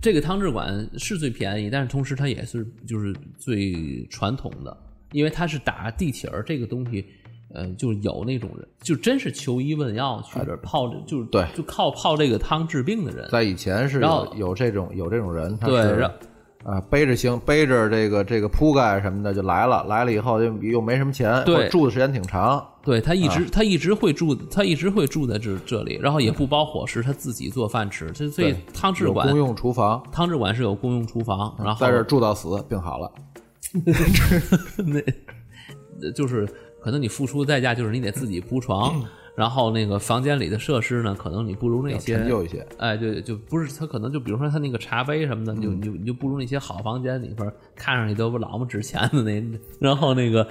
[0.00, 4.76] 这个汤治馆是最便宜，但是同时它也是就是最传统的，
[5.12, 7.04] 因为它是打地铁儿这个东西。
[7.54, 13.26] 呃，就有那种人，就真是求医问药去这儿泡着，就是对就靠泡这个汤治病的人。
[13.30, 16.10] 在以前是有有这种有这种人，他对是然
[16.64, 28.08] 啊背着行背着这个这个铺盖什么的就来了，来了以后又又没什么钱，对住的时间挺长，对他一直、啊他一直会住，他一直会住在这这里，然后也不包伙食，他自己做饭吃。
[28.12, 33.12] 这所以汤治馆有公用厨房，汤治馆是有公用厨房，然后在这儿住到死，病好了。
[35.98, 36.48] 那就是
[36.80, 49.42] 可能你付出的代价就是你得自己铺床，然后那个房间里的设施呢，可能你不如那些陈旧一些，哎，对，就不是他可能就比如说他那个茶杯什么的，你就嗯你就你就不如那些好房间里边看上去都老么值钱的那，
[49.80, 50.46] 然后那个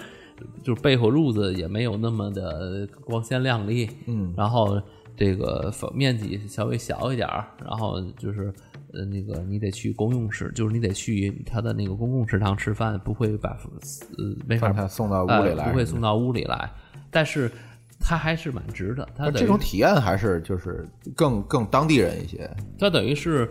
[0.64, 4.82] 就是背后褥子也没有那么的光鲜亮丽，嗯，然后
[5.16, 8.54] 这个面积稍微小一点儿，然后就是
[8.94, 13.52] 呃那个你得去公用室，就是你得去他的那个公共食堂吃饭，不会把
[14.18, 16.70] 呃没法送到屋里来呃不会送到屋里来，
[17.10, 17.50] 但是
[18.00, 22.50] 它还是蛮值的，它那等于这种体验还是就是更更当地人一些。
[22.78, 23.50] 它等于是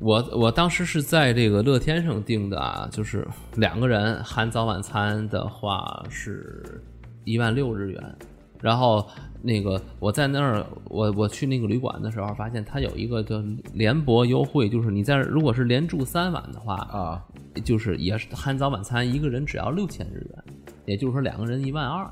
[0.00, 3.26] 我我当时是在这个乐天上订的啊，就是
[3.56, 6.82] 两个人含早晚餐的话是
[7.24, 8.16] 一万六日元，
[8.60, 9.06] 然后
[9.40, 13.42] 那个我在那儿我我去那个旅馆的时候，发现它有一个叫
[13.72, 17.24] 联博优惠，就是你在如果是连住三晚的话啊，
[17.64, 20.44] 就是也是含早晚餐，一个人只要六千日元，
[20.86, 22.10] 也就是说两个人一万二。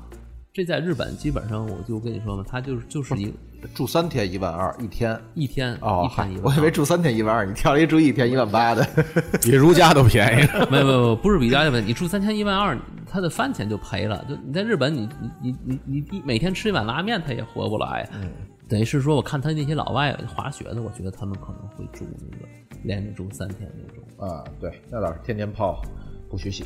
[0.53, 3.33] 这在日本基本上我就跟你说嘛，它就是就是一
[3.73, 8.85] 住三天一万二一天一天哦一，天一万，我以为住三天一万二，你挑了一住一天一万八的。
[9.41, 10.47] 比如家都便宜。
[10.69, 11.87] 没有没有，不是比家的问题。
[11.87, 12.77] 你住三天一万二，
[13.09, 14.25] 他的饭钱就赔了。
[14.27, 15.09] 就你在日本你，
[15.41, 18.07] 你你你你每天吃一碗拉面，他也活不来。
[18.13, 18.29] 嗯，
[18.67, 22.45] 等于是说，我看他那些老外滑雪的，我觉得他们可能会住那个
[22.83, 24.29] 连着住三天那种。
[24.29, 25.81] 啊，对，那倒是天天泡，
[26.29, 26.65] 不许洗。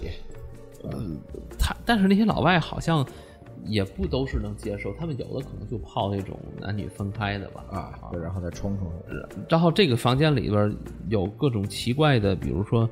[1.58, 3.06] 他但是那些老外好像
[3.68, 7.64] 也不都是能接受，他们有的可能就泡那种男女分开的吧。
[7.72, 8.92] 啊，对，然后再冲冲。
[9.50, 10.76] 然后这个房间里边
[11.10, 12.90] 有各种奇怪的，比如说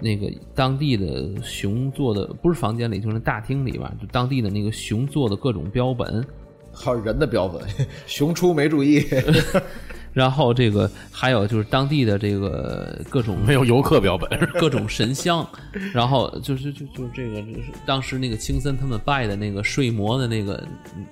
[0.00, 6.24] 那个当地的熊做的，不是房间里，就是大厅里边，就当地的那个熊做的各种标本。
[6.72, 7.60] 还有人的标本，
[8.06, 9.04] 熊出没注意。
[10.18, 15.48] 然后这个还有就是当地的这个各种没有游客标本，各种神像，
[15.94, 20.60] 然后就是就就这个就是当时那个青森他们拜的那个睡魔的那个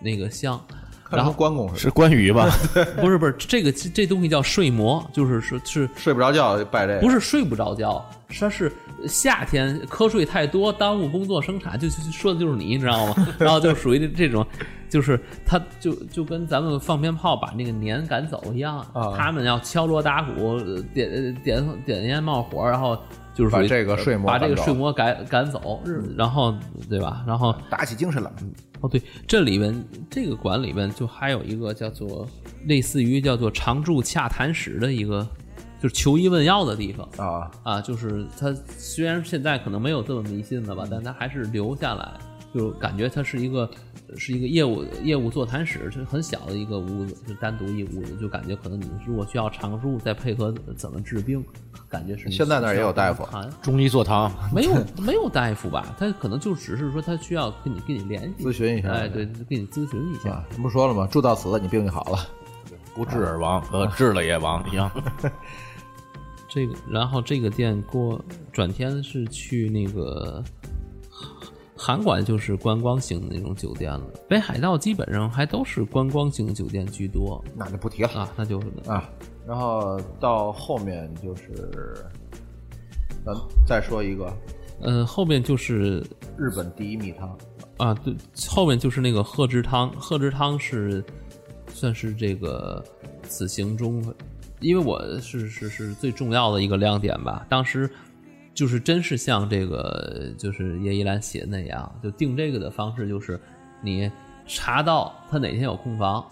[0.02, 0.60] 那个像，
[1.08, 2.50] 然后关公是关羽吧？
[3.00, 7.00] 不是不是这个这东西叫睡魔，就是说是，睡不着觉就拜这个。
[7.00, 8.72] 不是睡不着觉，它是
[9.06, 13.28] 夏天瞌睡太多，耽误工作生产，就就就说的就是你，你知道吗？
[13.38, 14.44] 然后就属于这这种，
[14.96, 22.98] 就是他就就跟咱们放鞭炮把那个年赶走一样，啊他们要敲锣打鼓，呃点点点烟冒火，然后
[23.34, 25.82] 就是把这个睡魔把这个赶走睡魔赶赶走，
[26.16, 26.54] 然后
[26.88, 27.22] 对吧？
[27.26, 28.32] 然后打起精神来。
[28.80, 32.26] 哦，对，这里边这个馆里边就还有一个叫做
[32.64, 35.28] 类似于叫做常驻洽谈室的一个，
[35.78, 37.06] 就是求医问药的地方。
[37.18, 42.14] 啊，啊，就是它虽然现在可能没有这么迷信了吧，但它还是留下来，
[42.56, 43.68] 就感觉它是一个
[44.16, 51.44] 是一个业务业务座谈室，是很小的一个屋子，就单独一屋子，就感觉可能你如果需要常住，再配合怎么治病，
[51.88, 53.28] 感觉是现在那儿也有大夫
[53.60, 55.94] 中医座堂，没有没有大夫吧？
[55.98, 60.30] 他可能就只是说他需要跟你跟你联系咨询一下哎，对，跟你咨询一下。
[60.30, 61.06] 啊，不说了吗？
[61.08, 62.18] 住到死，你病就好了。
[62.94, 64.90] 不治而亡和治了也亡一样。
[66.48, 70.42] 这个，然后这个店过转天是去那个
[71.76, 77.44] 函馆就是观光型的那种酒店了，北海道基本上还都是观光型酒店居多。
[77.54, 78.08] 那就不提了。
[78.10, 79.08] 啊，那就是的啊。
[79.46, 81.52] 然后到后面就是，
[83.24, 83.34] 咱
[83.66, 84.32] 再说一个。
[84.80, 86.04] 呃，后面就是
[86.36, 87.38] 日本第一蜜汤，
[87.78, 88.14] 啊，对，
[88.48, 91.02] 后面就是那个贺知汤，贺知汤是
[91.68, 92.84] 算是这个
[93.22, 94.04] 此行中，
[94.60, 97.46] 因为我是是是最重要的一个亮点吧。
[97.48, 97.88] 当时
[98.56, 103.38] 就是真是像这个就是叶一兰写的那样，就定这个的方式就是
[103.82, 104.10] 你
[104.46, 106.24] 查到他哪天有空房，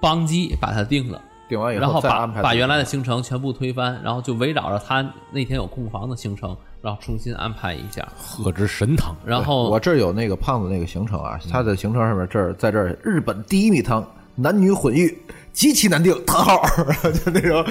[0.00, 1.20] 邦机把它定了。
[1.48, 8.06] 定完以然后把再安排把原来的行程全部推翻，然后就围绕着他那天有空房的行程，然后重新安排一下。
[8.16, 15.14] 喝之神汤，然后我这儿有那个胖子那个行程啊，他的行程上面这儿在这儿日本第一米汤，男女混浴，
[15.52, 16.62] 极其难定，叹号，
[17.24, 17.62] 就那种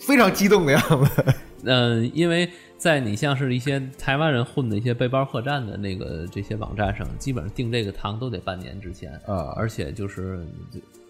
[0.00, 1.24] 非常激动的样子。
[1.64, 2.48] 嗯， 因为
[2.80, 9.12] 在你像是一些台湾人混的一些背包客栈的那个这些网站上，基本上订这个汤都得半年之前。
[9.26, 9.52] 啊。
[9.54, 10.46] 而且就是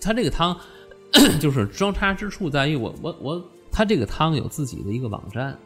[0.00, 0.58] 它这个汤
[1.40, 5.56] 就是装叉之处在于我我我它这个汤有自己的一个网站，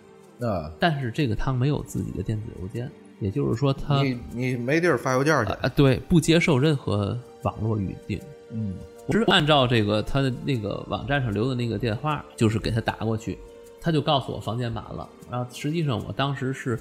[0.40, 8.20] 啊，但是这个汤没有自己的电子邮件，也就是说它你你没地儿发邮件去，啊对不接受任何网络预订。
[8.50, 8.74] 嗯，
[9.06, 13.38] 我是按照这个他的那个网站上留的那个电话，就是给他打过去，
[13.84, 15.06] 他就告诉我房间满了。
[15.30, 16.80] 然后实际上我当时是，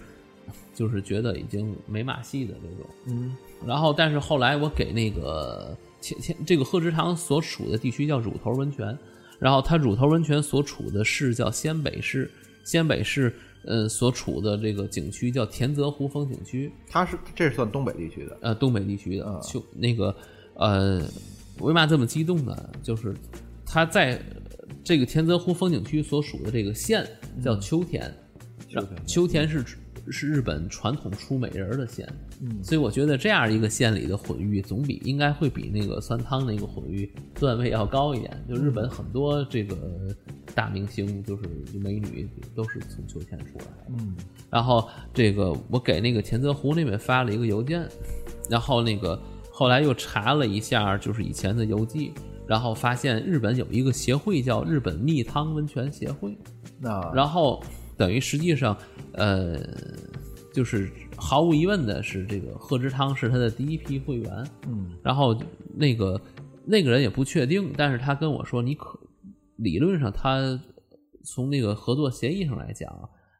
[0.73, 3.35] 就是觉得已经没马戏的这种，嗯。
[3.67, 8.97] 然后但是后来我给那个前前这个贺知堂所处的地区叫乳头温泉，
[9.37, 12.31] 然后它乳头温泉所处的市叫仙北市，
[12.63, 13.33] 仙北市
[13.65, 20.15] 呃所处的这个景区叫田泽湖风景区，它是这是算东北地区的，呃，东北地区的啊秋那个
[20.55, 21.01] 呃，
[21.59, 22.69] 为嘛这么激动呢？
[22.81, 23.13] 就是
[23.65, 24.21] 它在
[24.83, 27.07] 这个田泽湖风景区所属的这个县
[27.43, 28.13] 叫秋田，
[28.67, 29.63] 秋田秋田是
[30.11, 32.05] 是日本传统出美人儿的县，
[32.41, 37.09] 嗯，所以我觉得这样一个县里的混浴总比应该会比那个酸汤那个混浴
[37.39, 38.45] 段位要高一点。
[38.49, 39.77] 就日本很多这个
[40.53, 41.43] 大明星就是
[41.79, 44.13] 美女都是从秋田出来的，嗯，
[44.49, 47.87] 然后这个我给那个田泽湖那边发了一个邮件，
[48.49, 49.17] 然后那个
[49.49, 52.11] 后来又查了一下，就是以前的游记，
[52.47, 56.37] 然后发现日本有一个协会叫日本蜜汤温泉协会，
[56.79, 57.63] 那然后
[57.97, 58.77] 等于实际上，
[59.13, 59.57] 呃，
[60.53, 64.47] 就是毫无疑问的是，这个贺知汤是他的第一批会员。
[64.67, 65.39] 嗯，然后
[65.73, 66.19] 那个
[66.65, 68.99] 那个人也不确定，但是他跟我说，你可
[69.57, 70.59] 理论上他
[71.23, 72.91] 从那个合作协议上来讲，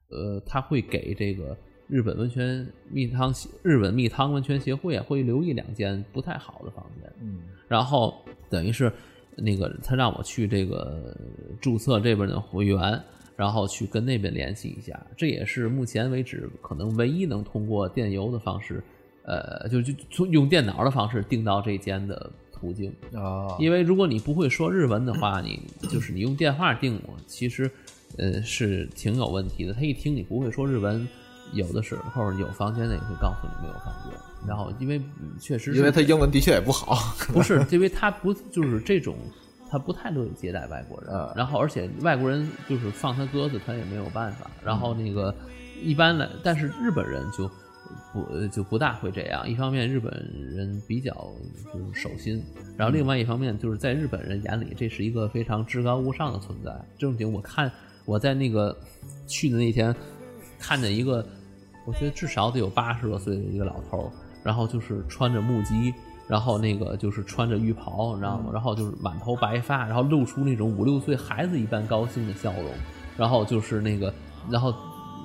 [0.10, 1.58] 呃，他会给这个
[1.94, 7.08] 日本温泉蜜汤协日本蜜汤温泉协会啊，会留意两间不太好的房间。
[7.22, 8.16] 嗯，然后
[8.50, 8.92] 等于是
[9.36, 11.16] 那个他让我去这个
[11.62, 13.00] 注册这边的会员，
[13.36, 15.00] 然后去跟那边联系一下。
[15.16, 18.84] 这也是目前为止可能唯一能通过电邮的方式，
[19.26, 22.92] 呃，就就从用电脑的方式订到这间的途径。
[23.14, 27.70] 啊，因为如果你不会说日文的话，你就是你用电话订我，其实
[28.18, 29.72] 呃是挺有问题的。
[29.72, 31.08] 他一听你不会说日文，
[31.54, 34.14] 有的时候有房间的也会告诉你没有房间。
[34.46, 36.96] 然后因为嗯确实因为他英文的确也不好，
[37.32, 39.16] 不是，因为他不就是这种，
[39.70, 44.52] 他不太乐意接待外国人啊，然后而且外国人就是放他鸽子，他也没有办法。
[44.64, 45.34] 然后那个
[45.82, 47.50] 一般来，但是日本人就
[48.12, 49.48] 不就不大会这样。
[49.50, 50.12] 一方面日本
[50.54, 51.12] 人比较
[51.74, 52.44] 就是守心，
[52.76, 56.72] 然后另外一方面就是在日本人眼里，这是一个非常至高无上的存在。
[56.98, 57.72] 正经我看
[58.04, 58.78] 我在那个
[59.26, 59.96] 去的那天
[60.60, 61.26] 看见一个，
[61.86, 64.10] 我觉得至少得有八十多岁的一个老头儿，
[64.44, 65.94] 然后就是穿着木屐，
[66.28, 68.50] 然后那个就是穿着浴袍，你知道吗？
[68.54, 72.72] 然后就是满头白发，然后露出那种五六岁孩子一般高兴的笑容，
[73.18, 74.14] 然后就是那个，
[74.50, 74.74] 然后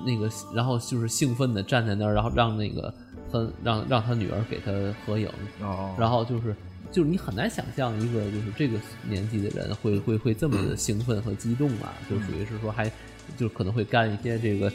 [0.05, 2.93] 那个，然后就是兴奋的站在那儿，然后让那个
[3.31, 4.71] 他让让他女儿给他
[5.05, 5.29] 合影，
[5.61, 6.55] 哦，然后就是
[6.91, 12.91] 就是你很难想象一个就是这个年纪的人会会会这么的兴奋和激动啊，就属于是说还
[13.37, 14.71] 就可能会干一些这个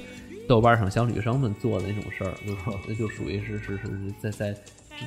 [0.47, 2.55] 豆瓣上小女生们做的那种事儿，就
[2.87, 4.55] 那就属于是是是是在在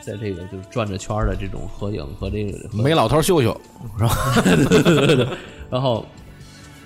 [0.03, 3.59] 在这个就是转着圈的这种合影和这个和没老头秀秀，
[5.69, 6.05] 然后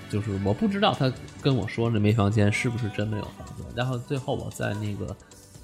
[0.10, 5.16] 就是我不知道他跟我说那没房间是不是真没有房子，然后最后我在那个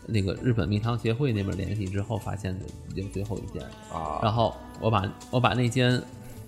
[0.05, 2.57] 那个日本蜜糖协会那边联系之后，发现
[2.89, 3.61] 已经最后一间
[3.93, 4.19] 啊。
[4.23, 6.01] 然后我把我把那间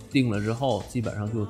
[0.09, 1.45] 定了之后，基本上就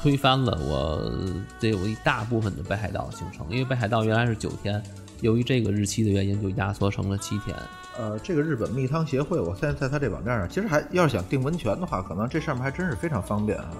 [0.00, 1.12] 推翻了我
[1.58, 4.80] 得有一大部分的北海道行程，因为北海道原来是九天，
[5.20, 7.56] 由于这个日期的原因，就压缩成了七天。
[7.98, 13.70] 呃，这个日本蜜汤协会，我现在在他这网站上，其实还要是想订温泉的话，可能这上面还真是非常方便啊。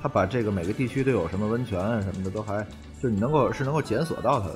[0.00, 2.64] 他把这个每个地区都有什么温泉啊什么的，都还
[3.02, 4.54] 就你能够是能够检索到它的。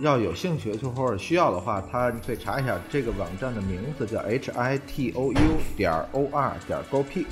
[0.00, 5.38] 要有兴趣就或者需要的话，他你可以查一下这个网站的名字叫 h i t o u
[5.76, 7.26] 点 o r 点 g o p，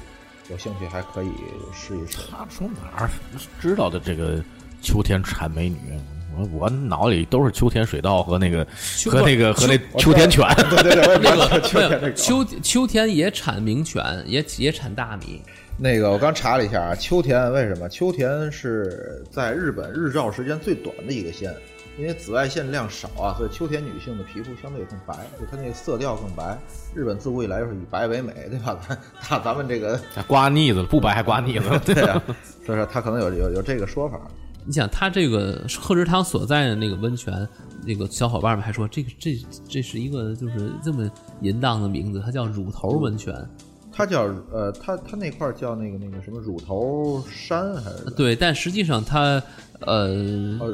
[0.52, 1.32] 有兴趣还可以
[1.72, 2.18] 试一试。
[2.30, 3.10] 他从哪儿
[3.58, 4.40] 知道的这个
[4.82, 5.78] 秋天产美女？
[6.36, 8.66] 我我脑里都是秋天水稻和那个
[9.06, 10.46] 和那个和那秋田犬。
[10.70, 12.44] 对对对，我也那个知道秋。
[12.44, 15.42] 秋秋田也产名犬，也也产大米。
[15.78, 17.88] 那个我刚查了一下啊，秋田为什么？
[17.88, 21.54] 秋田是在日本日照时间最短的一个县，
[21.98, 26.58] 因为紫外线量少啊，所以秋天女性的皮肤相对也更白，就它那个色调更白。
[26.94, 28.78] 日本自古以来就是以白为美，对吧？
[28.88, 31.78] 咱 咱咱们这个刮腻子了，不白还刮腻子了。
[31.84, 32.22] 对啊，
[32.64, 34.20] 所以说他可能有有有这个说法。
[34.64, 37.46] 你想，他这个贺知汤所在的那个温泉，
[37.84, 39.36] 那个小伙伴们还说，这个这
[39.68, 43.34] 这是一个就是这么淫荡的名字，它叫乳头温泉。
[43.92, 48.10] 它叫呃，它它那块儿叫那个那个什么乳头山还是？
[48.16, 49.42] 对，但实际上它
[49.80, 50.08] 呃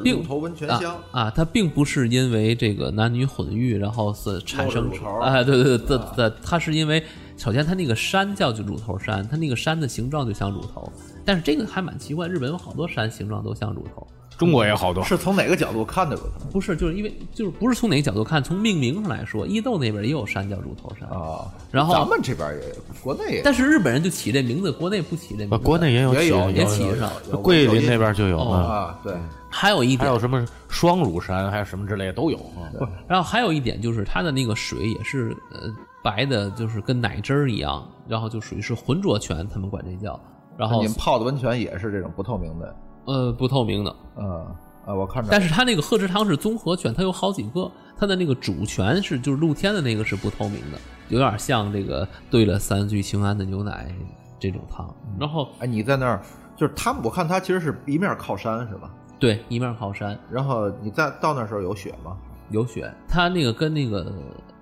[0.05, 0.95] 乳头温泉乡。
[1.11, 5.19] 啊啊，它并不是因为这个男女混浴，然后是产生露着乳头。
[5.19, 7.03] 哎，对对对对对，它是因为
[7.37, 10.91] 首先它那个山叫就乳头山，它那个山的形状就像乳头，
[11.25, 14.07] 但是这个还蛮奇怪，日本有好多山形状都像乳头。
[14.39, 21.45] 中国也有好多，是从哪个角度看的乳头不是，就是因为就是不是从哪个角度看，从命名上来说，伊豆那边也有山叫乳头山，啊？
[21.69, 23.37] 然后咱们这边也有，国内也。
[23.39, 25.57] 有但是日本人就起这名字，国内不起这名字。
[25.57, 29.13] 国内也有也有也起上有桂林那边就有哦啊，啊，对，
[29.49, 29.99] 还有一点。
[29.99, 32.37] 还有，什么双乳山，还有什么之类的都有。
[32.37, 32.71] 啊。
[33.09, 35.67] 然后还有一点就是它的那个水也是呃
[36.01, 40.17] 白的，就是跟奶汁儿一样，然后就属于是浑浊泉，他们管这叫。
[40.57, 42.75] 然后你们泡的温泉也是这种不透明的，
[43.11, 44.45] 呃不透明的，嗯
[44.85, 50.77] 啊，我看着，但是它那个鹤之汤是综合泉，它有好几个，它的那个主泉是就是露天的那个是不透明的，
[51.09, 53.93] 有点像这个兑了三聚氰胺的牛奶
[54.39, 54.93] 这种汤。
[55.19, 56.21] 然后哎，你在那儿
[56.55, 58.91] 就是他们，我看它其实是一面靠山是吧？
[59.19, 62.15] 对一面靠山，然后你在到那时候有雪吗？
[62.51, 64.11] 有雪，它那个跟那个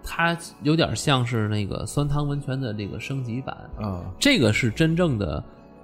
[0.03, 5.41] 它有点像是那个酸汤温泉的这个升级版，啊，这个是真正的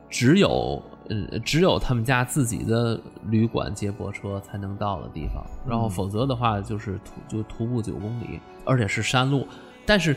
[0.10, 3.00] 只有呃只有他们家自己的
[3.30, 9.48] 旅馆接驳车才能到的地方，然后否则的话就是徒就徒步九公里，而且是山路，
[9.86, 10.16] 但是。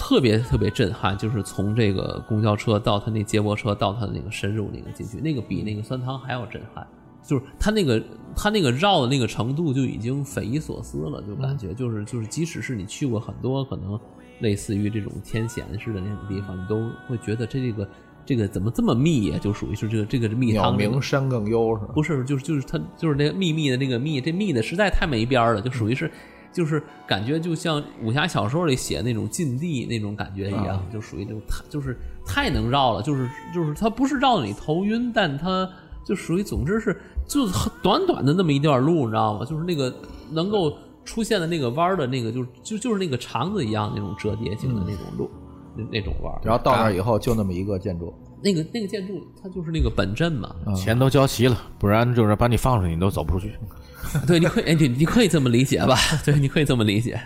[0.00, 6.86] 特别特别震撼，就是从这个公交车到他那接驳车到他那个深入那个进去，那个比那个酸汤还要震撼。
[7.20, 8.00] 就是他那个
[8.36, 13.98] 他那个绕的那个程度就已经匪夷所思了，就感觉就是就是，即使是你去过很多可能
[14.38, 17.84] 类似于这种天险似的那种地方，你都会觉得这这个
[18.28, 19.38] 这个怎么这么密呀？
[19.40, 21.92] 就属于是这个这个密鸟鸣山更幽是吧？
[21.94, 26.10] 不是，就是就是它就是那个密密的那个密，这密的实在太没边儿了，就属于是，
[26.52, 31.96] 就是感觉就像武侠小说里写那种禁地那种感觉一样，就属于那种太就是
[32.26, 35.66] 太能绕了，就是就是它不是绕的你头晕，但它
[36.04, 36.94] 就属于总之是
[37.26, 37.48] 就
[37.82, 39.46] 短短的那么一段路，你知道吗？
[39.46, 39.90] 就是那个
[40.30, 45.47] 能够出现的那个弯儿的那个，就是就就是那个肠子一样那种折叠性的那种路，那
[45.90, 46.40] 那种玩儿。
[46.44, 53.54] 然后到那儿以后就那么一个建筑，那个那个建筑它就是那个本镇嘛，钱都交齐了，不然就是把你放出去，你都走不出去。
[54.26, 55.96] 对，你可以，你可以这么理解吧？
[56.24, 57.20] 对，你可以这么理解。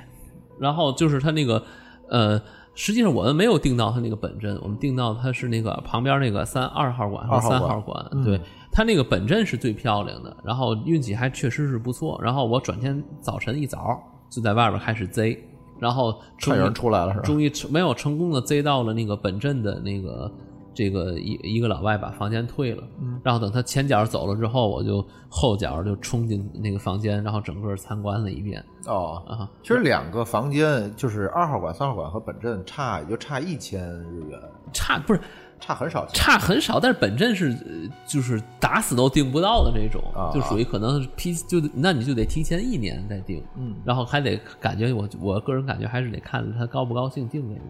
[0.58, 1.62] 然后就是它那个，
[2.08, 2.40] 呃，
[2.74, 8.04] 实际上我们没有订到它那个本镇，我们订到它是那个旁边那个三二号馆和三号馆。
[8.24, 8.40] 对，
[8.72, 12.18] 它那个本镇是最漂亮的，然后运气还确实是不错。
[12.22, 15.40] 然后我转天早晨一早就在外边开始贼，
[15.82, 17.24] 然后终于出来了是吧？
[17.24, 20.30] 终于没有成功的 Z 到了那个本镇的那个
[20.74, 29.48] 这个一一个老外把房间退了，嗯然后等他前脚走了之后，我就后脚就冲进那个房间，然后整个参观了一遍哦，啊。
[29.62, 34.40] 其实两个房间就是二号馆、三号馆和本镇差也就差一千日元，
[34.72, 35.20] 差不是
[35.60, 36.06] 差很少。
[36.08, 47.60] 差很少，但是本镇是呃就是打死都订不到的那种，啊就属于可能提就那你就得提前一年再订，嗯，然后还得感觉我我个人感觉还是得看他高不高兴订给你，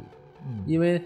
[0.47, 1.03] 嗯因为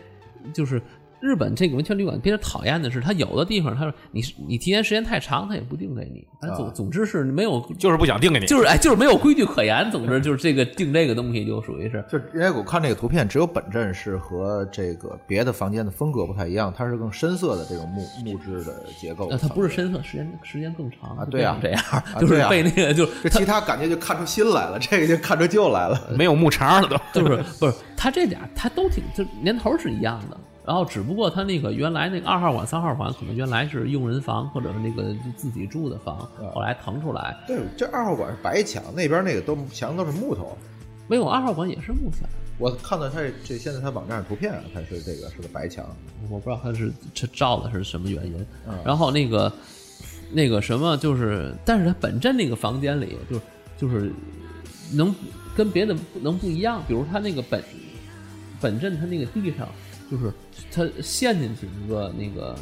[0.55, 0.81] 就是
[1.21, 12.05] 日本这个温泉旅馆比较讨厌的是，它有的地方他说你你提前时间太长，他也不定给你，反正总、啊总之是没有就是不想定给你，就是哎就是没有规矩可言，总之就是这个定这个东西就属于是。
[12.09, 19.29] 就因为我看这个图片，只有本镇是和这个别的房间的风格不太一样，它是更深色的这种木木质的结构。
[19.29, 21.59] 呃它不是深色，时间时间更长啊对啊。
[21.63, 21.83] 这样。
[22.21, 26.11] 就是被那个就这其他感觉就看出新来了，这个就看出旧来了。
[26.17, 26.97] 没有木茬了都。
[27.13, 30.37] 就是不是他这俩他都挺就年头是一样的，
[30.67, 37.37] 然后只不过他那个原来那个二号馆、三号馆可能原来是佣人房或者是那个自己住的房，后来腾出来。
[37.47, 40.59] 对，这二号馆是白墙，那边那个都墙都是木头。
[41.07, 42.29] 没有二号馆也是木墙，
[42.59, 45.87] 我看到他这这现在他网站上图片啊，它是这个是个白墙。
[46.29, 48.47] 我不知道他是这照的是什么原因。
[48.67, 49.53] 嗯然后那个
[50.33, 53.43] 那个什么就是，但是他本镇那个房间里就是
[53.79, 54.13] 就是
[54.93, 55.15] 能
[55.55, 57.63] 跟别的能不一样，比如他那个本
[58.61, 59.69] 本镇他那个地上，
[60.11, 60.33] 就是
[60.71, 62.57] 它陷进去一个那个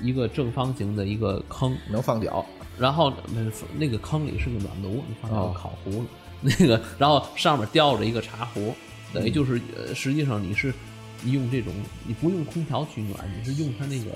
[0.00, 2.44] 一个正方形的一个坑，能放脚，
[2.78, 3.40] 然后那
[3.78, 6.06] 那个坑里是个暖炉，你放那个烤糊了，
[6.40, 8.74] 那个然后上面吊着一个茶壶，
[9.12, 10.74] 等于就是呃，实际上你是
[11.22, 11.72] 你用这种
[12.06, 14.10] 你不用空调取暖，你是用它那个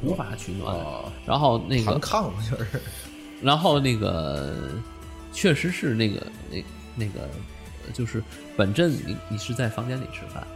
[0.00, 1.12] 壶法取暖，哦。
[1.26, 2.80] 然后那个扛炕就是，
[3.42, 4.72] 然后那个
[5.32, 6.64] 确实是那个那
[6.96, 7.28] 那个
[7.86, 8.22] 呃就是
[8.56, 10.46] 本镇你你是在房间里吃饭，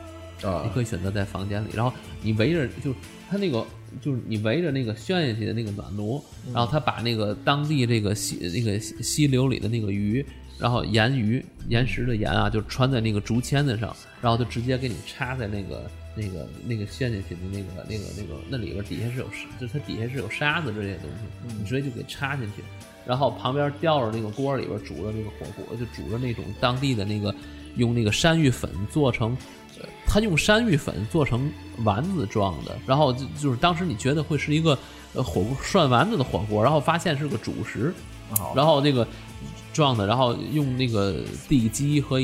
[0.43, 1.93] 啊你可以选择在房间里，然后
[2.23, 2.97] 你围着就是
[3.31, 3.65] 它那个
[4.01, 10.25] 就是你围着那个旋下去的那个暖炉，然后他把那个当地这个溪那个溪溪流里的那个鱼，
[10.59, 22.63] 然后盐鱼岩石的盐啊，就穿在那个竹签子上，然后就直接给你插在那个那个那个旋下去的那个那个那个那里边底下是有沙就它底下是有沙子这些东西，你直接就给插进去，
[23.07, 27.35] 然后旁边吊着那个锅里边煮着那个火锅，就煮着那种当地的那个
[27.77, 29.37] 用那个山芋粉做成，呃
[30.07, 31.51] 他用山芋粉做成
[31.85, 34.79] 丸子状的，然后就就是当时你觉得会是一个
[35.15, 37.95] 呃火锅涮丸子的火锅，然后发现是个主食，
[38.39, 39.07] 哦然后那个
[39.73, 42.21] 状的，然后用那个地鸡和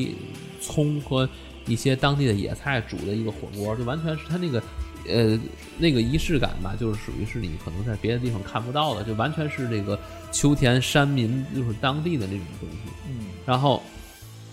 [0.61, 1.29] 葱和
[1.67, 4.63] 一些当地的野菜煮的一个火锅，就完全是它那个
[5.09, 5.39] 呃
[5.79, 9.99] 那个仪式感吧，就是属于是你可能在别的地方看不到的，就完全是这个
[10.31, 12.93] 秋田山民就是当地的那种东西。
[13.09, 13.83] 嗯，然后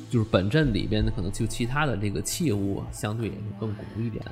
[0.10, 4.24] 就是本镇里边的可能就其他的这个器物啊相对也是更古一点，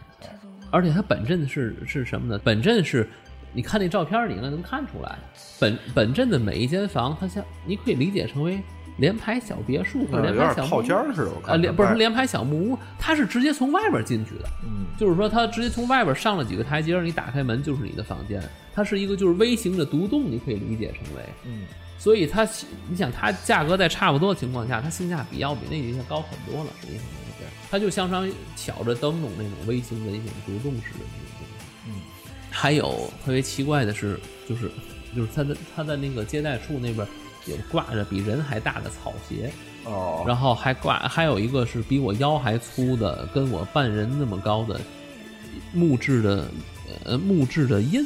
[0.72, 2.40] 而且它本镇是是什么呢？
[2.44, 3.08] 本镇是。
[3.56, 5.16] 你看那照片儿，你应该能看出来，
[5.60, 8.60] 本本镇的每一间房，它像你可以理解成为
[8.98, 14.88] 连排小别墅或者有联排小套间儿似的，我啊，看连不是连排小木屋，它是直接从外边进去的，嗯。
[14.98, 18.42] 就是说它直接从外边上了几个台阶儿，你打开门就是你的房间，
[18.74, 21.62] 它是一个就是微型的独栋，你可以理解成为，嗯，
[22.04, 22.46] 所以它
[22.90, 32.02] 你想它价格在差不多的情况下，它性价比要比那个要高很多了，实际上是它就相当于挑着灯笼那种微型的一种独栋式的那种东西，嗯，
[32.52, 34.20] 还有特别奇怪的是，
[34.50, 34.70] 就是
[35.16, 37.08] 就是它的它的那个接待处那边
[37.46, 39.50] 有挂着比人还大的草鞋。
[39.86, 44.78] 哦，然后还挂还有一个是比我腰还粗的，跟我半人那么高的
[45.72, 46.50] 木质的
[47.06, 48.06] 呃木质的印，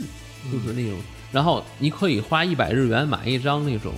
[0.52, 1.00] 就是那种。
[1.32, 3.94] 然后你可以花一百日元买一张那种，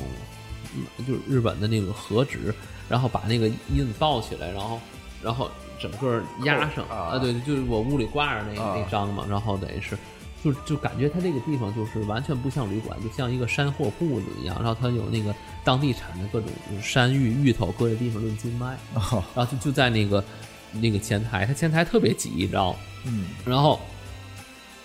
[0.75, 2.53] 嗯就是日本的那个和纸，
[2.87, 4.79] 然后把那个印抱起来，然后
[5.21, 5.49] 然后
[5.79, 9.97] 整个压上啊对，就是我屋里挂着那啊那张嘛，然后等于是。
[10.41, 14.55] 就就感觉它这个地方就是完全不像旅馆，就像一个山货铺子一样。
[14.55, 15.35] 然后它有那个
[15.65, 16.49] 当地产的各种
[16.81, 18.77] 山芋、芋头，各个地方论斤卖。
[18.93, 20.23] 哦然后就就在那个
[20.71, 22.79] 那个前台，它前台特别挤，你知道吗？
[23.03, 23.81] 嗯然后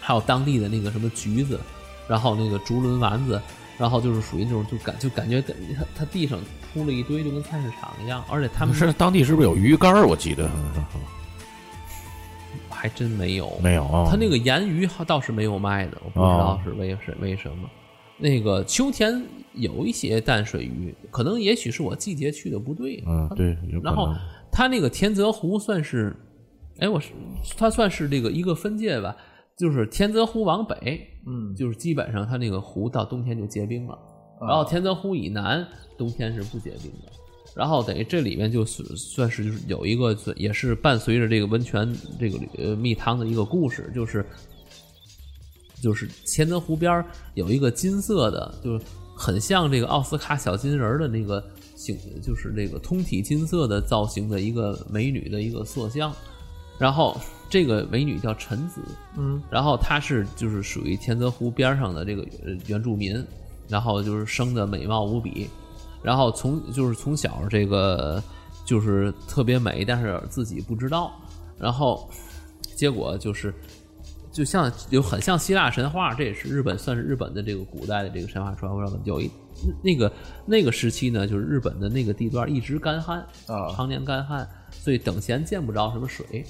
[0.01, 1.61] 还有当地的那个什么橘子，
[2.09, 3.41] 然后那个竹轮丸子，
[3.79, 6.39] 然后就是属于那种就感就感觉它它地上
[6.73, 10.07] 铺了一堆，就跟菜市场一样，而且他们是当地是不是有鱼干儿？
[10.07, 10.51] 我记得
[12.69, 14.07] 还真没有没有啊。
[14.11, 17.69] 他那个盐鱼倒是没有卖的，我不知道是为是为什么。
[18.17, 19.25] 那个秋田
[19.55, 23.03] 有一些淡水鱼，可能也许是我季节去的不对。
[23.07, 24.17] 嗯，对，然后能
[24.53, 26.15] 它那个田泽湖算是，
[26.79, 27.09] 哎，我是
[27.57, 29.17] 它算是这个一个分界吧，
[29.57, 33.99] 就是天泽湖往北，嗯就是基本上它那个湖到冬天就结冰了，
[34.41, 35.67] 然后天泽湖以南
[35.97, 37.13] 冬天是不结冰的。
[37.55, 44.27] 然后等于这里面就是算是就是有一个也是伴随着这个温泉这个呃蜜汤的一个故事，就是
[45.81, 48.85] 就是千泽湖边儿有一个金色的，就是
[49.17, 51.41] 很像这个奥斯卡小金人儿的那个
[51.77, 56.13] 形，就是那个通体金色的造型的一个美女的一个塑像。
[56.77, 57.17] 然后
[57.55, 58.81] 这个美女叫陈子，
[59.17, 63.25] 嗯，然后她是就是属于天泽湖边上的这个呃原住民，
[63.69, 65.49] 然后就是生的美貌无比，
[66.03, 68.21] 然后从就是从小这个
[68.65, 71.13] 就是特别美，但是自己不知道，
[71.57, 72.11] 然后
[72.75, 73.55] 结果就是
[74.33, 79.01] 就像有很像希腊神话，这也是日本算是日本的这个古代的这个神话传说。
[79.05, 79.31] 有一
[79.81, 80.13] 那个
[80.45, 86.45] 那个时期呢，就是日本的那个地段一直干旱啊常年干旱，所以等闲见不着什么水。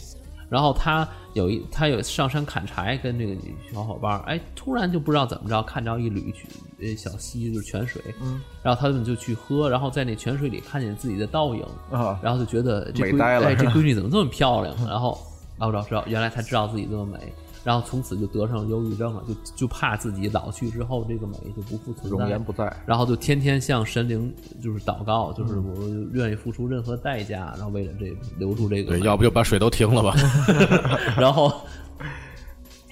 [0.48, 3.34] 然后他有一他有上山砍柴，跟这个
[3.72, 6.34] 小伙伴儿，哎，突然就不知道怎么着看着一缕
[6.80, 13.72] 呃小溪，就是泉水，嗯，然后他们就去喝，然后在那泉水里看见自己的倒影，啊，然后就觉得这美闺哎，这呆了是吧？
[13.74, 14.74] 闺女怎么这么漂亮？
[14.86, 15.18] 然后，
[15.58, 17.18] 然后知道知道，原来她知道自己这么美，
[17.64, 22.10] 然后从此就得上忧郁症了，就就怕自己老去之后这个美就不复存在。
[22.10, 24.32] 容颜，不在，然后就天天向神灵
[24.62, 30.14] 就是祷告，就是嗯我愿意付出任何代价，然后为了这留住这个对，要不就把水都停了吧。
[31.18, 31.52] 然后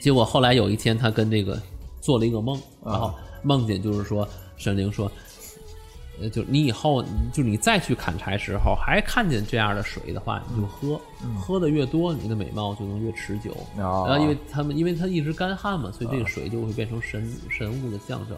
[0.00, 1.60] 结果后来有一天，他跟这个
[2.00, 4.26] 做了一个梦，然后梦见就是说
[4.56, 5.12] 神灵说，呃
[6.30, 11.00] 就你以后就你再去砍柴时候还看见这样的水的话，你就喝，
[11.38, 13.50] 喝的越多，你的美貌就能越持久。
[13.78, 18.36] 哦然后因为他们因为他一直干旱嘛，所以这个水就会变成神神物的象征。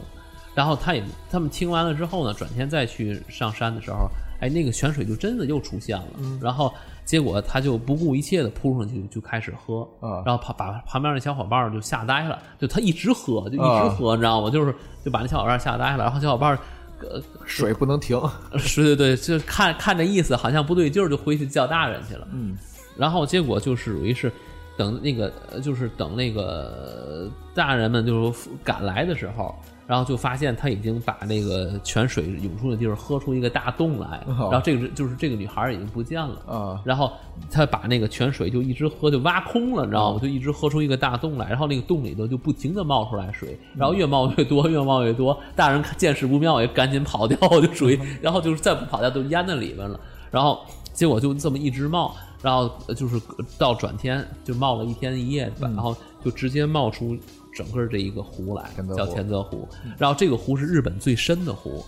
[0.54, 4.08] 然后他也他们听完了之后呢，转天再去上山的时候，
[4.40, 6.06] 哎，那个泉水就真的又出现了。
[6.40, 6.72] 然后
[7.04, 14.48] 结果他就不顾一切的扑上去就开始喝，啊然后旁把旁边的小伙伴儿就吓呆了，就他一直喝，就一直啊喝，你知道吗？
[14.48, 14.72] 就是
[15.04, 16.58] 就把那小伙伴儿吓呆了，然后小伙伴儿。
[17.00, 18.20] 呃，水不能停，
[18.58, 22.26] 是对对，就看看这意思，好像不对劲儿，就回去叫大人去了。
[22.32, 22.56] 嗯，
[22.96, 24.30] 然后结果就是属于是
[24.76, 29.54] 等那个，呃就是等那个大人们就是赶来的时候，
[29.86, 36.36] 然后就发现他已经把那个泉水涌出的地方喝出一个大洞来，哦然后这个就是这个女孩已经不见了。
[36.46, 37.12] 啊然后
[37.50, 40.20] 他把那个泉水就一直喝，就挖空了，你知道吗？
[40.20, 45.38] 就一直喝出一个大洞来，然后那个洞里头就不停的冒出来水，然后越冒越多，越冒越多。
[45.54, 49.98] 大人见势不妙，也赶紧跑掉，就属于， 然后就是再不跑掉就淹在里面了。
[50.30, 50.60] 然后
[50.92, 53.20] 结果就这么一直冒，然后呃就是
[53.58, 57.16] 到转天就冒了一天一夜，然后就直接冒出
[57.54, 59.68] 整个这一个湖来叫田泽湖。
[59.96, 61.84] 然后这个湖是日本最深的湖，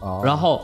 [0.00, 0.62] 啊，然后，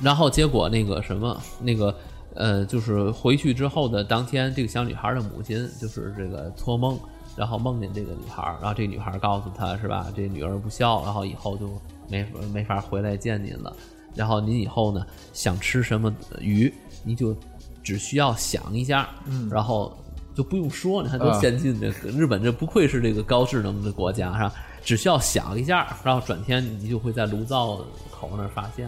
[0.00, 1.94] 然后结果那个什么，那个
[2.34, 6.98] 呃，就是回去之后的当天，这个小女孩的母亲就是这个托梦，
[7.36, 11.70] 然后梦见这个女孩，然后这个女孩告诉她是吧，这女儿不孝，然后以后就
[12.08, 13.74] 没没法回来见您了。
[14.14, 16.72] 然后您以后呢，想吃什么鱼，
[17.04, 17.36] 你就
[17.82, 19.96] 只需要想一下，嗯，然后
[20.38, 24.54] 就不用说，你看多啊先进，这个日本这不愧是这个高智能的国家，是吧？
[24.84, 27.78] 只需要想一下，然后转天你就会在炉灶
[28.08, 28.86] 口那儿发现。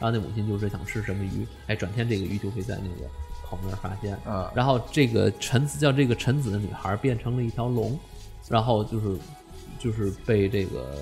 [0.00, 3.10] 然后那母亲就是想吃什么鱼，哎，转天这个鱼就会在那个
[3.44, 4.14] 口那儿发现。
[4.24, 7.98] 啊然后这个臣子叫这个臣子的女孩变成了一条龙，
[8.48, 9.18] 然后就是
[9.78, 10.96] 就是被这个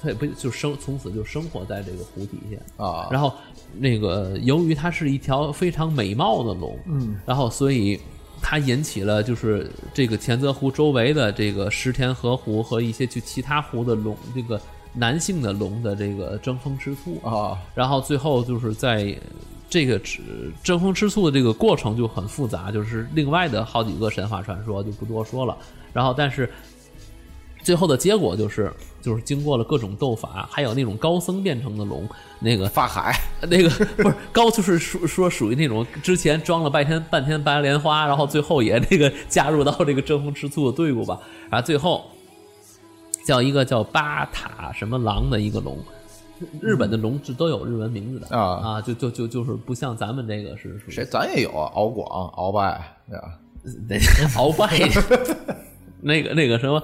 [0.00, 2.82] 她也不就生从此就生活在这个湖底下。
[2.82, 3.30] 啊，然后
[3.76, 8.00] 那个由于它是一条非常美貌的龙，嗯，然后所以
[8.46, 14.60] 它引起了就是这个钱泽湖周围的这个石田河湖和一些就其他湖的龙，这个
[14.92, 19.16] 男性的龙的这个争风吃醋啊，然后最后就是在。
[19.66, 20.00] 这个
[20.62, 25.56] 争风吃醋的这个过程就很复杂，就是另外的好几个神话传说就不多说了。
[25.92, 26.48] 然后，但是
[27.64, 28.70] 最后的结果就是，
[29.00, 32.06] 就是经过了各种斗法，还有那种高僧变成的龙，
[32.38, 41.18] 那个法海那个不是高，就是说说属于那种之前装了半天半天白莲花，然后最后也那个加入到这个争风吃醋的队伍吧，
[41.50, 42.04] 然后最后
[43.26, 45.76] 叫一个叫巴塔什么狼的一个龙。
[46.60, 53.38] 日本的龙是都有日文名字的啊啊，就就就就是不像咱们这个是谁咱也有啊，敖广、敖拜，对吧？
[53.88, 53.96] 那
[54.36, 54.68] 鳌拜，
[56.02, 56.82] 那个那个什么，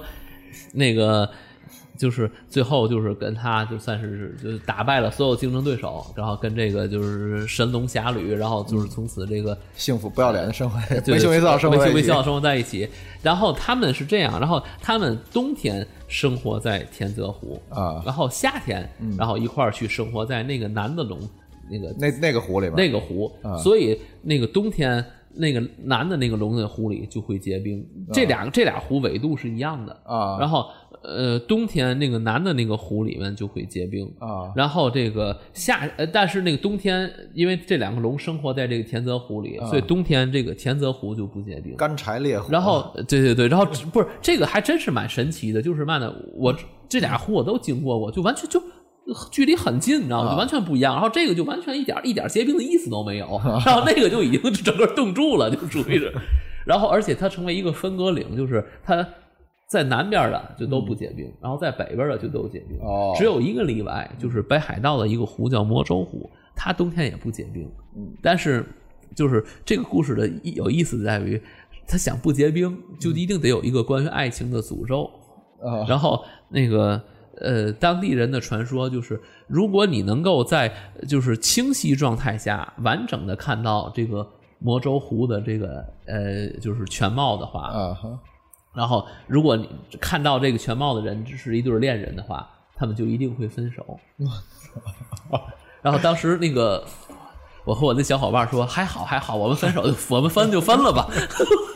[0.73, 1.29] 那个
[1.97, 12.87] 就是最后就是跟他就算是就是打败了所有竞争对手，然后跟这个就是神龙侠侣，然后就是从此这个幸福不要脸的生活， 对没羞没臊没羞没臊生活在一起。
[13.21, 21.19] 然后他们是这样，然后他们冬天生活在天泽湖啊然后夏天然后一块儿去生活在那个南的龙
[21.69, 25.05] 那个那那个湖里边，那个湖，啊所以那个冬天
[25.35, 27.85] 那个南的那个龙的湖里就会结冰。
[28.11, 30.65] 这俩这俩湖纬度是一样的啊然后
[31.03, 41.75] 呃，冬天那个南的那个湖里面就会结冰啊然后这个夏呃，但是那个冬天，因为这两个龙生活在这个田泽湖里，所以冬天这个田泽湖就不结冰。
[41.75, 46.55] 干柴烈火，然后，对对对，然后不是这个还真是蛮神奇的，就是嘛呢，我
[46.87, 48.61] 这俩湖我都经过过，就完全就
[49.31, 50.31] 距离很近，你知道吗？
[50.31, 50.93] 就完全不一样。
[50.93, 53.27] 然后这个就完全一点一点结冰的意思都没有
[53.65, 56.13] 然后那个就已经整个冻住了，就属于是。
[56.65, 59.05] 然后，而且它成为一个分隔岭，就是它
[59.67, 62.77] 在南边的就都不结冰，然后在北边的就都结冰。
[62.81, 67.69] 哦只有一个例外，就是北海道的一个湖叫魔州湖，它冬天也不结冰。
[67.95, 68.63] 嗯但是
[69.15, 71.41] 就是这个故事的有意思在于，
[71.87, 75.09] 他想不结冰，就一定得有一个关于爱情的诅咒。
[75.63, 77.01] 啊然后那个
[77.41, 80.71] 呃，当地人的传说就是，如果你能够在
[81.07, 84.27] 就是清晰状态下完整的看到这个
[84.59, 88.19] 魔州湖的这个呃就是全貌的话，啊哈
[88.73, 89.69] 然后如果你
[89.99, 93.99] 看到这个全貌的人只是一对恋人的话，他们就一定会分手。
[95.81, 96.85] 然后当时那个。
[97.63, 101.07] 我和我的小伙伴说：“还好，还好，我们分手就我们分就分了吧。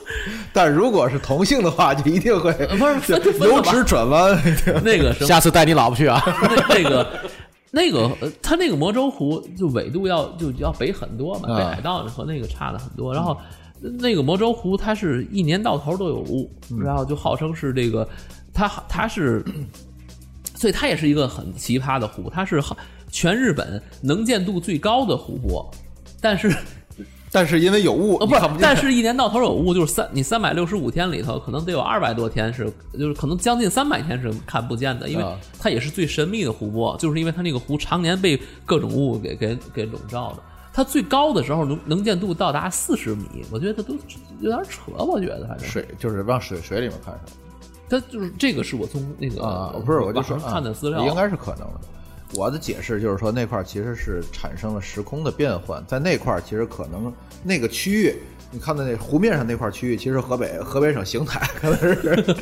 [0.53, 4.39] 但如果是同性的话，就一定会不是由直转弯。
[4.83, 6.21] 那个什么，下次带你老婆去啊！
[6.25, 7.19] 那那个
[7.71, 13.13] 那个，呃它那个魔州湖就纬度要就要北很多嘛，啊北海道和那个差的很多。
[13.13, 13.37] 然后
[13.99, 16.49] 那个魔州湖，它是一年到头都有雾，
[16.81, 18.07] 然后就号称是这个，
[18.53, 19.43] 它它是
[20.55, 22.63] 所以它也是一个很奇葩的湖，它是
[23.11, 25.69] 全日本能见度最高的湖泊，
[26.21, 26.49] 但是
[27.35, 35.37] 但是因为有雾，呃不但是一年到头有雾，就是三你三百六十五天里头，可能得有二百多天是，就是可能将近三百天是看不见的，因为啊。
[35.59, 40.37] 它也是最神秘的湖泊，就是因为它那个湖常年被各种雾给给给笼罩着。
[40.71, 43.93] 它最高的时候能能见度到达四十米，我觉得都
[44.39, 45.67] 有点扯，我觉得反正。
[45.67, 47.13] 水就是往水水里面看
[47.89, 51.81] 它就是这个是我从那个啊，不是，我就说看的资料，啊应该是可能的。
[52.37, 57.11] 我的解释就是说，那块儿其实是产生了时空的变换，在那块儿其实可能
[57.43, 58.15] 那个区域，
[58.51, 62.35] 你看到那湖面上那块区域，其实河北河北省邢台可能是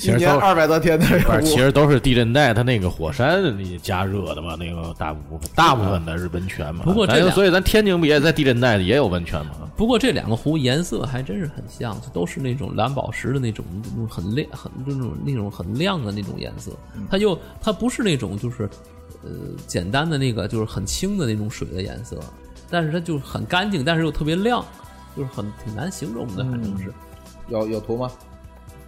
[0.00, 6.84] 一年二百多天的不是，其实都是地震带它那个火山那加热的嘛，那个大部分大部分的是温泉嘛。
[6.84, 9.67] 不过所以咱天津不也在地震带里也有温泉嘛？
[9.78, 16.72] 不过这两个壶颜色还真是很像，都是那种蓝宝石的那种，那种很亮、很那种那种很亮的那种颜色。
[17.08, 18.68] 它又它不是那种就是
[19.22, 19.30] 呃
[19.68, 22.18] 简单的那个就是很清的那种水的颜色，
[22.68, 24.64] 但是它就很干净，但是又特别亮，
[25.16, 26.92] 就是很挺难形容的，反正是。
[27.46, 28.10] 有有图吗？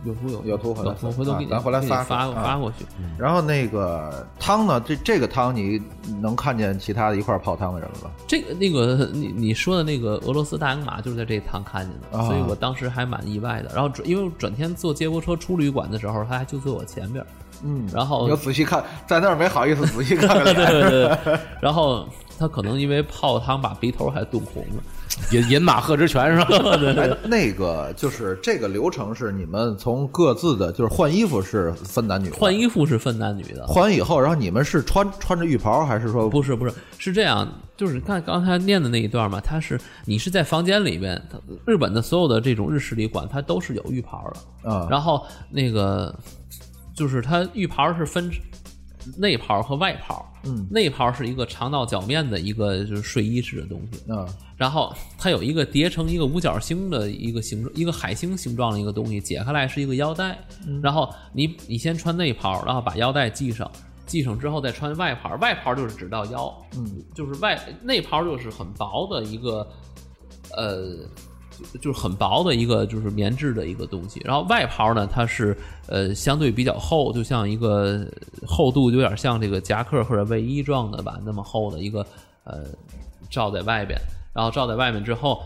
[0.05, 2.87] 有图有有图回来我回头给你，啊咱回来发发啊发过去。
[3.19, 4.81] 然后那个汤呢？
[4.81, 5.81] 这这个汤你
[6.21, 8.11] 能看见其他的一块儿泡汤的人了吧？
[8.27, 13.71] 这个那个你你说的那个俄罗斯大洋马就是在这一趟看见的，啊所以我当时还蛮意外的。
[13.75, 17.27] 然后转因为转天坐接驳车出旅馆的时候，他还就坐我前边儿，
[17.63, 20.29] 嗯，然后你要仔细看，在那儿没好意思仔细看。
[20.43, 20.91] 对对
[21.25, 22.09] 对， 然后
[22.41, 24.83] 他可能因为泡汤把鼻头还冻红了。
[25.33, 26.49] 饮饮马贺之泉是吧？
[26.97, 37.47] 哎，那个就是这个流程是你们从各自的就是换衣服是分男女，换衣服是分男女的，换完以后，然后你们是穿穿着浴袍还是说不是不是是这样，
[37.77, 44.71] 就是看刚才念的那一段嘛，他是你是在房间里面，它日本的所有的这种日式旅馆，它都是有浴袍的。
[44.71, 44.87] 啊？
[44.89, 46.15] 然后那个
[46.95, 48.31] 就是它浴袍是分
[49.17, 50.67] 内袍和外袍，嗯。
[50.71, 60.81] 内袍是一个长到脚面的一个就是睡衣式的东西，嗯然后它有一个叠成一个五角星的一个形状，一个海星形状的一个东西，解开来是一个腰带，嗯。
[60.83, 63.71] 然后你你先穿内袍，然后把腰带系上。
[64.07, 69.65] 系上之后再穿外袍，外袍就是只到腰，嗯，就是外内袍就是很薄的一个，
[70.57, 70.97] 呃，
[71.81, 74.21] 就是很薄的一个就是棉质的一个东西。
[74.25, 75.57] 然后外袍呢，它是
[75.87, 78.07] 呃相对比较厚，就像一个
[78.47, 82.07] 厚度有点像这个夹克或者卫衣状的吧，那么厚的一个
[82.45, 82.65] 呃
[83.29, 83.99] 罩在外边。
[84.33, 85.43] 然后罩在外面之后，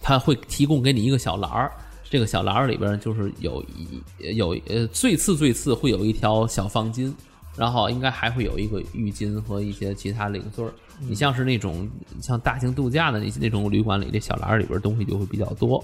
[0.00, 1.72] 它会提供给你一个小篮儿。
[2.08, 7.12] 这个小篮儿里边就是有一有呃最次最次会有一条小方巾，
[7.56, 10.72] 然后应该还会有一个浴巾和一些其他零碎儿。
[11.08, 11.88] 你像是那种
[12.20, 15.82] 像大型度假的那那种旅馆里，这小篮儿里边东西就会比较多。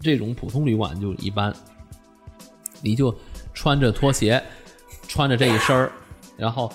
[0.00, 1.54] 这种普通旅馆就一般，
[2.82, 3.14] 你就
[3.54, 4.42] 穿着拖鞋，
[5.08, 5.90] 穿着这一身儿，
[6.36, 6.70] 然后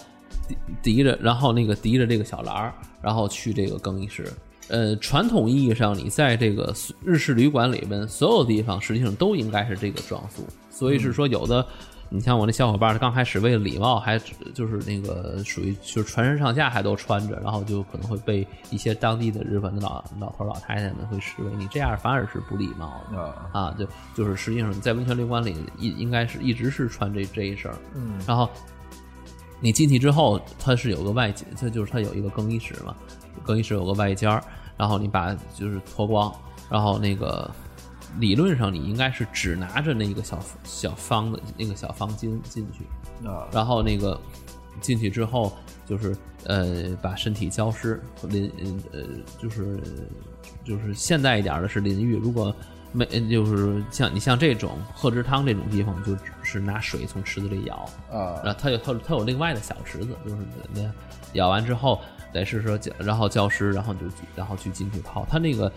[0.47, 4.27] 提提着，然后那个提着这个小篮儿，然后去这个更衣室。
[4.69, 6.73] 呃，传统意义上，你在这个
[7.03, 10.45] 日式旅馆里边，所有地方实际上都应该是这个装束。
[10.69, 11.65] 所以是说，有的，
[12.13, 14.19] 你像我那小伙伴，他刚开始为了礼貌，还
[14.53, 23.17] 就是那个属于就是全身上下还都穿着，然后就可能会被一些当地的日本的老老头老太太们会视为你这样反而是不礼貌的。
[23.17, 28.49] 啊啊，就就是实际上在温泉旅馆里应应该是一直是穿这这一身，嗯，然后
[29.61, 32.93] 你进去之后，它是有个外间，它就是它有一个更衣室嘛，
[33.41, 34.43] 更衣室有个外间儿，
[34.75, 36.29] 然后你把就是脱光，
[36.69, 37.49] 然后那个
[38.19, 44.19] 理论上你应该是只拿着那个小小方的那个小方巾进去，啊然后那个
[44.79, 45.53] 进去之后，
[45.85, 46.15] 就是
[46.45, 48.51] 呃把身体浇湿淋
[48.91, 49.01] 呃
[49.39, 49.79] 就是
[50.63, 52.53] 就是现代一点的是淋浴，如果
[52.91, 57.75] 没就是像你像这种鹤之汤这种地方，就只是拿水从池子里舀，
[58.11, 60.37] 啊然后它有它有它有另外的小池子，就是
[60.73, 60.91] 那
[61.33, 62.01] 舀完之后
[62.33, 64.01] 得是说然后浇湿，然后就
[64.35, 65.25] 然后去进去泡。
[65.29, 65.71] 它那个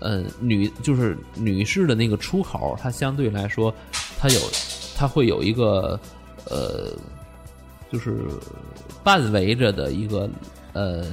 [0.00, 3.74] 呃女就是女士的那个出口，它相对来说
[4.18, 4.40] 它有
[4.96, 5.98] 它会有一个
[6.46, 6.88] 呃
[7.90, 8.18] 就是
[9.02, 10.28] 半围着的一个
[10.72, 11.06] 呃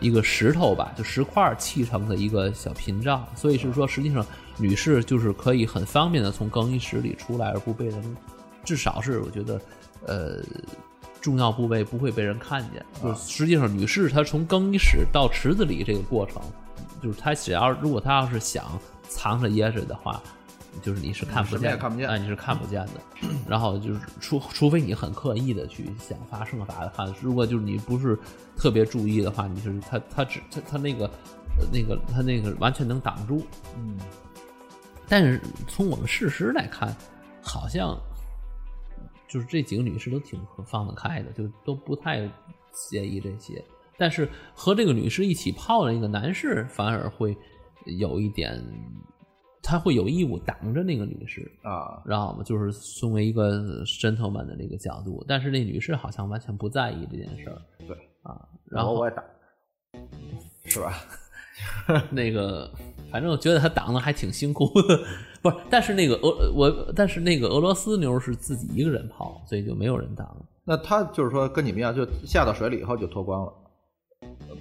[0.00, 4.24] 一个石头吧，就石块砌成的一个小屏障，所以是说实际上
[4.56, 8.16] 女士就是可以很方便的从更衣室里出来，而不被人，
[8.64, 9.60] 至少是我觉得
[10.06, 10.42] 呃
[11.20, 12.84] 重要部位不会被人看见。
[13.02, 16.40] 就是实际上女士她从更衣室到池子里这个过程，
[17.02, 18.78] 就是他只要如果他要是想
[19.08, 20.22] 藏着掖着的话。
[20.82, 23.00] 就是你是看不见看不见哎，你是看不见的。
[23.48, 28.16] 然后就是除除非你很刻意的去想发生法的话，如果就是你不是
[28.56, 31.06] 特别注意的话，你就是他他只他他那个
[31.58, 33.44] 呃那个他那个完全能挡住。
[33.76, 33.98] 嗯
[35.08, 36.96] 但是从我们事实来看，
[37.42, 38.00] 好像
[39.26, 42.30] 就是这几个女士都挺放得开的，就都不太
[42.72, 43.60] 介意这些。
[44.00, 47.36] 但是和这个女士一起泡的那个男士反而会
[47.98, 48.58] 有一点，
[49.62, 52.42] 他会有义务挡着那个女士，啊，知道吗？
[52.42, 58.40] 就是作为一个 gentleman 的那个角度，但是那女士好像完全不在意这件事儿对，啊。
[58.64, 59.22] 然后我也打，
[60.64, 60.94] 是吧？
[62.10, 62.72] 那个，
[63.12, 64.98] 反正我觉得他挡的还挺辛苦的，
[65.42, 65.56] 不是？
[65.68, 70.34] 但是那个俄我，但是那个俄罗斯妞是自己一个人泡，所以就没有人挡。
[70.64, 73.52] 那他就是说跟你们一样，就下到水里以后就脱光了，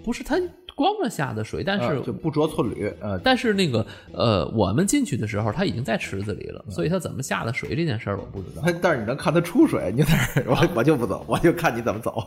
[0.03, 0.39] 不是他
[0.75, 8.61] 光着下的水，但是、啊就不着寸缕，呃，但是那个呃，我们进去的时候他已经在池子里了，所以他怎么下的水这件事儿我不知道。
[8.65, 12.25] 但但是你能看他出水，你在那儿，我我就不走，我就看你怎么走。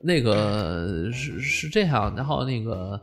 [0.00, 3.00] 那个是是这样，然后那个，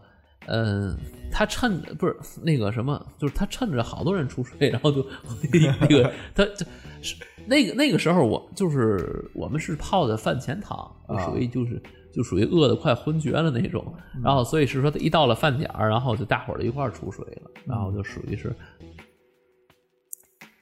[0.48, 0.98] 嗯、
[1.32, 5.06] 他趁不是那个什么，就是他趁着好多人出水，然后就
[5.80, 6.66] 那个他他
[7.02, 7.16] 是
[7.48, 10.78] 那个那个时候我就是我们是泡的饭前汤，
[11.08, 11.82] 就属于就是
[12.12, 18.56] 就属于饿得快昏厥了那种，然后所以是说一到了饭点儿，然后就大伙儿一块儿出水了，然后就属于是，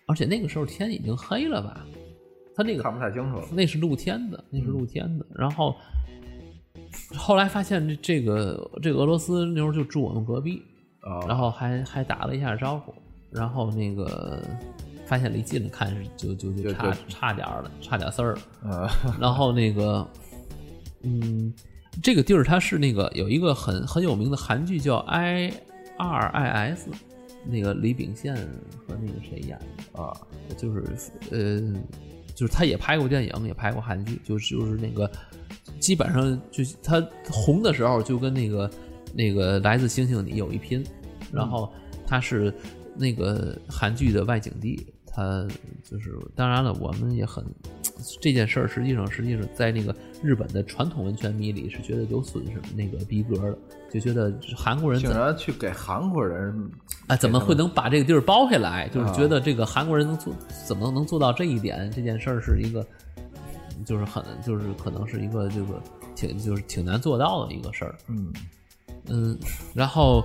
[0.08, 1.86] 而且那个时候天已经黑了吧，
[2.56, 3.48] 他那个看不太清楚了。
[3.52, 5.26] 那是露天的，那是露天的。
[5.36, 5.76] 然后
[7.16, 10.62] 后来发现这这个这个俄罗斯妞就住我们隔壁，
[11.02, 12.94] 啊，然后还还打了一下招呼，
[13.32, 14.42] 然后那个
[15.06, 18.38] 发现离近了看是就就就就差就差点儿了，差点丝儿
[19.20, 20.06] 然后那个，
[21.02, 21.54] 嗯，
[22.02, 25.52] 这个地儿它是那个有一个很很有名的韩剧叫《I
[25.98, 26.90] R I S》，
[27.46, 30.16] 那个李秉宪和那个谁演的啊，
[30.58, 30.84] 就是
[31.32, 31.62] 呃，
[32.36, 35.10] 就是他也拍过电影，也拍过韩剧，就是就是那个
[35.80, 38.70] 基本上就是他红的时候就跟那个
[39.14, 40.84] 那个来自星星你有一拼，
[41.32, 41.72] 然后
[42.06, 42.54] 他是
[42.96, 45.48] 那个韩剧的外景地，他
[45.84, 47.44] 就是当然了，我们也很
[48.22, 53.58] 这件事儿，实际上实际上在那个日本的传统温泉迷里是觉得有损什么那个逼格的，
[53.92, 56.70] 就觉得韩国人怎竟然去给韩国人
[57.08, 58.88] 啊，怎么会能把这个地儿包下来？
[58.90, 60.34] 就是啊觉得这个韩国人能做，
[60.66, 61.90] 怎么能做到这一点？
[61.92, 62.86] 这件事儿是一个，
[63.86, 65.82] 就是很，就是可能是一个这个
[66.16, 67.96] 挺就是挺难做到的一个事儿。
[68.08, 68.34] 嗯
[69.10, 69.38] 嗯，
[69.74, 70.24] 然后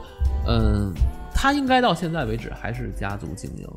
[0.48, 0.92] 嗯，
[1.32, 3.68] 他应该到现在为止还是家族经营，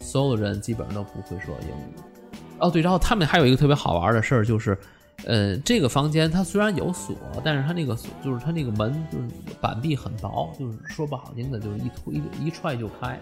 [0.00, 1.94] 所有人基本上都不会说英语。
[2.58, 4.76] 哦，对，然后他们还有一个特别好玩的事儿，就是，
[5.26, 9.28] 呃，这个房间它虽然有锁，但是它那个锁就是它那个门就是
[9.60, 13.18] 板壁很薄，就是说不好听的，就是一推一一踹就开。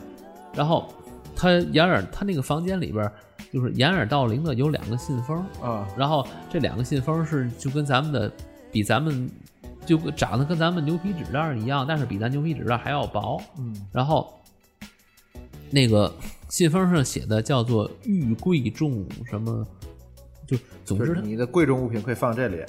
[0.55, 0.89] 然后
[1.35, 3.13] 他掩耳，他那个房间里边儿
[3.53, 8.31] 就是掩耳盗铃的有两个信封，啊然后这两个信封是就跟咱们的
[8.73, 9.31] 比咱们
[9.85, 13.41] 就长得跟咱们牛皮纸袋儿一样，但是比咱牛皮纸袋儿还要薄。
[13.59, 14.33] 嗯然后
[15.71, 16.11] 那个
[16.49, 19.67] 信封上写的叫做“玉贵重什么”，
[20.47, 22.65] 就总之你的贵重物品可以放这里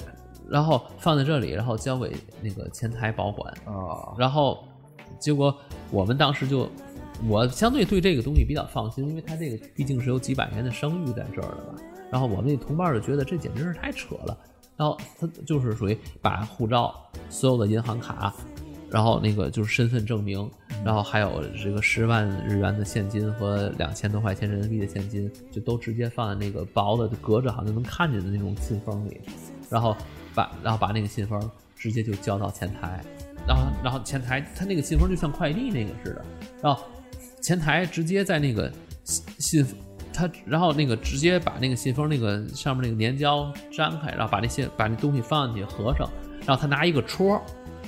[0.48, 3.52] 然后放在这里，然后交给那个前台保管。
[3.64, 4.64] 啊，然后
[5.18, 5.54] 结果
[5.90, 6.68] 我们当时就，
[7.28, 11.74] 我相对对这个东西比较放心，因为它这个毕竟是有几百年的声誉在这儿的吧。
[12.10, 14.36] 然后我们那同伴就觉得这简直是太扯了。
[14.76, 16.94] 然后他就是属于把护照、
[17.28, 18.32] 所有的银行卡，
[18.90, 20.50] 然后那个就是身份证明，
[20.84, 29.20] 然后还有这个十万日元的现金和两千多块钱人民币的现金，就都直接放在那个薄的隔着好像能看见的那种信封里，
[29.68, 29.96] 然后
[30.34, 33.02] 把然后把那个信封直接就交到前台，
[33.46, 36.24] 然后然后前台他那个信封就像快递那个似的，
[36.62, 36.82] 然后
[37.42, 38.72] 前台直接在那个
[39.04, 39.66] 信信
[40.12, 46.08] 他然后那个直接把那个信封那个上面那个粘胶粘开，然后把那些把那东西放进去合上，
[46.46, 47.40] 然后他拿一个戳，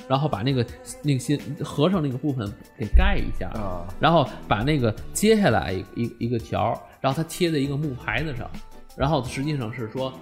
[0.07, 0.65] 然后把那个
[1.03, 8.49] 那个信合上那个部分给盖一下，啊然后把那个接下来一一一个条儿，然后它贴在一个木牌子上，
[8.95, 10.13] 然后实际上是说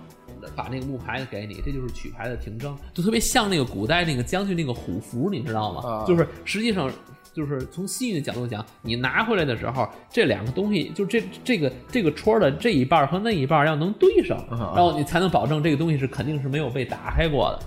[0.55, 5.81] 把那个木牌子给你，这就是取牌的凭证，就特别像那个古代那个将军那个虎符，你知道吗？
[5.87, 6.91] 啊就是实际上。
[7.31, 17.59] 就是从西域的角度讲，你拿回来的时候，这两个东西，就这这个这个戳的这一半儿和那一半儿要能对上，啊然后你才能保证这个东西是肯定是没有被打开过的。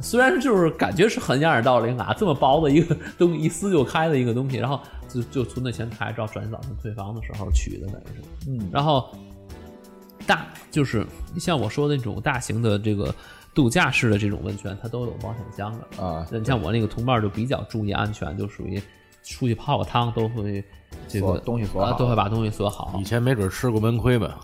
[0.00, 9.08] 虽然就是感觉是很掩耳盗铃啊，这么薄的一个东西一撕就开的一个东西，然后就就存在前台，照转天早上退房的时候取的等于是，嗯然后
[10.26, 11.06] 大就是
[11.38, 13.14] 像我说的那种大型的这个
[13.54, 16.02] 度假式的这种温泉，它都有保险箱的。
[16.02, 18.80] 啊，你像我那个同伴就比较注意安全，就属于
[19.24, 20.62] 出去泡个汤都会
[21.08, 23.04] 这个啊东西锁好都会把东西锁好以。
[23.04, 24.38] 前没准吃过闷亏吧？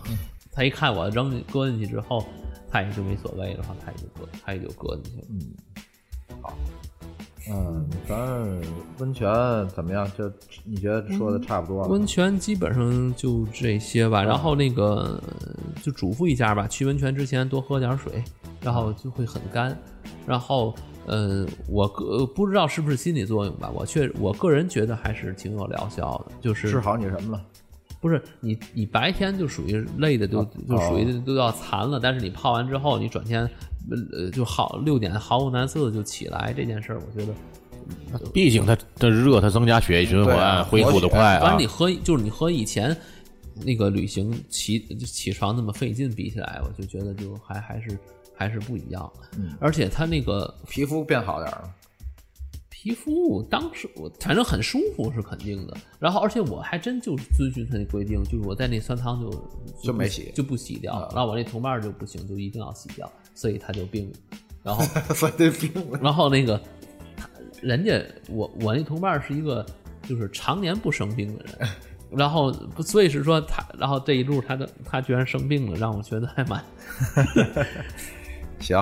[0.55, 2.25] 他一看我扔进搁进去之后，
[2.71, 5.27] 他也就没所谓了，他也就搁他也就搁进去了。
[5.29, 5.41] 嗯，
[6.41, 6.53] 好，
[7.51, 8.17] 嗯咱
[8.99, 9.29] 温泉
[9.67, 10.09] 怎么样？
[10.17, 10.31] 就
[10.63, 11.89] 你觉得说的差不多了？
[11.89, 15.21] 温泉基本上就这些吧，然后那个
[15.83, 18.23] 就嘱咐一下吧，去温泉之前多喝点水，
[18.61, 19.77] 然后就会很干。
[20.25, 20.73] 然后，
[21.05, 27.45] 呃，我个不知道是不是心理作用吧，我确我个人觉得还是挺有疗效的，就是治好你什么了？
[28.05, 33.49] 不是你，你白天就属于累的都哦就属于都要残了，但是你泡完之后，你转天
[34.13, 37.33] 呃就好六点毫无难色的就起来，这件事儿我觉得，
[38.31, 41.65] 毕竟它它热，它增加血液循环，恢复的快啊反正你。
[41.65, 42.95] 和就是你和以前
[43.63, 47.97] 那个旅行起起床那么费劲比起来，我就觉得就还还是
[48.35, 49.11] 还是不一样。
[49.35, 51.73] 嗯而且它那个皮肤变好点儿了。
[52.85, 64.37] 皮肤当时我反正很舒服是肯定的，然后而且我还真就是遵循他那规定，就是我在那酸汤就不就没洗就不洗掉，啊然后我那同伴就不行，就一定要洗掉，所以他就病了。
[64.61, 64.83] 然后
[65.15, 65.99] 所以这病了。
[65.99, 66.61] 然后那个
[67.59, 67.99] 人家
[68.29, 69.65] 我我那同伴是一个
[70.03, 71.67] 就是常年不生病的人，
[72.15, 72.53] 然后
[72.83, 76.63] 所以是说他，然后这一路他的他居然生病了，让我觉得还蛮
[78.61, 78.79] 行，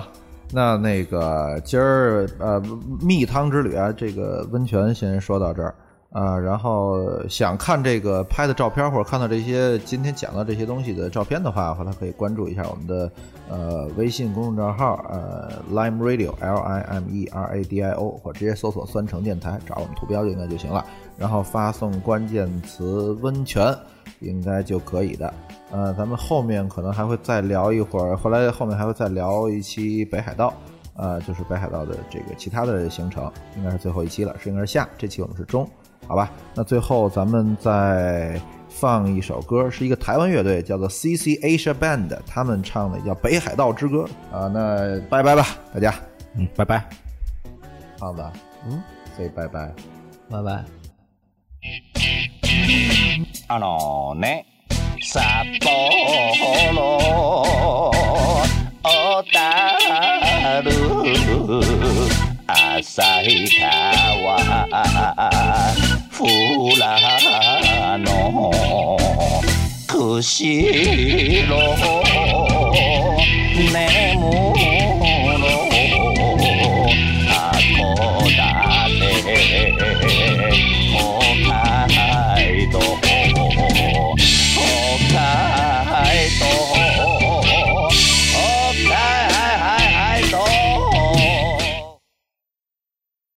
[0.51, 2.61] 那那个今儿呃
[3.01, 5.73] 蜜汤之旅啊，这个温泉先说到这儿
[6.15, 13.11] 啊、然后想看这个拍的照片或者看到这些今天讲到这些东西的照片的话，回来可以关注一下我们的
[13.49, 20.85] 呃微信公众账号呃 Lime Radio L I M E R A D I O，或者直接搜索“酸橙电台”，找我们图标就应该就行了，
[21.17, 23.75] 然后发送关键词“温泉”
[24.23, 25.33] 应该就可以的。
[25.71, 30.53] 呃，咱们后面可能还会再聊一会儿，后来后面还会再聊一期北海道，
[30.95, 35.67] 呃，就是北海道的这个其他的行程，应该是最后一期了，是应该是下，这期我们是中，
[36.07, 36.31] 好吧？
[36.55, 38.39] 那最后咱们再
[38.69, 44.05] 放一首歌，是一个台湾乐队叫做 CC Asia Band，他们唱的叫《北海道之歌》
[44.35, 45.93] 啊、那拜拜吧，大家，
[46.35, 46.83] 嗯，拜拜。
[47.99, 48.23] 胖子，
[48.67, 48.81] 嗯
[49.17, 49.73] ，say 拜拜。
[50.29, 50.82] 拜拜。
[53.47, 54.45] あのね、
[55.01, 55.23] 札
[55.61, 55.71] 幌、
[58.83, 60.71] 小樽、
[62.47, 64.37] 旭川、
[66.11, 66.27] 富
[66.77, 66.85] 良
[67.97, 68.07] 野、
[69.87, 71.53] 釧路、
[73.71, 74.82] 眠